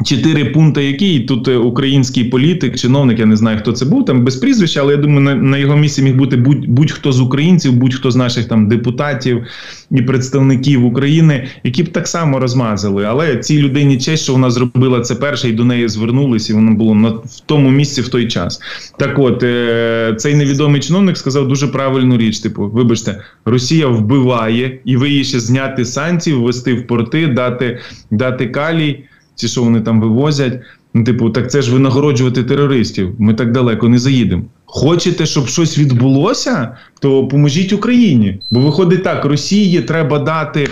Чотири 0.05 0.45
пункти, 0.45 0.85
які 0.85 1.15
і 1.15 1.21
тут 1.21 1.49
е, 1.49 1.57
український 1.57 2.25
політик, 2.25 2.77
чиновник, 2.77 3.19
я 3.19 3.27
не 3.27 3.37
знаю, 3.37 3.59
хто 3.59 3.73
це 3.73 3.85
був 3.85 4.05
там 4.05 4.25
без 4.25 4.37
прізвища, 4.37 4.81
але 4.81 4.93
я 4.93 4.99
думаю, 4.99 5.21
на, 5.21 5.35
на 5.35 5.59
його 5.59 5.77
місці 5.77 6.03
міг 6.03 6.17
бути 6.17 6.37
будь-хто 6.37 7.09
будь 7.09 7.15
з 7.15 7.21
українців, 7.21 7.73
будь-хто 7.73 8.11
з 8.11 8.17
наших 8.17 8.49
там 8.49 8.69
депутатів 8.69 9.43
і 9.91 10.03
представників 10.03 10.85
України, 10.85 11.49
які 11.65 11.83
б 11.83 11.89
так 11.89 12.09
само 12.09 12.39
розмазали. 12.39 13.05
Але 13.05 13.37
цій 13.37 13.63
людині 13.63 13.99
честь, 13.99 14.23
що 14.23 14.33
вона 14.33 14.51
зробила 14.51 15.01
це 15.01 15.15
перше, 15.15 15.49
і 15.49 15.53
до 15.53 15.65
неї 15.65 15.89
звернулися, 15.89 16.53
і 16.53 16.57
воно 16.57 16.73
було 16.75 16.95
на 16.95 17.09
в 17.09 17.41
тому 17.47 17.71
місці 17.71 18.01
в 18.01 18.09
той 18.09 18.29
час. 18.29 18.61
Так, 18.99 19.19
от 19.19 19.43
е, 19.43 20.15
цей 20.19 20.35
невідомий 20.35 20.81
чиновник 20.81 21.17
сказав 21.17 21.49
дуже 21.49 21.69
правильну 21.69 22.17
річ: 22.17 22.39
типу, 22.39 22.69
вибачте, 22.69 23.21
Росія 23.45 23.87
вбиває, 23.87 24.79
і 24.85 24.97
ви 24.97 25.09
її 25.09 25.25
ще 25.25 25.41
зняти 25.41 25.85
санкції, 25.85 26.37
ввести 26.37 26.75
в 26.75 26.87
порти, 26.87 27.27
дати, 27.27 27.79
дати 28.11 28.47
калій 28.47 29.05
ці, 29.35 29.49
що 29.49 29.63
вони 29.63 29.81
там 29.81 30.01
вивозять. 30.01 30.61
Ну, 30.95 31.05
типу, 31.05 31.31
так 31.31 31.51
це 31.51 31.63
ж 31.63 31.73
винагороджувати 31.73 32.45
терористів. 32.45 33.15
Ми 33.19 33.35
так 33.35 33.53
далеко 33.53 33.89
не 33.89 33.99
заїдемо. 33.99 34.43
Хочете, 34.65 35.27
щоб 35.27 35.47
щось 35.47 35.79
відбулося, 35.79 36.77
то 37.01 37.29
поможіть 37.29 37.73
Україні. 37.73 38.41
Бо 38.51 38.61
виходить 38.61 39.05
так: 39.05 39.25
Росії 39.25 39.83
треба 39.83 40.19
дати 40.19 40.69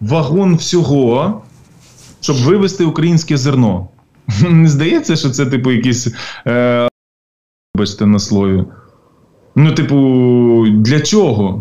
вагон 0.00 0.54
всього, 0.54 1.42
щоб 2.20 2.36
вивезти 2.36 2.84
українське 2.84 3.36
зерно. 3.36 3.88
Не 4.50 4.68
здається, 4.68 5.16
що 5.16 5.30
це, 5.30 5.46
типу, 5.46 5.72
якісь 5.72 6.14
е, 6.46 6.88
на 8.00 8.18
слові. 8.18 8.64
Ну, 9.56 9.72
типу, 9.72 10.66
для 10.68 11.00
чого? 11.00 11.60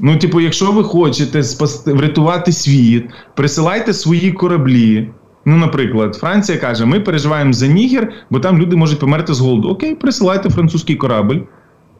Ну, 0.00 0.18
типу, 0.18 0.40
якщо 0.40 0.72
ви 0.72 0.84
хочете 0.84 1.42
спасти, 1.42 1.92
врятувати 1.92 2.52
світ, 2.52 3.04
присилайте 3.36 3.92
свої 3.92 4.32
кораблі. 4.32 5.08
Ну, 5.44 5.56
наприклад, 5.56 6.14
Франція 6.14 6.58
каже: 6.58 6.86
ми 6.86 7.00
переживаємо 7.00 7.52
за 7.52 7.66
Нігер, 7.66 8.12
бо 8.30 8.40
там 8.40 8.58
люди 8.58 8.76
можуть 8.76 8.98
померти 8.98 9.34
з 9.34 9.40
голоду. 9.40 9.68
Окей, 9.68 9.94
присилайте 9.94 10.50
французький 10.50 10.96
корабль. 10.96 11.38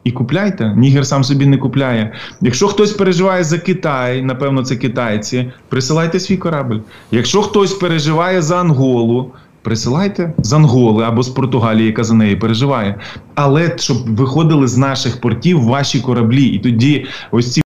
І 0.03 0.11
купляйте, 0.11 0.73
Нігер 0.77 1.05
сам 1.05 1.23
собі 1.23 1.45
не 1.45 1.57
купляє. 1.57 2.13
Якщо 2.41 2.67
хтось 2.67 2.91
переживає 2.91 3.43
за 3.43 3.57
Китай, 3.57 4.21
напевно, 4.21 4.63
це 4.63 4.75
китайці, 4.75 5.51
присилайте 5.69 6.19
свій 6.19 6.37
корабль. 6.37 6.77
Якщо 7.11 7.41
хтось 7.41 7.73
переживає 7.73 8.41
за 8.41 8.59
Анголу, 8.59 9.31
присилайте 9.61 10.33
з 10.37 10.53
Анголи 10.53 11.03
або 11.03 11.23
з 11.23 11.29
Португалії, 11.29 11.87
яка 11.87 12.03
за 12.03 12.13
неї 12.13 12.35
переживає. 12.35 12.95
Але 13.35 13.77
щоб 13.77 14.15
виходили 14.15 14.67
з 14.67 14.77
наших 14.77 15.21
портів 15.21 15.63
ваші 15.63 15.99
кораблі, 15.99 16.45
і 16.45 16.59
тоді 16.59 17.05
ось 17.31 17.53
ці 17.53 17.64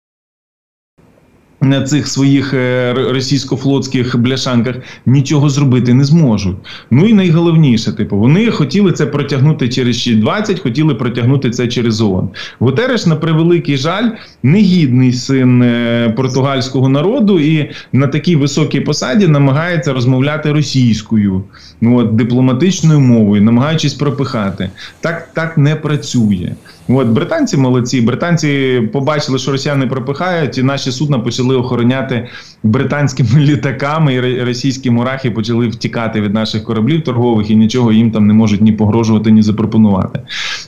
на 1.60 1.82
цих 1.82 2.08
своїх 2.08 2.54
е, 2.54 2.94
російсько-флотських 2.94 4.16
бляшанках 4.18 4.76
нічого 5.06 5.48
зробити 5.48 5.94
не 5.94 6.04
зможуть. 6.04 6.56
Ну 6.90 7.06
і 7.06 7.14
найголовніше, 7.14 7.92
типу, 7.92 8.16
вони 8.16 8.50
хотіли 8.50 8.92
це 8.92 9.06
протягнути 9.06 9.68
через 9.68 9.96
6.20, 9.96 10.62
хотіли 10.62 10.94
протягнути 10.94 11.50
це 11.50 11.68
через 11.68 12.00
ООН. 12.00 12.28
Гутереш, 12.58 13.06
на 13.06 13.16
превеликий 13.16 13.76
жаль, 13.76 14.10
негідний 14.42 15.12
син 15.12 15.62
е, 15.62 16.14
португальського 16.16 16.88
народу, 16.88 17.40
і 17.40 17.70
на 17.92 18.06
такій 18.06 18.36
високій 18.36 18.80
посаді 18.80 19.28
намагається 19.28 19.92
розмовляти 19.92 20.52
російською, 20.52 21.44
ну 21.80 21.96
от 21.96 22.16
дипломатичною 22.16 23.00
мовою, 23.00 23.42
намагаючись 23.42 23.94
пропихати. 23.94 24.70
Так, 25.00 25.28
Так 25.34 25.58
не 25.58 25.76
працює. 25.76 26.52
От 26.88 27.06
британці 27.06 27.56
молодці. 27.56 28.00
Британці 28.00 28.82
побачили, 28.92 29.38
що 29.38 29.52
росіяни 29.52 29.86
пропихають, 29.86 30.58
і 30.58 30.62
наші 30.62 30.92
судна 30.92 31.18
почали 31.18 31.56
охороняти 31.56 32.28
британськими 32.62 33.28
літаками, 33.40 34.14
і 34.14 34.44
російські 34.44 34.90
мурахи 34.90 35.30
почали 35.30 35.68
втікати 35.68 36.20
від 36.20 36.34
наших 36.34 36.64
кораблів 36.64 37.04
торгових 37.04 37.50
і 37.50 37.56
нічого 37.56 37.92
їм 37.92 38.10
там 38.10 38.26
не 38.26 38.34
можуть 38.34 38.60
ні 38.60 38.72
погрожувати, 38.72 39.30
ні 39.30 39.42
запропонувати. 39.42 40.20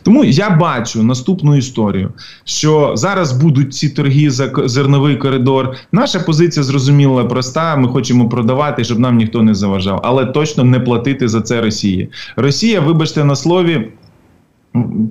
Тому 0.02 0.24
я 0.24 0.50
бачу 0.50 1.02
наступну 1.02 1.56
історію, 1.56 2.12
що 2.44 2.92
зараз 2.94 3.33
будуть 3.33 3.74
ці 3.74 3.88
торги 3.88 4.30
за 4.30 4.52
зерновий 4.64 5.16
коридор. 5.16 5.74
Наша 5.92 6.20
позиція 6.20 6.64
зрозуміла 6.64 7.24
проста. 7.24 7.76
Ми 7.76 7.88
хочемо 7.88 8.28
продавати, 8.28 8.85
щоб 8.85 8.98
нам 8.98 9.16
ніхто 9.16 9.42
не 9.42 9.54
заважав, 9.54 10.00
але 10.04 10.26
точно 10.26 10.64
не 10.64 10.80
платити 10.80 11.28
за 11.28 11.40
це 11.40 11.61
Росії. 11.61 12.09
Росія, 12.37 12.80
вибачте 12.80 13.24
на 13.24 13.37
слові. 13.37 13.88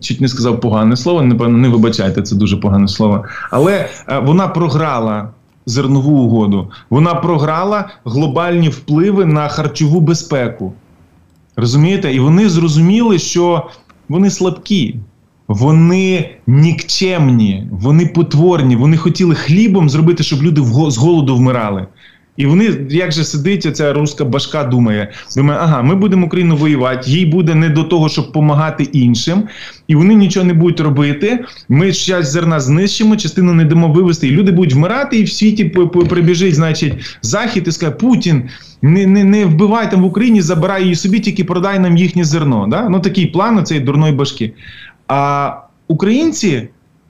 Чуть 0.02 0.22
не 0.22 0.28
сказав 0.28 0.62
погане 0.62 0.96
слово, 0.98 1.22
напевно, 1.22 1.58
не 1.58 1.70
вибачайте, 1.70 2.22
це 2.22 2.36
дуже 2.36 2.58
погане 2.58 2.88
слово. 2.88 3.26
Але 3.52 3.90
е, 4.08 4.20
вона 4.20 4.48
програла 4.48 5.30
зернову 5.66 6.12
угоду. 6.12 6.72
Вона 6.90 7.16
програла 7.16 7.90
глобальні 8.06 8.70
впливи 8.70 9.26
на 9.26 9.48
харчову 9.48 10.02
безпеку. 10.02 10.74
Розумієте? 11.56 12.14
І 12.14 12.20
вони 12.20 12.50
зрозуміли, 12.50 13.20
що 13.20 13.70
вони 14.10 14.30
слабкі. 14.30 14.96
вони 15.48 16.30
нікчемні, 16.48 17.68
вони 17.72 18.06
потворні, 18.06 18.76
вони 18.76 18.98
хотіли 18.98 19.36
хлібом 19.36 19.90
зробити, 19.90 20.24
щоб 20.24 20.44
люди 20.44 20.62
з 20.90 20.98
голоду 20.98 21.36
вмирали. 21.36 21.88
І 22.40 22.46
вони, 22.46 22.78
як 22.90 23.12
же 23.12 23.24
сидить, 23.24 23.78
ця 23.78 23.94
руська 23.94 24.26
башка 24.26 24.64
думає, 24.64 25.12
думає, 25.36 25.60
ага, 25.62 25.82
ми 25.82 25.96
будемо 25.96 26.26
Україну 26.26 26.56
воювати, 26.56 27.12
їй 27.12 27.26
буде 27.26 27.56
не 27.56 27.70
до 27.70 27.84
того, 27.84 28.10
щоб 28.10 28.26
допомагати 28.26 28.84
іншим, 28.84 29.44
і 29.88 29.96
вони 29.96 30.14
нічого 30.14 30.46
не 30.46 30.54
будуть 30.54 30.80
робити. 30.80 31.46
Ми 31.70 31.94
щось 31.94 32.28
зерна 32.28 32.60
знищимо, 32.60 33.16
частину 33.16 33.54
не 33.54 33.66
дамо 33.66 33.88
вивезти, 33.88 34.28
і 34.28 34.32
люди 34.32 34.52
будуть 34.52 34.74
вмирати, 34.74 35.18
і 35.20 35.24
в 35.24 35.32
світі 35.32 35.66
прибіжить, 36.10 36.56
значить, 36.56 36.94
захід 37.22 37.68
і 37.68 37.72
скаже, 37.72 37.92
Путін, 37.92 38.50
не 38.82 39.08
не, 39.08 39.24
не 39.24 39.46
вбивай 39.46 39.92
там 39.92 40.02
в 40.02 40.06
Україні, 40.06 40.42
забирай 40.42 40.84
її 40.84 40.96
собі, 40.96 41.20
тільки 41.20 41.44
продай 41.44 41.80
нам 41.80 41.98
їхнє 41.98 42.24
зерно. 42.24 42.68
Да? 42.70 42.90
Ну 42.90 43.00
такий 43.00 43.26
план 43.26 43.58
у 43.58 43.62
цієї 43.62 43.86
дурної 43.86 44.14
башки. 44.14 44.54
А 45.08 45.52
українці. 45.88 46.70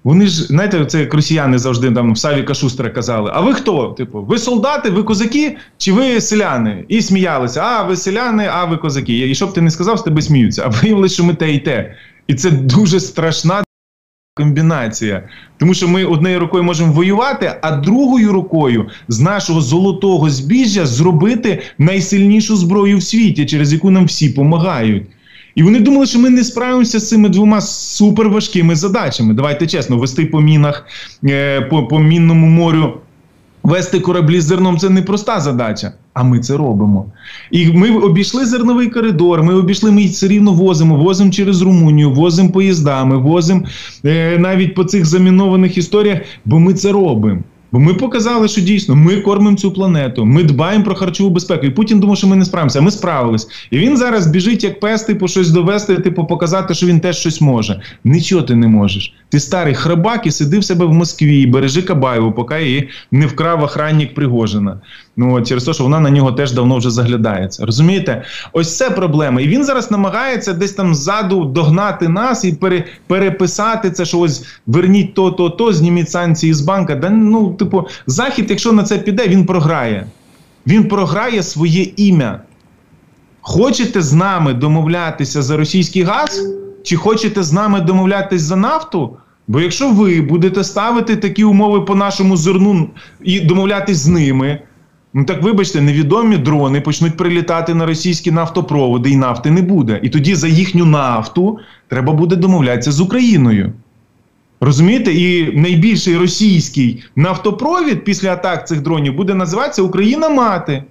Вони 0.10 0.28
ж, 0.28 0.44
знаєте, 0.44 0.86
це 0.86 1.00
як 1.00 1.14
росіяни 1.14 1.58
завжди 1.60 1.92
там 1.92 2.16
Савіка 2.16 2.54
Шустера 2.54 2.90
казали: 2.90 3.32
А 3.34 3.42
ви 3.42 3.54
хто? 3.54 3.88
Типу, 3.88 4.22
ви 4.22 4.38
солдати, 4.38 4.90
ви 4.90 5.04
козаки, 5.04 5.58
чи 5.78 5.92
ви 5.94 6.22
селяни? 6.22 6.86
І 6.88 7.02
сміялися, 7.02 7.62
а 7.62 7.84
ви 7.84 7.96
селяни, 7.96 8.50
а 8.52 8.66
ви 8.66 8.78
козаки. 8.78 9.30
І 9.30 9.36
що 9.36 9.48
б 9.48 9.54
ти 9.54 9.62
не 9.62 9.72
сказав, 9.72 10.00
з 10.00 10.02
тебе 10.02 10.22
сміються. 10.22 10.64
А 10.66 10.68
виявилося, 10.68 11.14
що 11.14 11.24
ми 11.24 11.34
те 11.34 11.54
і 11.54 11.60
те. 11.60 11.96
І 12.28 12.36
це 12.36 12.52
дуже 12.52 13.00
страшна 13.00 13.64
комбінація. 14.36 15.24
Тому 15.58 15.74
що 15.74 15.88
ми 15.88 16.06
однією 16.06 16.40
рукою 16.40 16.64
можемо 16.64 16.94
воювати, 16.94 17.54
а 17.62 17.72
другою 17.72 18.34
рукою 18.34 18.90
з 19.08 19.20
нашого 19.20 19.62
золотого 19.62 20.30
збіжжя 20.30 20.86
зробити 20.86 21.62
найсильнішу 21.78 22.56
зброю 22.56 22.98
в 22.98 23.04
світі, 23.04 23.46
через 23.46 23.74
яку 23.74 23.92
нам 23.92 24.06
всі 24.06 24.30
допомагають. 24.30 25.04
І 25.60 25.64
вони 25.64 25.80
думали, 25.80 26.06
що 26.06 26.20
ми 26.20 26.30
не 26.30 26.44
справимося 26.44 27.00
з 27.00 27.10
цими 27.10 27.30
двома 27.30 27.62
суперважкими 27.62 28.76
задачами. 28.76 29.34
Давайте 29.34 29.68
чесно, 29.68 29.98
вести 29.98 30.26
по 30.26 30.42
мінах, 30.42 30.86
е, 31.26 31.62
по, 31.62 31.88
по 31.88 32.00
мінному 32.00 32.48
морю. 32.48 32.94
Вести 33.64 34.00
кораблі 34.00 34.42
з 34.42 34.44
зерном 34.44 34.78
це 34.78 34.90
не 34.90 35.02
проста 35.02 35.40
задача, 35.40 35.94
а 36.14 36.24
ми 36.24 36.40
це 36.40 36.58
робимо. 36.58 37.06
І 37.52 37.68
ми 37.68 37.98
обійшли 37.98 38.46
зерновий 38.46 38.88
коридор. 38.88 39.44
Ми 39.44 39.56
обійшли, 39.56 39.92
ми 39.92 40.06
все 40.06 40.28
рівно 40.28 40.54
возимо, 40.54 40.96
возимо 40.96 41.32
через 41.32 41.62
Румунію, 41.62 42.12
возимо 42.12 42.50
поїздами, 42.50 43.18
возимо 43.18 43.62
е, 44.06 44.38
навіть 44.38 44.76
по 44.76 44.84
цих 44.84 45.06
замінованих 45.06 45.78
історіях, 45.78 46.20
бо 46.46 46.60
ми 46.60 46.74
це 46.74 46.92
робимо. 46.92 47.42
Бо 47.72 47.80
ми 47.80 47.94
показали, 47.94 48.48
що 48.48 48.62
дійсно 48.62 48.96
ми 48.96 49.22
кормимо 49.22 49.58
цю 49.58 49.72
планету, 49.72 50.26
ми 50.26 50.44
дбаємо 50.44 50.84
про 50.84 50.96
харчову 50.96 51.30
безпеку. 51.30 51.66
І 51.66 51.70
Путін 51.70 52.00
думав, 52.00 52.18
що 52.18 52.28
ми 52.28 52.36
не 52.36 52.46
справимося. 52.46 52.82
Ми 52.82 52.92
справились. 52.92 53.48
І 53.72 53.78
він 53.78 53.98
зараз 53.98 54.28
біжить 54.28 54.64
як 54.64 54.80
пес, 54.80 55.04
типу, 55.04 55.28
щось 55.28 55.50
довести, 55.50 55.96
типу, 55.96 56.26
показати, 56.26 56.74
що 56.74 56.88
він 56.88 57.00
теж 57.00 57.18
щось 57.18 57.42
може. 57.42 57.82
Нічого 58.04 58.42
ти 58.42 58.56
не 58.56 58.68
можеш. 58.68 59.14
Ти 59.30 59.40
старий 59.40 59.74
храбак 59.74 60.28
і 60.28 60.32
сиди 60.32 60.60
в 60.60 60.64
себе 60.64 60.86
в 60.86 60.94
Москві, 60.94 61.42
і 61.42 61.46
бережи 61.46 61.82
Кабаєву, 61.82 62.32
поки 62.32 62.64
її 62.64 62.90
не 63.12 63.26
вкрав 63.26 63.64
охранник 63.64 64.14
Пригожина. 64.14 64.82
Ну 65.20 65.42
через 65.42 65.64
те, 65.64 65.74
що 65.74 65.84
вона 65.84 66.00
на 66.00 66.10
нього 66.10 66.32
теж 66.32 66.52
давно 66.52 66.78
вже 66.78 66.90
заглядається. 66.92 67.66
Розумієте? 67.66 68.24
Ось 68.54 68.78
це 68.78 68.90
проблема. 68.90 69.42
І 69.42 69.48
він 69.48 69.64
зараз 69.64 69.92
намагається 69.92 70.54
десь 70.54 70.72
там 70.72 70.96
ззаду 70.96 71.46
догнати 71.46 72.08
нас 72.08 72.46
і 72.46 72.54
пере, 72.54 72.86
переписати 73.08 73.92
це, 73.92 74.06
що 74.06 74.20
ось 74.20 74.46
верніть 74.68 75.14
то, 75.14 75.32
то, 75.32 75.50
то, 75.50 75.74
зніміть 75.74 76.10
санкції 76.10 76.54
з 76.54 76.62
банка. 76.62 76.96
Да, 76.96 77.10
ну, 77.10 77.54
типу, 77.54 77.88
захід, 78.08 78.46
якщо 78.50 78.72
на 78.72 78.84
це 78.84 78.98
піде, 78.98 79.28
він 79.28 79.46
програє. 79.46 80.08
Він 80.68 80.88
програє 80.88 81.44
своє 81.44 81.88
ім'я. 81.98 82.40
Хочете 83.42 84.02
з 84.02 84.14
нами 84.14 84.54
домовлятися 84.54 85.42
за 85.42 85.58
російський 85.58 86.04
газ? 86.04 86.42
Чи 86.84 86.96
хочете 86.96 87.44
з 87.44 87.54
нами 87.54 87.82
домовлятися 87.82 88.46
за 88.46 88.56
нафту? 88.56 89.18
Бо 89.48 89.60
якщо 89.60 89.92
ви 89.92 90.22
будете 90.22 90.64
ставити 90.64 91.16
такі 91.16 91.44
умови 91.44 91.82
по 91.82 91.96
нашому 91.96 92.38
зерну 92.38 92.90
і 93.24 93.40
домовлятись 93.40 93.98
з 93.98 94.08
ними, 94.08 94.60
ну 95.14 95.26
так 95.26 95.44
вибачте, 95.44 95.82
невідомі 95.82 96.38
дрони 96.38 96.82
почнуть 96.82 97.18
прилітати 97.18 97.74
на 97.74 97.86
російські 97.86 98.32
нафтопроводи, 98.32 99.10
і 99.10 99.16
нафти 99.16 99.52
не 99.52 99.62
буде. 99.62 100.00
І 100.04 100.10
тоді 100.10 100.36
за 100.36 100.48
їхню 100.48 100.86
нафту 100.86 101.60
треба 101.88 102.14
буде 102.14 102.36
домовлятися 102.36 102.92
з 102.92 103.02
Україною. 103.02 103.74
Розумієте, 104.62 105.14
і 105.14 105.58
найбільший 105.58 106.18
російський 106.18 107.04
нафтопровід 107.16 108.04
після 108.04 108.34
атак 108.34 108.68
цих 108.68 108.82
дронів 108.82 109.16
буде 109.16 109.34
називатися 109.34 109.82
Україна 109.82 110.30
Мати. 110.30 110.84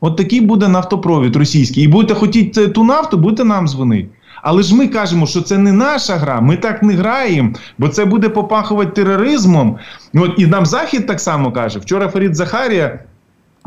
От 0.00 0.16
такий 0.16 0.40
буде 0.40 0.68
нафтопровід 0.68 1.36
російський. 1.36 1.84
І 1.84 1.88
будете 1.88 2.14
хотіти 2.14 2.68
ту 2.68 2.84
нафту, 2.84 3.16
будете 3.16 3.44
нам 3.44 3.68
дзвонити. 3.68 4.08
Але 4.42 4.62
ж 4.62 4.74
ми 4.74 4.88
кажемо, 4.88 5.26
що 5.26 5.42
це 5.42 5.58
не 5.58 5.72
наша 5.72 6.16
гра, 6.16 6.40
ми 6.40 6.56
так 6.56 6.82
не 6.82 6.94
граємо, 6.94 7.52
бо 7.78 7.88
це 7.88 8.04
буде 8.04 8.28
попахувати 8.28 8.90
тероризмом. 8.90 9.78
От 10.14 10.30
І 10.38 10.46
нам 10.46 10.66
Захід 10.66 11.06
так 11.06 11.20
само 11.20 11.52
каже. 11.52 11.78
Вчора 11.78 12.08
Фарід 12.08 12.34
Захарія. 12.34 13.00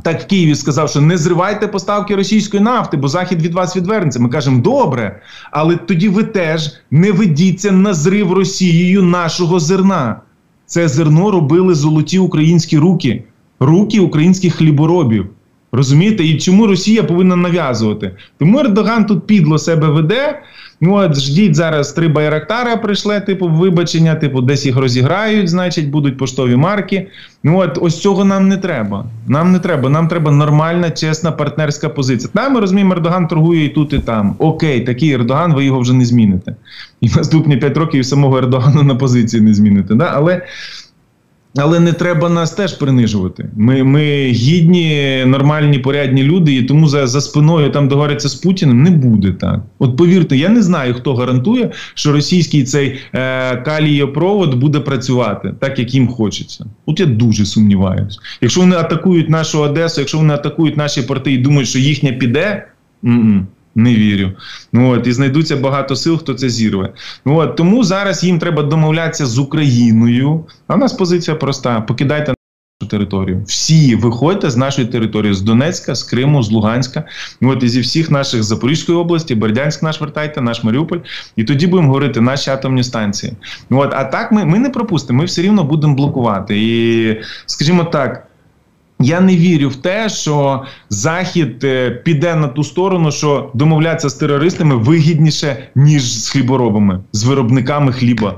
Так 0.03 0.21
в 0.21 0.25
Києві 0.25 0.55
сказав, 0.55 0.89
що 0.89 1.01
не 1.01 1.17
зривайте 1.17 1.67
поставки 1.67 2.15
російської 2.15 2.63
нафти, 2.63 2.97
бо 2.97 3.07
захід 3.07 3.41
від 3.41 3.53
вас 3.53 3.75
відвернеться. 3.75 4.19
Ми 4.19 4.29
кажемо, 4.29 4.61
добре, 4.61 5.21
але 5.51 5.75
тоді 5.75 6.09
ви 6.09 6.23
теж 6.23 6.73
не 6.91 7.11
ведіться 7.11 7.71
на 7.71 7.93
зрив 7.93 8.33
Росією 8.33 9.03
нашого 9.03 9.59
зерна. 9.59 10.21
Це 10.65 10.87
зерно 10.87 11.31
робили 11.31 11.75
золоті 11.75 12.19
українські 12.19 12.77
руки, 12.77 13.23
руки 13.59 13.99
українських 13.99 14.55
хліборобів. 14.55 15.29
Розумієте, 15.71 16.23
і 16.23 16.37
чому 16.37 16.67
Росія 16.67 17.03
повинна 17.03 17.35
нав'язувати? 17.35 18.11
Тому 18.39 18.59
Ердоган 18.59 19.05
тут 19.05 19.27
підло 19.27 19.57
себе 19.57 19.87
веде. 19.87 20.39
Ну 20.83 20.95
от 20.95 21.19
ждіть 21.19 21.55
зараз 21.55 21.93
три 21.93 22.07
байрактара 22.07 22.77
прийшли, 22.77 23.19
типу, 23.21 23.47
вибачення, 23.47 24.15
типу, 24.15 24.41
десь 24.41 24.65
їх 24.65 24.77
розіграють, 24.77 25.49
значить, 25.49 25.89
будуть 25.89 26.17
поштові 26.17 26.55
марки. 26.55 27.07
Ну 27.43 27.57
от 27.57 27.77
ось 27.81 28.01
цього 28.01 28.25
нам 28.25 28.47
не 28.47 28.57
треба. 28.57 29.05
Нам 29.27 29.51
не 29.51 29.59
треба. 29.59 29.89
Нам 29.89 30.07
треба 30.07 30.31
нормальна, 30.31 30.91
чесна 30.91 31.31
партнерська 31.31 31.89
позиція. 31.89 32.29
Там 32.33 32.53
ми 32.53 32.59
розуміємо, 32.59 32.93
Ердоган 32.93 33.27
торгує 33.27 33.65
і 33.65 33.69
тут, 33.69 33.93
і 33.93 33.99
там. 33.99 34.35
Окей, 34.39 34.81
такий 34.81 35.11
Ердоган, 35.11 35.53
ви 35.53 35.65
його 35.65 35.79
вже 35.79 35.93
не 35.93 36.05
зміните. 36.05 36.55
І 37.01 37.09
наступні 37.09 37.57
п'ять 37.57 37.77
років 37.77 38.05
самого 38.05 38.37
Ердогана 38.37 38.83
на 38.83 38.95
позиції 38.95 39.43
не 39.43 39.53
зміните. 39.53 39.95
Да? 39.95 40.11
Але 40.13 40.41
але 41.55 41.79
не 41.79 41.93
треба 41.93 42.29
нас 42.29 42.51
теж 42.51 42.73
принижувати. 42.73 43.49
Ми 43.55 43.83
ми 43.83 44.25
гідні, 44.25 45.23
нормальні, 45.25 45.79
порядні 45.79 46.23
люди, 46.23 46.55
і 46.55 46.63
тому 46.63 46.87
за 46.87 47.07
за 47.07 47.21
спиною 47.21 47.71
там 47.71 47.87
договориться 47.87 48.29
з 48.29 48.35
Путіним 48.35 48.83
не 48.83 48.91
буде 48.91 49.31
так. 49.31 49.59
От 49.79 49.97
повірте, 49.97 50.37
я 50.37 50.49
не 50.49 50.61
знаю, 50.61 50.93
хто 50.93 51.15
гарантує, 51.15 51.71
що 51.93 52.11
російський 52.11 52.63
цей 52.63 52.99
е, 53.13 53.57
калієпровод 53.57 54.55
буде 54.55 54.79
працювати 54.79 55.53
так, 55.59 55.79
як 55.79 55.93
їм 55.93 56.07
хочеться. 56.07 56.65
От 56.85 56.99
я 56.99 57.05
дуже 57.05 57.45
сумніваюся. 57.45 58.19
Якщо 58.41 58.61
вони 58.61 58.75
атакують 58.75 59.29
нашу 59.29 59.59
Одесу, 59.59 60.01
якщо 60.01 60.17
вони 60.17 60.33
атакують 60.33 60.77
наші 60.77 61.01
порти 61.01 61.33
і 61.33 61.37
думають, 61.37 61.69
що 61.69 61.79
їхня 61.79 62.11
піде. 62.11 62.67
М 63.05 63.21
-м. 63.21 63.45
Не 63.75 63.95
вірю. 63.95 64.31
Ну 64.73 64.89
от 64.91 65.07
і 65.07 65.11
знайдуться 65.11 65.57
багато 65.57 65.95
сил, 65.95 66.17
хто 66.17 66.33
це 66.33 66.49
зірве. 66.49 66.93
Ну 67.25 67.37
от 67.37 67.55
тому 67.55 67.83
зараз 67.83 68.23
їм 68.23 68.39
треба 68.39 68.63
домовлятися 68.63 69.25
з 69.25 69.39
Україною. 69.39 70.45
А 70.67 70.75
в 70.75 70.77
нас 70.77 70.93
позиція 70.93 71.35
проста: 71.35 71.81
покидайте 71.81 72.33
нашу 72.81 72.89
територію. 72.89 73.43
Всі 73.47 73.95
виходьте 73.95 74.49
з 74.49 74.57
нашої 74.57 74.87
території 74.87 75.33
з 75.33 75.41
Донецька, 75.41 75.95
з 75.95 76.03
Криму, 76.03 76.43
з 76.43 76.51
Луганська. 76.51 77.03
Ну 77.41 77.49
от 77.49 77.63
і 77.63 77.69
зі 77.69 77.79
всіх 77.79 78.11
наших 78.11 78.43
Запорізької 78.43 78.97
області, 78.97 79.35
Бердянськ 79.35 79.83
наш 79.83 80.01
вертайте, 80.01 80.41
наш 80.41 80.63
Маріуполь. 80.63 80.99
І 81.35 81.43
тоді 81.43 81.67
будемо 81.67 81.87
говорити 81.87 82.21
наші 82.21 82.49
атомні 82.49 82.83
станції. 82.83 83.33
Ну 83.69 83.79
от, 83.79 83.93
а 83.93 84.03
так 84.03 84.31
ми, 84.31 84.45
ми 84.45 84.59
не 84.59 84.69
пропустимо. 84.69 85.19
Ми 85.19 85.25
все 85.25 85.41
рівно 85.41 85.63
будемо 85.63 85.95
блокувати. 85.95 86.61
І 86.61 87.21
скажімо 87.45 87.83
так. 87.83 88.27
Я 89.03 89.21
не 89.21 89.37
вірю 89.37 89.69
в 89.69 89.75
те, 89.75 90.09
що 90.09 90.63
Захід 90.89 91.63
е, 91.63 91.91
піде 91.91 92.35
на 92.35 92.47
ту 92.47 92.63
сторону, 92.63 93.11
що 93.11 93.49
домовлятися 93.53 94.09
з 94.09 94.13
терористами 94.13 94.75
вигідніше, 94.75 95.67
ніж 95.75 96.23
з 96.23 96.29
хліборобами, 96.29 96.99
з 97.11 97.23
виробниками 97.23 97.91
хліба. 97.91 98.35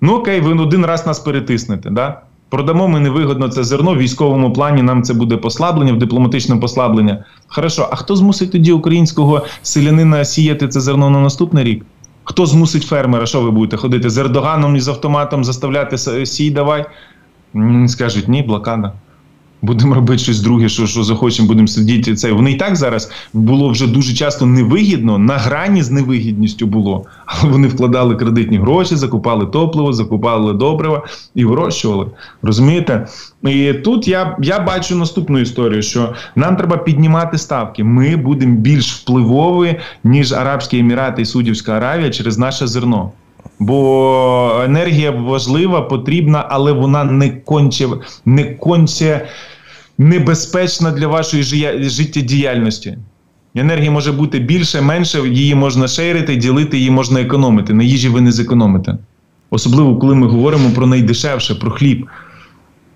Ну 0.00 0.14
окей, 0.14 0.40
ви 0.40 0.62
один 0.62 0.86
раз 0.86 1.06
нас 1.06 1.18
перетиснете. 1.18 1.90
Да? 1.90 2.20
Продамо 2.48 2.88
ми 2.88 3.00
невигодно 3.00 3.48
це 3.48 3.64
зерно 3.64 3.94
в 3.94 3.98
військовому 3.98 4.52
плані. 4.52 4.82
Нам 4.82 5.02
це 5.02 5.14
буде 5.14 5.36
послаблення, 5.36 5.92
в 5.92 5.98
дипломатичне 5.98 6.56
послаблення. 6.56 7.24
Хорошо, 7.46 7.88
а 7.92 7.96
хто 7.96 8.16
змусить 8.16 8.52
тоді 8.52 8.72
українського 8.72 9.46
селянина 9.62 10.24
сіяти 10.24 10.68
це 10.68 10.80
зерно 10.80 11.10
на 11.10 11.20
наступний 11.20 11.64
рік? 11.64 11.84
Хто 12.24 12.46
змусить 12.46 12.82
фермера? 12.82 13.26
Що 13.26 13.40
ви 13.40 13.50
будете 13.50 13.76
ходити 13.76 14.10
з 14.10 14.18
Ердоганом 14.18 14.76
і 14.76 14.80
з 14.80 14.88
автоматом 14.88 15.44
заставляти 15.44 15.98
сій 16.26 16.50
давай? 16.50 16.84
Скажуть, 17.86 18.28
ні, 18.28 18.42
блокада 18.42 18.92
будемо 19.62 19.94
робити 19.94 20.18
щось 20.18 20.40
друге, 20.40 20.68
що 20.68 20.86
що 20.86 21.04
захочемо, 21.04 21.48
будемо 21.48 21.66
сидіти. 21.68 22.14
Це 22.14 22.32
вони 22.32 22.50
і 22.52 22.54
так 22.54 22.76
зараз 22.76 23.10
було 23.32 23.68
вже 23.68 23.86
дуже 23.86 24.14
часто 24.14 24.46
невигідно, 24.46 25.18
на 25.18 25.38
грані 25.38 25.82
з 25.82 25.90
невигідністю 25.90 26.66
було. 26.66 27.04
Але 27.26 27.52
вони 27.52 27.68
вкладали 27.68 28.16
кредитні 28.16 28.58
гроші, 28.58 28.96
закупали 28.96 29.46
топливо, 29.46 29.92
закупали 29.92 30.52
добрива 30.52 31.06
і 31.34 31.44
вирощували. 31.44 32.06
Розумієте? 32.42 33.06
І 33.42 33.72
тут 33.72 34.08
я 34.08 34.36
я 34.42 34.60
бачу 34.60 34.96
наступну 34.96 35.38
історію: 35.38 35.82
що 35.82 36.14
нам 36.36 36.56
треба 36.56 36.76
піднімати 36.76 37.38
ставки. 37.38 37.84
Ми 37.84 38.16
будемо 38.16 38.56
більш 38.56 38.92
впливові, 38.94 39.80
ніж 40.04 40.32
Арабські 40.32 40.78
Емірати 40.78 41.22
і 41.22 41.24
Судівська 41.24 41.72
Аравія 41.72 42.10
через 42.10 42.38
наше 42.38 42.66
зерно. 42.66 43.10
Бо 43.58 44.60
енергія 44.64 45.10
важлива, 45.10 45.82
потрібна, 45.82 46.46
але 46.48 46.72
вона 46.72 47.04
не 47.04 47.30
конче 47.30 47.88
не 48.24 48.44
конче 48.44 49.26
небезпечна 49.98 50.90
для 50.90 51.06
вашої 51.06 51.42
життєдіяльності. 51.88 52.98
Енергії 53.54 53.90
може 53.90 54.12
бути 54.12 54.38
більше, 54.38 54.80
менше, 54.80 55.18
її 55.28 55.54
можна 55.54 55.88
шейрити, 55.88 56.36
ділити, 56.36 56.78
її 56.78 56.90
можна 56.90 57.20
економити. 57.20 57.74
На 57.74 57.84
їжі 57.84 58.08
ви 58.08 58.20
не 58.20 58.32
зекономите. 58.32 58.98
Особливо, 59.50 59.96
коли 59.96 60.14
ми 60.14 60.26
говоримо 60.26 60.70
про 60.70 60.86
найдешевше, 60.86 61.54
про 61.54 61.70
хліб. 61.70 62.06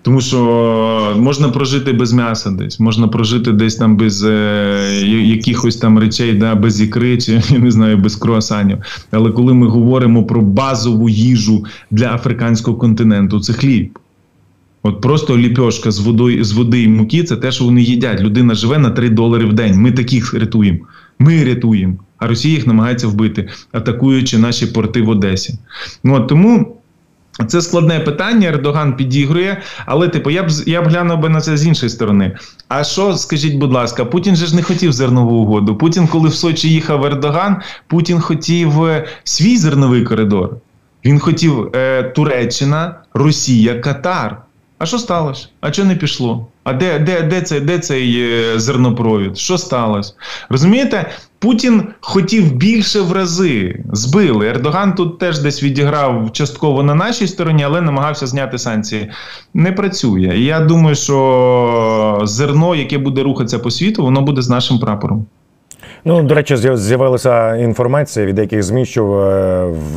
Тому 0.01 0.21
що 0.21 1.15
можна 1.17 1.49
прожити 1.49 1.93
без 1.93 2.13
м'яса 2.13 2.51
десь, 2.51 2.79
можна 2.79 3.07
прожити 3.07 3.51
десь 3.51 3.75
там 3.75 3.97
без 3.97 4.23
е, 4.23 5.01
якихось 5.05 5.75
там 5.75 5.99
речей, 5.99 6.33
да, 6.33 6.55
без 6.55 6.81
ікри, 6.81 7.17
чи 7.17 7.31
я 7.49 7.59
не 7.59 7.71
знаю, 7.71 7.97
без 7.97 8.15
круасанів. 8.15 8.77
Але 9.11 9.31
коли 9.31 9.53
ми 9.53 9.67
говоримо 9.67 10.23
про 10.23 10.41
базову 10.41 11.09
їжу 11.09 11.65
для 11.91 12.15
африканського 12.15 12.77
континенту, 12.77 13.39
це 13.39 13.53
хліб. 13.53 13.99
От 14.83 15.01
просто 15.01 15.37
ліпьошка 15.37 15.91
з 15.91 15.99
водою 15.99 16.43
з 16.43 16.51
води 16.51 16.83
і 16.83 16.87
муки 16.87 17.23
це 17.23 17.35
те, 17.35 17.51
що 17.51 17.65
вони 17.65 17.81
їдять. 17.81 18.21
Людина 18.21 18.55
живе 18.55 18.77
на 18.77 18.89
3 18.89 19.09
долари 19.09 19.45
в 19.45 19.53
день. 19.53 19.75
Ми 19.75 19.91
таких 19.91 20.33
рятуємо. 20.33 20.79
Ми 21.19 21.43
рятуємо. 21.43 21.93
А 22.17 22.27
Росія 22.27 22.55
їх 22.55 22.67
намагається 22.67 23.07
вбити, 23.07 23.49
атакуючи 23.71 24.37
наші 24.37 24.65
порти 24.65 25.01
в 25.01 25.09
Одесі. 25.09 25.59
Ну, 26.03 26.15
от, 26.15 26.27
Тому. 26.27 26.73
Це 27.47 27.61
складне 27.61 27.99
питання. 27.99 28.47
Ердоган 28.47 28.95
підігрує, 28.95 29.61
але 29.85 30.07
типу, 30.07 30.29
я 30.29 30.43
б 30.43 30.47
я 30.65 30.81
б 30.81 30.87
глянув 30.87 31.19
би 31.19 31.29
на 31.29 31.41
це 31.41 31.57
з 31.57 31.65
іншої 31.65 31.89
сторони. 31.89 32.37
А 32.67 32.83
що 32.83 33.13
скажіть, 33.17 33.55
будь 33.55 33.73
ласка, 33.73 34.05
Путін 34.05 34.35
же 34.35 34.45
ж 34.45 34.55
не 34.55 34.63
хотів 34.63 34.91
зернову 34.91 35.35
угоду. 35.35 35.75
Путін, 35.75 36.07
коли 36.07 36.29
в 36.29 36.33
Сочі 36.33 36.69
їхав 36.69 37.05
Ердоган, 37.05 37.61
Путін 37.87 38.19
хотів 38.19 38.83
е, 38.83 39.07
свій 39.23 39.57
зерновий 39.57 40.03
коридор. 40.03 40.57
Він 41.05 41.19
хотів 41.19 41.69
е, 41.75 42.03
Туреччина, 42.03 42.95
Росія, 43.13 43.75
Катар. 43.75 44.41
А 44.79 44.85
що 44.85 44.97
сталося? 44.97 45.47
А 45.61 45.71
чого 45.71 45.87
не 45.87 45.95
пішло? 45.95 46.47
А 46.63 46.73
де 46.73 46.99
де, 46.99 47.21
де, 47.21 47.41
цей 47.41 47.59
де 47.59 47.79
цей 47.79 48.21
е, 48.21 48.59
зернопровід? 48.59 49.37
Що 49.37 49.57
сталося? 49.57 50.13
Розумієте, 50.49 51.09
Путін 51.39 51.83
хотів 51.99 52.55
більше 52.55 53.01
в 53.01 53.11
рази. 53.11 53.83
Збили. 53.93 54.47
Ердоган 54.47 54.95
тут 54.95 55.19
теж 55.19 55.39
десь 55.39 55.63
відіграв 55.63 56.31
частково 56.31 56.83
на 56.83 56.95
нашій 56.95 57.27
стороні, 57.27 57.63
але 57.63 57.81
намагався 57.81 58.27
зняти 58.27 58.57
санкції. 58.57 59.11
Не 59.53 59.71
працює. 59.71 60.33
І 60.35 60.45
я 60.45 60.59
думаю, 60.59 60.95
що 60.95 62.21
зерно, 62.23 62.75
яке 62.75 62.97
буде 62.97 63.23
рухатися 63.23 63.59
по 63.59 63.71
світу, 63.71 64.03
воно 64.03 64.21
буде 64.21 64.41
з 64.41 64.49
нашим 64.49 64.79
прапором. 64.79 65.25
Ну, 66.05 66.23
до 66.23 66.35
речі, 66.35 66.57
з'явилася 66.57 67.55
інформація 67.55 68.25
від 68.25 68.35
деяких 68.35 68.63
ЗМІ, 68.63 68.85
що 68.85 69.05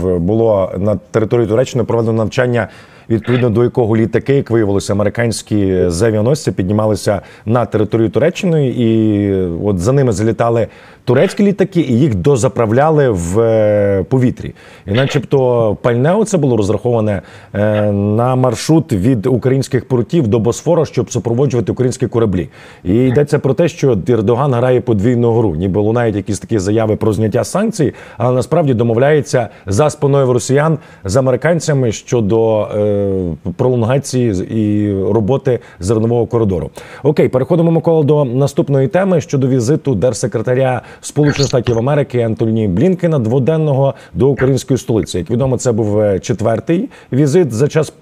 е, 0.05 0.19
було 0.19 0.73
на 0.79 0.97
території 0.97 1.47
Туреччини 1.47 1.85
проведено 1.85 2.17
навчання 2.17 2.69
відповідно 3.11 3.51
до 3.51 3.65
якого 3.65 3.97
літаки, 3.97 4.35
як 4.35 4.51
виявилося, 4.51 4.93
американські 4.93 5.85
завіоносці 5.87 6.53
піднімалися 6.53 7.21
на 7.47 7.67
територію 7.67 8.11
Туреччини, 8.11 8.69
і 8.69 9.33
от 9.65 9.79
за 9.79 9.93
ними 9.93 10.13
залітали 10.13 10.67
турецькі 11.11 11.45
літаки, 11.45 11.81
і 11.81 11.99
їх 11.99 12.15
дозаправляли 12.15 13.09
в 13.09 13.41
е, 13.41 14.05
повітрі. 14.09 14.55
І, 14.87 14.93
начебто, 14.93 15.77
пальне 15.83 16.25
це 16.25 16.39
було 16.39 16.57
розраховане 16.57 17.23
е, 17.55 17.93
на 17.93 18.37
маршрут 18.37 18.93
від 18.93 19.27
українських 19.27 19.89
портів 19.89 20.29
до 20.29 20.39
Босфора, 20.39 20.85
щоб 20.85 21.11
супроводжувати 21.11 21.73
українські 21.73 22.07
кораблі. 22.07 22.49
І 22.85 22.95
йдеться 22.95 23.39
про 23.39 23.55
те, 23.55 23.69
що 23.69 23.99
Ердоган 24.09 24.55
грає 24.55 24.81
подвійну 24.81 25.33
гру, 25.33 25.55
ніби 25.55 25.81
лунають 25.81 26.17
якісь 26.17 26.39
такі 26.39 26.59
заяви 26.59 26.97
про 26.97 27.13
зняття 27.13 27.45
санкцій, 27.45 27.93
але 28.17 28.35
насправді 28.35 28.75
домовляється 28.75 29.49
за 29.67 29.91
спиною 29.91 30.27
в 30.27 30.31
росіян 30.31 30.79
з 31.05 31.17
американцями 31.17 31.93
щодо. 31.93 32.61
Е, 32.63 33.11
пролонгації 33.57 34.33
і 34.51 34.93
роботи 35.13 35.59
зернового 35.81 36.27
коридору. 36.27 36.71
Окей, 37.03 37.29
переходимо 37.29 37.71
Микола 37.71 38.03
до 38.03 38.25
наступної 38.25 38.89
теми 38.89 39.21
щодо 39.21 39.49
візиту 39.49 39.95
держсекретаря 39.95 40.83
Сполучених 41.01 41.49
Штатів 41.49 41.79
Америки 41.79 42.21
Антоні 42.21 42.69
Блінкена 42.69 43.19
дводенного 43.19 43.95
до 44.15 44.29
української 44.29 44.79
столиці. 44.79 45.19
Як 45.19 45.31
відомо, 45.31 45.57
це 45.57 45.73
був 45.73 46.01
е, 46.01 46.21
четвертий 46.21 46.89
візит 47.13 47.53
за 47.53 47.69
час 47.69 47.93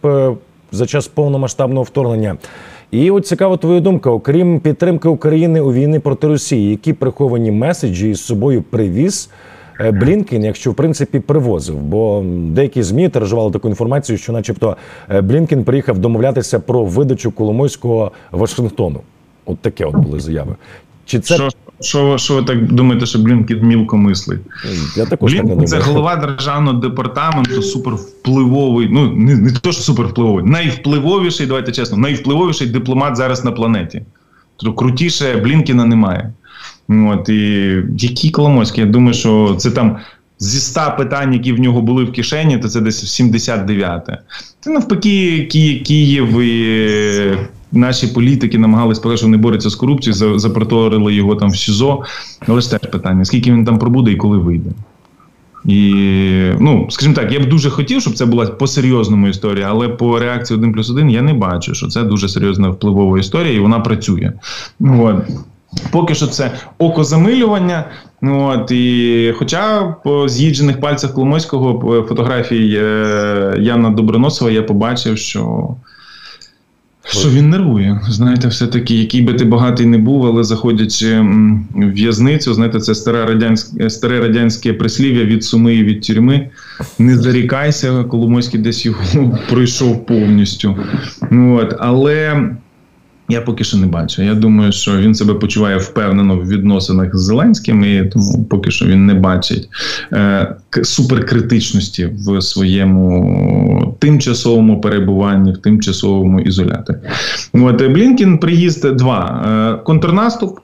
за 0.72 0.86
час 0.86 1.08
повномасштабного 1.08 1.82
вторгнення. 1.82 2.36
І 2.90 3.10
от 3.10 3.26
цікава 3.26 3.56
твоя 3.56 3.80
думка, 3.80 4.10
окрім 4.10 4.60
підтримки 4.60 5.08
України 5.08 5.60
у 5.60 5.72
війни 5.72 6.00
проти 6.00 6.26
Росії, 6.26 6.70
які 6.70 6.92
приховані 6.92 7.50
меседжі 7.50 8.10
із 8.10 8.24
собою 8.24 8.62
привіз. 8.62 9.30
Е, 9.80 9.90
Блінкен, 9.90 10.44
якщо 10.44 10.70
в 10.70 10.74
принципі 10.74 11.20
привозив, 11.20 11.76
бо 11.76 12.24
деякі 12.26 12.82
змі 12.82 13.08
тиражували 13.08 13.50
таку 13.50 13.68
інформацію, 13.68 14.18
що, 14.18 14.32
начебто, 14.32 14.76
е, 15.10 15.20
Блінкен 15.20 15.64
приїхав 15.64 15.98
домовлятися 15.98 16.60
про 16.60 16.84
видачу 16.84 17.30
Коломойського 17.30 18.12
Вашингтону. 18.30 19.00
От 19.46 19.58
таке 19.58 19.84
от 19.84 19.96
були 19.96 20.20
заяви. 20.20 20.54
Чи 21.04 21.20
це 21.20 21.48
що, 21.80 22.18
що, 22.18 22.34
ви 22.34 22.42
так 22.42 22.72
думаєте, 22.72 23.06
що 23.06 23.18
Блінкен 23.18 23.62
мілко 23.62 23.96
мислить? 23.96 24.40
Я 24.96 25.06
також 25.06 25.32
Блінкен 25.32 25.58
так 25.58 25.68
це 25.68 25.78
голова 25.78 26.16
державного 26.16 26.78
департаменту, 26.78 27.62
супервпливовий. 27.62 28.88
Ну 28.90 29.12
не 29.14 29.36
не 29.36 29.52
то, 29.52 29.72
що 29.72 29.82
супервпливовий, 29.82 30.44
найвпливовіший. 30.44 31.46
Давайте 31.46 31.72
чесно, 31.72 31.96
найвпливовіший 31.96 32.66
дипломат 32.66 33.16
зараз 33.16 33.44
на 33.44 33.52
планеті. 33.52 34.02
Тобто 34.56 34.74
крутіше 34.74 35.36
Блінкіна 35.36 35.84
немає. 35.84 36.32
От, 36.88 37.28
І 37.28 37.82
який 37.98 38.30
Коломойський? 38.30 38.84
Я 38.84 38.90
думаю, 38.90 39.14
що 39.14 39.54
це 39.58 39.70
там 39.70 39.96
зі 40.38 40.60
100 40.60 40.94
питань, 40.98 41.32
які 41.32 41.52
в 41.52 41.60
нього 41.60 41.82
були 41.82 42.04
в 42.04 42.12
кишені, 42.12 42.58
то 42.58 42.68
це 42.68 42.80
десь 42.80 43.20
79-те. 43.20 44.18
Це 44.60 44.70
навпаки, 44.70 45.48
Ки 45.52 45.80
Київ 45.86 46.40
і 46.40 47.38
наші 47.72 48.06
політики 48.06 48.58
намагались 48.58 48.98
сказати, 48.98 49.16
що 49.16 49.26
вони 49.26 49.36
борються 49.36 49.70
з 49.70 49.74
корупцією, 49.74 50.38
запроторили 50.38 51.14
його 51.14 51.34
там 51.36 51.50
в 51.50 51.56
СІЗО. 51.56 52.04
Але 52.46 52.60
ж 52.60 52.70
теж 52.70 52.90
питання: 52.90 53.24
скільки 53.24 53.52
він 53.52 53.64
там 53.64 53.78
пробуде 53.78 54.12
і 54.12 54.16
коли 54.16 54.38
вийде. 54.38 54.70
І, 55.64 55.94
ну, 56.60 56.86
скажімо 56.90 57.14
так, 57.14 57.32
я 57.32 57.40
б 57.40 57.48
дуже 57.48 57.70
хотів, 57.70 58.00
щоб 58.00 58.14
це 58.14 58.26
була 58.26 58.46
по 58.46 58.66
серйозному 58.66 59.28
історія, 59.28 59.66
але 59.70 59.88
по 59.88 60.18
реакції 60.18 60.58
1 60.58 60.72
плюс 60.72 60.90
1 60.90 61.10
я 61.10 61.22
не 61.22 61.34
бачу, 61.34 61.74
що 61.74 61.86
це 61.86 62.02
дуже 62.02 62.28
серйозна 62.28 62.68
впливова 62.68 63.18
історія, 63.18 63.54
і 63.54 63.58
вона 63.58 63.80
працює. 63.80 64.32
От. 64.80 65.16
Поки 65.90 66.14
що 66.14 66.26
це 66.26 66.50
окозамилювання. 66.78 67.84
Ну, 68.22 68.46
от, 68.46 68.70
і 68.70 69.34
Хоча 69.38 69.82
по 70.04 70.28
з'їджених 70.28 70.80
пальцях 70.80 71.14
Коломойського 71.14 72.04
фотографій 72.08 72.78
е, 72.82 73.56
Яна 73.58 73.90
Доброносова 73.90 74.50
я 74.50 74.62
побачив, 74.62 75.18
що 75.18 75.68
що 77.08 77.30
він 77.30 77.50
нервує. 77.50 78.00
Знаєте, 78.08 78.48
все-таки, 78.48 78.94
який 78.94 79.22
би 79.22 79.34
ти 79.34 79.44
багатий 79.44 79.86
не 79.86 79.98
був, 79.98 80.26
але 80.26 80.44
заходячи 80.44 81.20
в 81.74 81.90
в'язницю, 81.90 82.54
знаєте, 82.54 82.80
це 82.80 82.94
старе 82.94 83.24
радянське 83.24 83.90
старе 83.90 84.20
радянське 84.20 84.72
прислів'я 84.72 85.24
від 85.24 85.44
суми 85.44 85.74
і 85.74 85.84
від 85.84 86.02
тюрми. 86.02 86.50
Не 86.98 87.16
зарікайся, 87.16 88.04
Коломойський 88.04 88.60
десь 88.60 88.86
його 88.86 89.38
пройшов 89.50 90.06
повністю. 90.06 90.76
Ну, 91.30 91.56
от, 91.56 91.74
Але. 91.78 92.50
Я 93.28 93.40
поки 93.40 93.64
що 93.64 93.76
не 93.76 93.86
бачу. 93.86 94.22
Я 94.22 94.34
думаю, 94.34 94.72
що 94.72 94.96
він 94.96 95.14
себе 95.14 95.34
почуває 95.34 95.76
впевнено 95.76 96.36
в 96.36 96.48
відносинах 96.48 97.16
з 97.16 97.20
Зеленським, 97.20 97.84
і 97.84 98.04
тому 98.12 98.44
поки 98.44 98.70
що 98.70 98.86
він 98.86 99.06
не 99.06 99.14
бачить 99.14 99.68
е, 100.12 100.56
суперкритичності 100.82 102.10
в 102.26 102.42
своєму 102.42 103.96
тимчасовому 103.98 104.80
перебуванні, 104.80 105.52
в 105.52 105.58
тимчасовому 105.58 106.40
ізоляторі. 106.40 106.96
От 107.52 107.92
Блінкін 107.92 108.38
приїзд 108.38 108.96
два 108.96 109.44
е, 109.80 109.84
контрнаступ. 109.84 110.58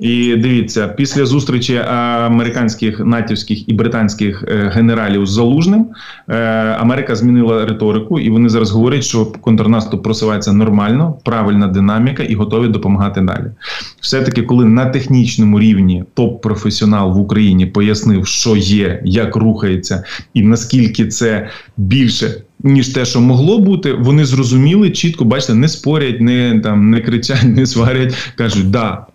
І 0.00 0.36
дивіться, 0.36 0.88
після 0.88 1.26
зустрічі 1.26 1.76
американських 1.76 3.00
натівських 3.00 3.68
і 3.68 3.72
британських 3.72 4.44
е, 4.48 4.72
генералів 4.74 5.26
з 5.26 5.30
залужним 5.30 5.86
е, 6.28 6.36
Америка 6.80 7.14
змінила 7.16 7.66
риторику, 7.66 8.20
і 8.20 8.30
вони 8.30 8.48
зараз 8.48 8.70
говорять, 8.70 9.04
що 9.04 9.26
контрнаступ 9.26 10.02
просувається 10.02 10.52
нормально, 10.52 11.14
правильна 11.24 11.66
динаміка 11.66 12.22
і 12.22 12.34
готові 12.34 12.68
допомагати 12.68 13.20
далі. 13.20 13.44
Все 14.00 14.22
таки, 14.22 14.42
коли 14.42 14.64
на 14.64 14.86
технічному 14.86 15.60
рівні 15.60 16.04
топ-професіонал 16.16 17.12
в 17.12 17.18
Україні 17.18 17.66
пояснив, 17.66 18.26
що 18.26 18.56
є, 18.56 19.02
як 19.04 19.36
рухається, 19.36 20.04
і 20.34 20.42
наскільки 20.42 21.06
це 21.06 21.48
більше. 21.76 22.42
Ніж 22.62 22.88
те, 22.88 23.04
що 23.04 23.20
могло 23.20 23.58
бути, 23.58 23.92
вони 23.92 24.24
зрозуміли 24.24 24.90
чітко, 24.90 25.24
бачите, 25.24 25.54
не 25.54 25.68
спорять, 25.68 26.20
не 26.20 26.60
там 26.64 26.90
не 26.90 27.00
кричать, 27.00 27.44
не 27.44 27.66
сварять. 27.66 28.14
кажуть, 28.36 28.70
да, 28.70 29.06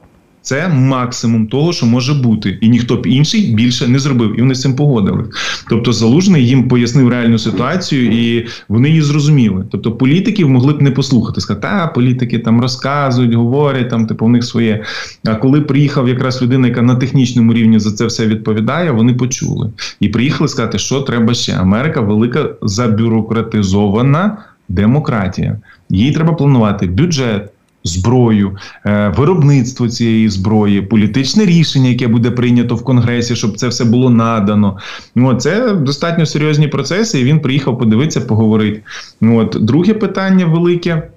Це 0.45 0.67
максимум 0.67 1.47
того, 1.47 1.73
що 1.73 1.86
може 1.86 2.13
бути, 2.13 2.58
і 2.62 2.69
ніхто 2.69 2.95
б 2.95 3.08
інший 3.08 3.53
більше 3.53 3.88
не 3.88 3.99
зробив, 3.99 4.38
і 4.38 4.41
вони 4.41 4.55
з 4.55 4.62
цим 4.62 4.75
погодили. 4.75 5.25
Тобто, 5.69 5.93
залужний 5.93 6.47
їм 6.47 6.67
пояснив 6.67 7.10
реальну 7.10 7.39
ситуацію, 7.39 8.12
і 8.12 8.47
вони 8.69 8.89
її 8.89 9.01
зрозуміли. 9.01 9.65
Тобто, 9.71 9.91
політиків 9.91 10.50
могли 10.50 10.73
б 10.73 10.81
не 10.81 10.91
послухати, 10.91 11.41
сказати, 11.41 11.67
та 11.67 11.87
політики 11.87 12.39
там 12.39 12.62
розказують, 12.62 13.33
говорять 13.33 13.89
там, 13.89 14.08
типу, 14.08 14.25
у 14.25 14.29
них 14.29 14.43
своє. 14.43 14.83
А 15.23 15.35
коли 15.35 15.62
приїхав 15.62 16.10
якраз 16.10 16.41
людина, 16.41 16.67
яка 16.67 16.81
на 16.81 16.96
технічному 16.96 17.54
рівні 17.54 17.79
за 17.79 17.91
це 17.91 18.06
все 18.06 18.27
відповідає, 18.27 18.91
вони 18.91 19.13
почули 19.13 19.71
і 20.00 20.10
приїхали 20.10 20.48
сказати, 20.48 20.79
що 20.79 21.02
треба 21.02 21.33
ще. 21.33 21.54
Америка 21.54 22.02
велика 22.02 22.50
забюрократизована 22.62 24.37
демократія. 24.69 25.60
Їй 25.89 26.12
треба 26.12 26.33
планувати 26.33 26.87
бюджет 26.87 27.52
зброю, 27.86 28.58
е, 28.86 29.13
виробництво 29.17 29.90
цієї 29.90 30.29
зброї, 30.29 30.81
політичне 30.81 31.46
рішення, 31.46 31.90
яке 31.90 32.08
буде 32.08 32.31
прийнято 32.31 32.75
в 32.75 32.83
Конгресі, 32.83 33.36
щоб 33.36 33.58
це 33.58 33.67
все 33.67 33.86
було 33.86 34.10
надано. 34.10 34.77
Ну, 35.15 35.33
Це 35.33 35.73
достатньо 35.73 36.25
серйозні 36.25 36.67
процеси, 36.67 37.19
і 37.19 37.23
він 37.23 37.40
приїхав 37.40 37.79
подивитися, 37.79 38.21
поговорити. 38.21 38.81
От 39.21 39.58
друге 39.60 39.94
питання 39.94 40.46
велике. 40.46 41.10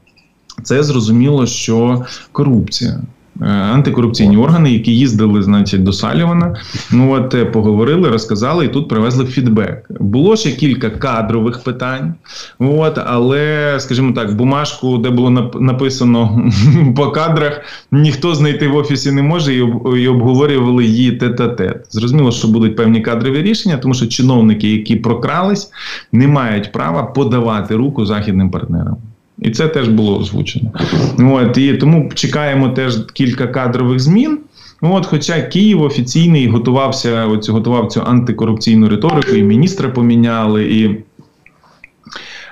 Це 0.62 0.82
зрозуміло, 0.82 1.46
що 1.46 2.04
корупція. 2.32 3.00
Е, 3.42 3.46
антикорупційні 3.46 4.36
органи, 4.36 4.72
які 4.72 4.96
їздили, 4.96 5.42
значить, 5.42 5.82
до 5.82 5.92
Салівана. 5.92 6.56
Ну 6.92 7.12
от 7.12 7.34
е, 7.34 7.44
поговорили, 7.44 8.08
розказали 8.08 8.64
і 8.64 8.68
тут 8.68 8.88
привезли 8.88 9.26
фідбек. 9.26 9.86
Було 10.00 10.36
ще 10.36 10.50
кілька 10.50 10.90
кадрових 10.90 11.62
питань. 11.62 12.14
От, 12.58 12.98
але, 13.06 13.74
скажімо 13.78 14.12
так, 14.12 14.36
бумажку, 14.36 14.98
де 14.98 15.10
було 15.10 15.30
написано 15.60 16.50
по 16.96 17.10
кадрах, 17.10 17.60
ніхто 17.92 18.34
знайти 18.34 18.68
в 18.68 18.76
офісі 18.76 19.12
не 19.12 19.22
може, 19.22 19.54
і 19.96 20.08
обговорювали 20.08 20.84
її 20.84 21.12
тет-а-тет. 21.12 21.86
Зрозуміло, 21.90 22.32
що 22.32 22.48
будуть 22.48 22.76
певні 22.76 23.00
кадрові 23.00 23.42
рішення, 23.42 23.76
тому 23.76 23.94
що 23.94 24.06
чиновники, 24.06 24.70
які 24.70 24.96
прокрались, 24.96 25.70
не 26.12 26.28
мають 26.28 26.72
права 26.72 27.02
подавати 27.02 27.76
руку 27.76 28.06
західним 28.06 28.50
партнерам. 28.50 28.96
І 29.38 29.50
це 29.50 29.68
теж 29.68 29.88
було 29.88 30.18
озвучено. 30.18 30.72
От, 31.18 31.58
І 31.58 31.74
тому 31.74 32.10
чекаємо 32.14 32.68
теж 32.68 32.98
кілька 33.12 33.46
кадрових 33.46 34.00
змін. 34.00 34.38
От, 34.80 35.06
Хоча 35.06 35.42
Київ 35.42 35.82
офіційний 35.82 36.48
готувався, 36.48 37.26
оцю, 37.26 37.52
готував 37.52 37.88
цю 37.88 38.02
антикорупційну 38.02 38.88
риторику, 38.88 39.30
і 39.30 39.42
міністра 39.42 39.88
поміняли, 39.88 40.64
і 40.64 40.96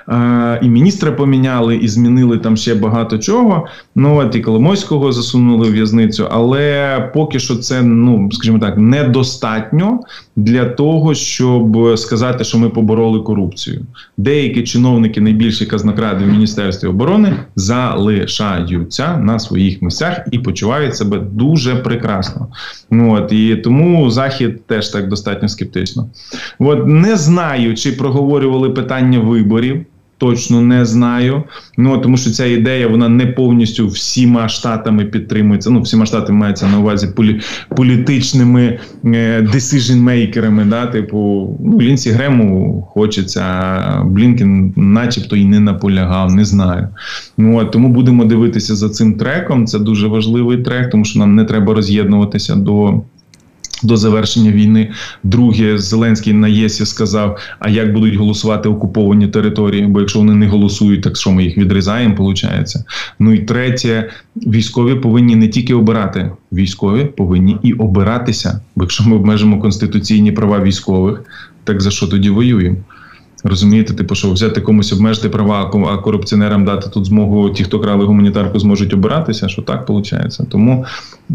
Е, 0.09 0.59
і 0.61 0.69
міністра 0.69 1.11
поміняли, 1.11 1.75
і 1.75 1.87
змінили 1.87 2.37
там 2.37 2.57
ще 2.57 2.75
багато 2.75 3.17
чого. 3.17 3.67
Ну 3.99 4.17
от 4.17 4.35
і 4.35 4.41
Коломойського 4.41 5.11
засунули 5.11 5.69
в 5.69 5.71
в'язницю, 5.71 6.27
але 6.31 6.99
поки 7.13 7.39
що 7.39 7.55
це, 7.55 7.81
ну 7.81 8.29
скажімо 8.31 8.59
так, 8.59 8.77
недостатньо 8.77 9.99
для 10.35 10.65
того, 10.65 11.15
щоб 11.15 11.97
сказати, 11.97 12.43
що 12.43 12.57
ми 12.57 12.69
побороли 12.69 13.19
корупцію. 13.19 13.85
Деякі 14.17 14.63
чиновники, 14.63 15.21
найбільші 15.21 15.65
казнокради 15.65 16.25
в 16.25 16.27
міністерстві 16.27 16.87
оборони, 16.87 17.33
залишаються 17.55 19.17
на 19.17 19.39
своїх 19.39 19.81
місцях 19.81 20.19
і 20.31 20.39
почувають 20.39 20.95
себе 20.95 21.19
дуже 21.31 21.75
прекрасно. 21.75 22.47
Ну 22.91 23.13
от 23.13 23.33
і 23.33 23.55
тому 23.55 24.11
захід 24.11 24.65
теж 24.67 24.89
так 24.89 25.07
достатньо 25.07 25.47
скептично. 25.47 26.09
От 26.59 26.87
не 26.87 27.15
знаю, 27.15 27.75
чи 27.75 27.91
проговорювали 27.91 28.69
питання 28.69 29.19
виборів. 29.19 29.85
Точно 30.17 30.61
не 30.61 30.85
знаю. 30.85 31.43
Ну 31.77 31.97
тому 31.97 32.17
що 32.17 32.31
ця 32.31 32.45
ідея 32.45 32.87
вона 32.87 33.09
не 33.09 33.25
повністю 33.25 33.87
всіма 33.87 34.49
штатами 34.49 35.05
підтримується. 35.05 35.69
Ну, 35.69 35.81
всіма 35.81 36.05
штатами 36.05 36.39
мається 36.39 36.67
на 36.67 36.79
увазі 36.79 37.07
полі, 37.15 37.41
політичними 37.75 38.79
decision-мейкерами, 39.03 40.65
Да, 40.69 40.85
типу, 40.85 41.17
ну 41.63 41.81
Лінсі 41.81 42.11
Грему 42.11 42.81
хочеться, 42.93 43.41
а 43.41 44.03
Блінкен, 44.03 44.73
начебто, 44.75 45.35
і 45.35 45.45
не 45.45 45.59
наполягав, 45.59 46.33
не 46.33 46.45
знаю. 46.45 46.87
Ну 47.37 47.57
от 47.57 47.71
тому 47.71 47.89
будемо 47.89 48.25
дивитися 48.25 48.75
за 48.75 48.89
цим 48.89 49.13
треком. 49.13 49.67
Це 49.67 49.79
дуже 49.79 50.07
важливий 50.07 50.57
трек, 50.57 50.89
тому 50.89 51.05
що 51.05 51.19
нам 51.19 51.35
не 51.35 51.45
треба 51.45 51.73
роз'єднуватися 51.73 52.55
до. 52.55 53.01
До 53.83 53.97
завершення 53.97 54.51
війни, 54.51 54.91
друге 55.23 55.77
Зеленський 55.77 56.33
на 56.33 56.47
ЄСі 56.47 56.85
сказав: 56.85 57.39
а 57.59 57.69
як 57.69 57.93
будуть 57.93 58.15
голосувати 58.15 58.69
окуповані 58.69 59.27
території? 59.27 59.87
Бо 59.87 59.99
якщо 59.99 60.19
вони 60.19 60.33
не 60.33 60.47
голосують, 60.47 61.01
так 61.01 61.17
що 61.17 61.31
ми 61.31 61.43
їх 61.43 61.57
відрізаємо? 61.57 62.15
Получається. 62.15 62.85
Ну 63.19 63.33
і 63.33 63.39
третє, 63.39 64.09
військові 64.35 64.95
повинні 64.95 65.35
не 65.35 65.47
тільки 65.47 65.73
обирати, 65.73 66.31
військові 66.51 67.05
повинні 67.05 67.57
і 67.63 67.73
обиратися. 67.73 68.61
Бо 68.75 68.83
якщо 68.83 69.03
ми 69.09 69.15
обмежимо 69.15 69.59
конституційні 69.59 70.31
права 70.31 70.59
військових, 70.59 71.23
так 71.63 71.81
за 71.81 71.91
що 71.91 72.07
тоді 72.07 72.29
воюємо? 72.29 72.77
Розумієте, 73.49 73.93
типу, 73.93 74.15
що 74.15 74.31
взяти 74.31 74.61
комусь 74.61 74.93
обмежити 74.93 75.29
права, 75.29 75.71
а 75.91 75.97
корупціонерам 75.97 76.65
дати 76.65 76.89
тут 76.89 77.05
змогу, 77.05 77.49
ті, 77.49 77.63
хто 77.63 77.79
крали 77.79 78.05
гуманітарку, 78.05 78.59
зможуть 78.59 78.93
обиратися, 78.93 79.49
що 79.49 79.61
так 79.61 79.89
виходить. 79.89 80.39
Тому 80.49 80.85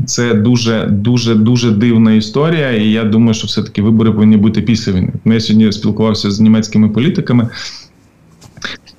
це 0.06 0.34
дуже 0.34 0.86
дуже 0.86 1.34
дуже 1.34 1.70
дивна 1.70 2.12
історія. 2.12 2.70
І 2.70 2.90
я 2.90 3.04
думаю, 3.04 3.34
що 3.34 3.46
все-таки 3.46 3.82
вибори 3.82 4.12
повинні 4.12 4.36
бути 4.36 4.62
після 4.62 4.92
війни. 4.92 5.12
Я 5.24 5.40
сьогодні 5.40 5.72
спілкувався 5.72 6.30
з 6.30 6.40
німецькими 6.40 6.88
політиками. 6.88 7.48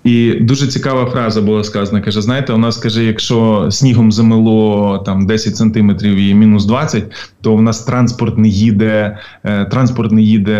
І 0.03 0.33
дуже 0.41 0.67
цікава 0.67 1.05
фраза 1.05 1.41
була 1.41 1.63
сказана. 1.63 2.01
Каже: 2.01 2.21
знаєте, 2.21 2.53
у 2.53 2.57
нас 2.57 2.77
каже, 2.77 3.03
якщо 3.03 3.67
снігом 3.71 4.11
замило 4.11 5.03
там 5.05 5.25
10 5.27 5.55
сантиметрів 5.55 6.15
і 6.15 6.33
мінус 6.33 6.65
20, 6.65 7.03
то 7.41 7.53
у 7.53 7.61
нас 7.61 7.83
транспорт 7.83 8.37
не 8.37 8.47
їде, 8.47 9.17
е, 9.43 9.65
транспорт 9.65 10.11
не 10.11 10.21
їде 10.21 10.53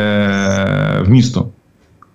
в 1.06 1.10
місто 1.10 1.50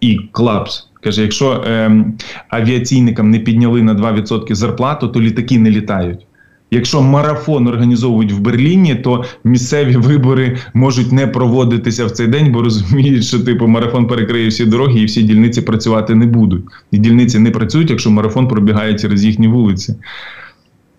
і 0.00 0.20
клапс. 0.32 0.88
Каже: 1.02 1.22
якщо 1.22 1.52
е, 1.52 2.04
авіаційникам 2.48 3.30
не 3.30 3.38
підняли 3.38 3.82
на 3.82 3.94
2% 3.94 4.54
зарплату, 4.54 5.08
то 5.08 5.20
літаки 5.20 5.58
не 5.58 5.70
літають. 5.70 6.26
Якщо 6.70 7.02
марафон 7.02 7.66
організовують 7.66 8.32
в 8.32 8.38
Берліні, 8.38 8.94
то 8.94 9.24
місцеві 9.44 9.96
вибори 9.96 10.58
можуть 10.74 11.12
не 11.12 11.26
проводитися 11.26 12.06
в 12.06 12.10
цей 12.10 12.26
день, 12.26 12.52
бо 12.52 12.62
розуміють, 12.62 13.24
що 13.24 13.40
типу 13.40 13.66
марафон 13.66 14.06
перекриє 14.06 14.48
всі 14.48 14.64
дороги 14.64 15.00
і 15.00 15.04
всі 15.04 15.22
дільниці 15.22 15.62
працювати 15.62 16.14
не 16.14 16.26
будуть. 16.26 16.64
І 16.90 16.98
дільниці 16.98 17.38
не 17.38 17.50
працюють, 17.50 17.90
якщо 17.90 18.10
марафон 18.10 18.48
пробігає 18.48 18.94
через 18.94 19.24
їхні 19.24 19.48
вулиці. 19.48 19.94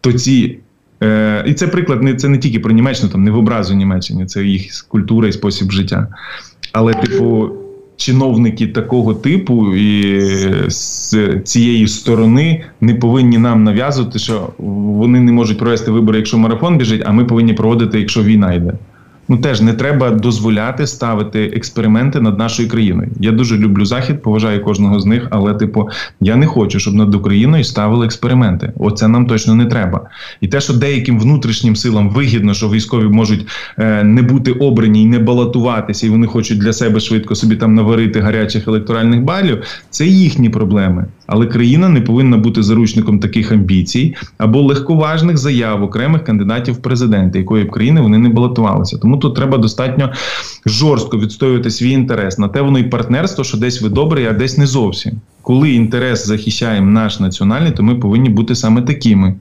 То 0.02 0.14
ці 0.14 0.58
е, 1.04 1.44
і 1.48 1.54
це 1.54 1.68
приклад 1.68 2.04
не 2.04 2.16
це 2.16 2.30
не 2.30 2.38
тільки 2.38 2.60
про 2.60 2.72
Німеччину, 2.72 3.12
там 3.12 3.24
не 3.24 3.32
в 3.32 3.38
образу 3.38 3.76
Німеччині, 3.76 4.26
це 4.26 4.44
їх 4.44 4.86
культура 4.88 5.28
і 5.28 5.32
спосіб 5.32 5.72
життя. 5.72 6.08
Але, 6.74 6.94
типу 6.94 7.50
чиновники 8.00 8.68
такого 8.68 9.14
типу 9.14 9.76
і 9.76 10.22
з 10.68 11.16
цієї 11.44 11.88
сторони 11.88 12.64
не 12.82 12.94
повинні 12.94 13.38
нам 13.38 13.64
нав'язувати, 13.64 14.20
що 14.20 14.50
вони 14.58 15.20
не 15.20 15.32
можуть 15.32 15.58
провести 15.58 15.92
вибори, 15.92 16.18
якщо 16.18 16.38
марафон 16.38 16.78
біжить, 16.78 17.02
а 17.06 17.12
ми 17.12 17.26
повинні 17.26 17.54
проводити, 17.54 18.00
якщо 18.00 18.24
війна 18.24 18.54
йде 18.54 18.74
ну 19.30 19.38
теж 19.38 19.62
не 19.62 19.74
треба 19.74 20.10
дозволяти 20.10 20.88
ставити 20.88 21.44
експерименти 21.44 22.22
над 22.22 22.38
нашою 22.38 22.70
країною. 22.70 23.10
Я 23.20 23.32
дуже 23.32 23.58
люблю 23.58 23.86
захід, 23.86 24.22
поважаю 24.22 24.64
кожного 24.64 25.00
з 25.00 25.06
них, 25.06 25.28
але 25.30 25.54
типу 25.54 25.90
я 26.22 26.36
не 26.36 26.46
хочу, 26.46 26.80
щоб 26.80 26.94
над 26.94 27.16
Україною 27.16 27.64
ставили 27.64 28.06
експерименти. 28.06 28.74
Оце 28.78 29.08
нам 29.08 29.26
точно 29.26 29.56
не 29.56 29.66
треба. 29.66 30.02
І 30.42 30.48
те, 30.48 30.62
що 30.62 30.74
деяким 30.74 31.20
внутрішнім 31.20 31.76
силам 31.76 32.10
вигідно, 32.10 32.54
що 32.54 32.70
військові 32.70 33.08
можуть 33.08 33.48
е, 33.78 34.04
не 34.04 34.22
бути 34.22 34.52
обрані 34.52 35.04
і 35.04 35.06
не 35.06 35.20
балотуватися, 35.20 36.08
і 36.08 36.10
вони 36.10 36.28
хочуть 36.28 36.60
для 36.60 36.74
себе 36.74 37.00
швидко 37.00 37.36
собі 37.36 37.56
там 37.56 37.76
наварити 37.76 38.20
гарячих 38.20 38.68
електоральних 38.68 39.22
балів. 39.22 39.64
Це 39.90 40.06
їхні 40.06 40.50
проблеми. 40.50 41.06
Але 41.32 41.46
країна 41.46 41.90
не 41.90 42.02
повинна 42.02 42.38
бути 42.38 42.64
заручником 42.64 43.20
таких 43.20 43.52
амбіцій 43.52 44.16
або 44.38 44.62
легковажних 44.62 45.38
заяв 45.38 45.84
окремих 45.84 46.24
кандидатів 46.24 46.76
в 46.76 46.78
президенти, 46.78 47.40
якої 47.40 47.64
б 47.64 47.72
країни 47.72 48.02
вони 48.02 48.18
не 48.18 48.30
балотувалися. 48.30 48.98
Тому 48.98 49.18
тут 49.18 49.36
треба 49.36 49.58
достатньо 49.58 50.10
жорстко 50.66 51.20
відстоювати 51.20 51.72
свій 51.72 51.92
інтерес. 51.92 52.38
На 52.38 52.48
те 52.48 52.62
воно 52.62 52.80
і 52.80 52.84
партнерство, 52.84 53.44
що 53.44 53.58
десь 53.58 53.82
ви 53.82 53.90
добрий, 53.90 54.26
а 54.26 54.34
десь 54.34 54.58
не 54.58 54.68
зовсім. 54.68 55.12
Коли 55.42 55.72
інтерес 55.72 56.28
захищаємо 56.28 56.92
наш 56.92 57.20
національний, 57.20 57.72
то 57.72 57.84
ми 57.84 57.96
повинні 57.96 58.30
бути 58.30 58.56
саме 58.56 58.82
такими. 58.82 59.36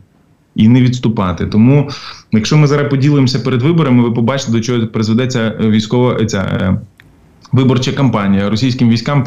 І 0.56 0.68
не 0.68 0.82
відступати. 0.82 1.46
Тому, 1.46 1.90
якщо 2.32 2.56
ми 2.56 2.66
зараз 2.66 2.90
поділимося 2.90 3.38
перед 3.38 3.62
виборами, 3.62 4.02
ви 4.02 4.10
побачите, 4.10 4.52
до 4.52 4.60
чого 4.60 4.86
призведеться 4.86 5.54
військова 5.60 6.24
ця 6.24 6.38
е, 6.38 6.80
Виборча 7.52 7.92
кампанія 7.92 8.50
російським 8.50 8.90
військам 8.90 9.24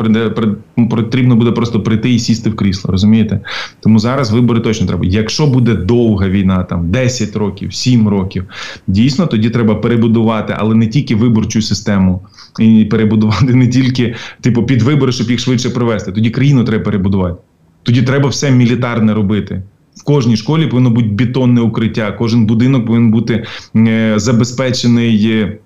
потрібно 0.89 1.35
буде 1.35 1.51
просто 1.51 1.81
прийти 1.81 2.13
і 2.13 2.19
сісти 2.19 2.49
в 2.49 2.55
крісло, 2.55 2.91
розумієте? 2.91 3.39
Тому 3.79 3.99
зараз 3.99 4.31
вибори 4.31 4.59
точно 4.59 4.87
треба. 4.87 5.05
Якщо 5.05 5.47
буде 5.47 5.73
довга 5.73 6.29
війна, 6.29 6.63
там 6.63 6.91
10 6.91 7.35
років, 7.35 7.73
7 7.73 8.07
років, 8.07 8.45
дійсно 8.87 9.27
тоді 9.27 9.49
треба 9.49 9.75
перебудувати, 9.75 10.55
але 10.57 10.75
не 10.75 10.87
тільки 10.87 11.15
виборчу 11.15 11.61
систему, 11.61 12.21
і 12.59 12.85
перебудувати 12.85 13.53
не 13.53 13.67
тільки 13.67 14.15
типу 14.41 14.63
під 14.63 14.81
вибори, 14.81 15.11
щоб 15.11 15.31
їх 15.31 15.39
швидше 15.39 15.69
провести. 15.69 16.11
Тоді 16.11 16.29
країну 16.29 16.63
треба 16.63 16.83
перебудувати. 16.83 17.35
Тоді 17.83 18.01
треба 18.01 18.29
все 18.29 18.51
мілітарне 18.51 19.13
робити. 19.13 19.63
В 19.95 20.03
кожній 20.03 20.37
школі 20.37 20.67
повинно 20.67 20.89
бути 20.89 21.07
бетонне 21.07 21.61
укриття. 21.61 22.11
Кожен 22.11 22.45
будинок 22.45 22.85
повинен 22.85 23.11
бути 23.11 23.45
е, 23.75 24.13
забезпечений. 24.15 25.59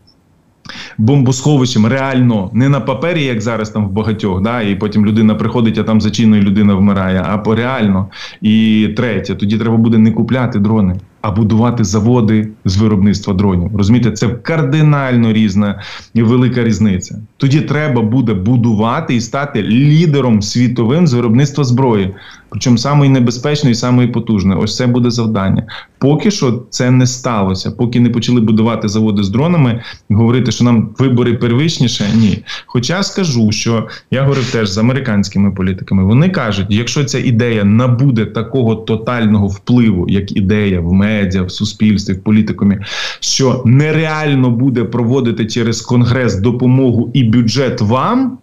Бомбосховищем 0.97 1.87
реально 1.87 2.49
не 2.53 2.69
на 2.69 2.79
папері, 2.79 3.23
як 3.23 3.41
зараз 3.41 3.69
там 3.69 3.87
в 3.87 3.91
багатьох, 3.91 4.41
да, 4.41 4.61
і 4.61 4.75
потім 4.75 5.05
людина 5.05 5.35
приходить, 5.35 5.77
а 5.77 5.83
там 5.83 6.01
зачиною 6.01 6.41
людина 6.41 6.75
вмирає, 6.75 7.25
а 7.27 7.37
по 7.37 7.55
реально. 7.55 8.07
І 8.41 8.87
третє, 8.97 9.35
тоді 9.35 9.57
треба 9.57 9.77
буде 9.77 9.97
не 9.97 10.11
купляти 10.11 10.59
дрони 10.59 10.95
а 11.25 11.31
будувати 11.31 11.83
заводи 11.83 12.47
з 12.65 12.77
виробництва 12.77 13.33
дронів. 13.33 13.77
Розумієте, 13.77 14.11
це 14.11 14.27
кардинально 14.27 15.33
різна 15.33 15.81
і 16.13 16.23
велика 16.23 16.63
різниця. 16.63 17.19
Тоді 17.37 17.61
треба 17.61 18.01
буде 18.01 18.33
будувати 18.33 19.15
і 19.15 19.21
стати 19.21 19.63
лідером 19.63 20.41
світовим 20.41 21.07
з 21.07 21.13
виробництва 21.13 21.63
зброї. 21.63 22.13
Причому 22.49 22.77
самої 22.77 23.09
небезпечної 23.11 23.71
і 23.71 23.75
самої 23.75 24.07
потужної. 24.07 24.59
Ось 24.59 24.75
це 24.75 24.87
буде 24.87 25.11
завдання. 25.11 25.63
Поки 25.97 26.31
що 26.31 26.63
це 26.69 26.91
не 26.91 27.07
сталося. 27.07 27.71
Поки 27.71 27.99
не 27.99 28.09
почали 28.09 28.41
будувати 28.41 28.87
заводи 28.87 29.23
з 29.23 29.29
дронами, 29.29 29.81
говорити, 30.09 30.51
що 30.51 30.63
нам 30.63 30.89
вибори 30.99 31.33
первичніше, 31.33 32.03
ні. 32.15 32.43
Хоча 32.65 33.03
скажу, 33.03 33.51
що 33.51 33.87
я 34.11 34.21
говорив 34.21 34.51
теж 34.51 34.69
з 34.69 34.77
американськими 34.77 35.51
політиками. 35.51 36.03
Вони 36.03 36.29
кажуть, 36.29 36.67
якщо 36.69 37.03
ця 37.03 37.19
ідея 37.19 37.63
набуде 37.63 38.25
такого 38.25 38.75
тотального 38.75 39.47
впливу, 39.47 40.05
як 40.09 40.37
ідея 40.37 40.79
в 40.79 40.93
медіа, 40.93 41.43
в 41.43 41.51
суспільстві, 41.51 42.13
в 42.13 42.23
політикумі, 42.23 42.77
що 43.19 43.61
нереально 43.65 44.49
буде 44.49 44.83
проводити 44.83 45.45
через 45.45 45.81
конгрес 45.81 46.35
допомогу 46.35 47.11
і 47.13 47.23
бюджет 47.23 47.81
вам, 47.81 48.37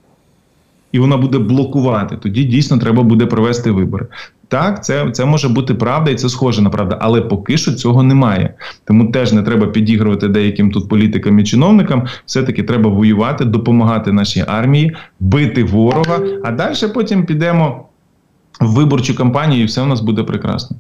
і 0.93 0.99
вона 0.99 1.17
буде 1.17 1.39
блокувати. 1.39 2.17
Тоді 2.17 2.45
дійсно 2.45 2.79
треба 2.79 3.03
буде 3.03 3.27
провести 3.27 3.71
вибори. 3.71 4.07
Так, 4.49 4.85
це 4.85 5.11
це 5.11 5.25
може 5.25 5.49
бути 5.49 5.75
правда, 5.75 6.11
і 6.11 6.15
це 6.15 6.29
схоже 6.29 6.63
на 6.63 6.71
правду, 6.71 6.97
але 7.01 7.21
поки 7.21 7.59
що 7.59 7.73
цього 7.73 8.03
немає. 8.03 8.55
Тому 8.85 9.13
теж 9.13 9.33
не 9.33 9.43
треба 9.43 9.67
підігрувати 9.67 10.29
деяким 10.29 10.71
тут 10.71 10.89
політикам 10.89 11.39
і 11.39 11.45
чиновникам. 11.45 12.07
Все 12.27 12.43
таки 12.43 12.63
треба 12.63 12.91
воювати, 12.91 13.45
допомагати 13.45 14.13
нашій 14.13 14.45
армії, 14.49 14.97
бити 15.21 15.65
ворога. 15.65 16.21
А 16.45 16.51
далі 16.51 16.75
потім 16.95 17.27
підемо 17.27 17.87
в 18.61 18.75
виборчу 18.75 19.17
кампанію, 19.17 19.63
і 19.63 19.65
все 19.65 19.83
у 19.83 19.87
нас 19.87 20.01
буде 20.01 20.23
прекрасно. 20.23 20.77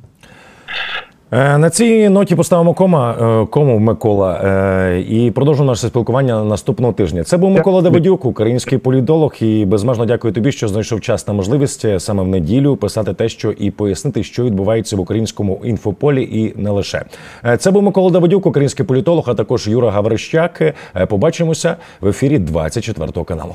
Е, 1.35 1.59
на 1.59 1.70
цій 1.70 2.09
ноті 2.09 2.37
поставимо 2.37 2.74
кома 2.74 3.16
е, 3.43 3.47
кому 3.47 3.78
Микола 3.78 4.41
е, 4.45 5.01
і 5.09 5.30
продовжуємо 5.30 5.72
наше 5.72 5.87
спілкування 5.87 6.45
наступного 6.45 6.93
тижня. 6.93 7.24
Це 7.24 7.37
був 7.37 7.51
Микола 7.51 7.83
Давидюк, 7.83 8.24
український 8.24 8.78
політолог, 8.78 9.35
і 9.41 9.64
безмежно 9.64 10.05
дякую 10.05 10.35
тобі, 10.35 10.53
що 10.53 10.68
знайшов 10.68 11.01
час 11.01 11.22
та 11.22 11.33
можливість 11.33 12.01
саме 12.01 12.22
в 12.22 12.28
неділю 12.28 12.76
писати 12.76 13.14
те, 13.14 13.28
що 13.28 13.51
і 13.51 13.70
пояснити, 13.70 14.22
що 14.22 14.45
відбувається 14.45 14.97
в 14.97 15.01
українському 15.01 15.61
інфополі, 15.64 16.22
і 16.22 16.61
не 16.62 16.70
лише 16.70 17.03
це 17.59 17.70
був 17.70 17.83
Микола 17.83 18.11
Давидюк, 18.11 18.47
український 18.47 18.87
політолог, 18.87 19.24
а 19.26 19.35
також 19.35 19.68
Юра 19.68 19.91
Гаврищак. 19.91 20.74
Побачимося 21.09 21.76
в 22.01 22.09
ефірі 22.09 22.39
24 22.39 23.24
каналу. 23.24 23.55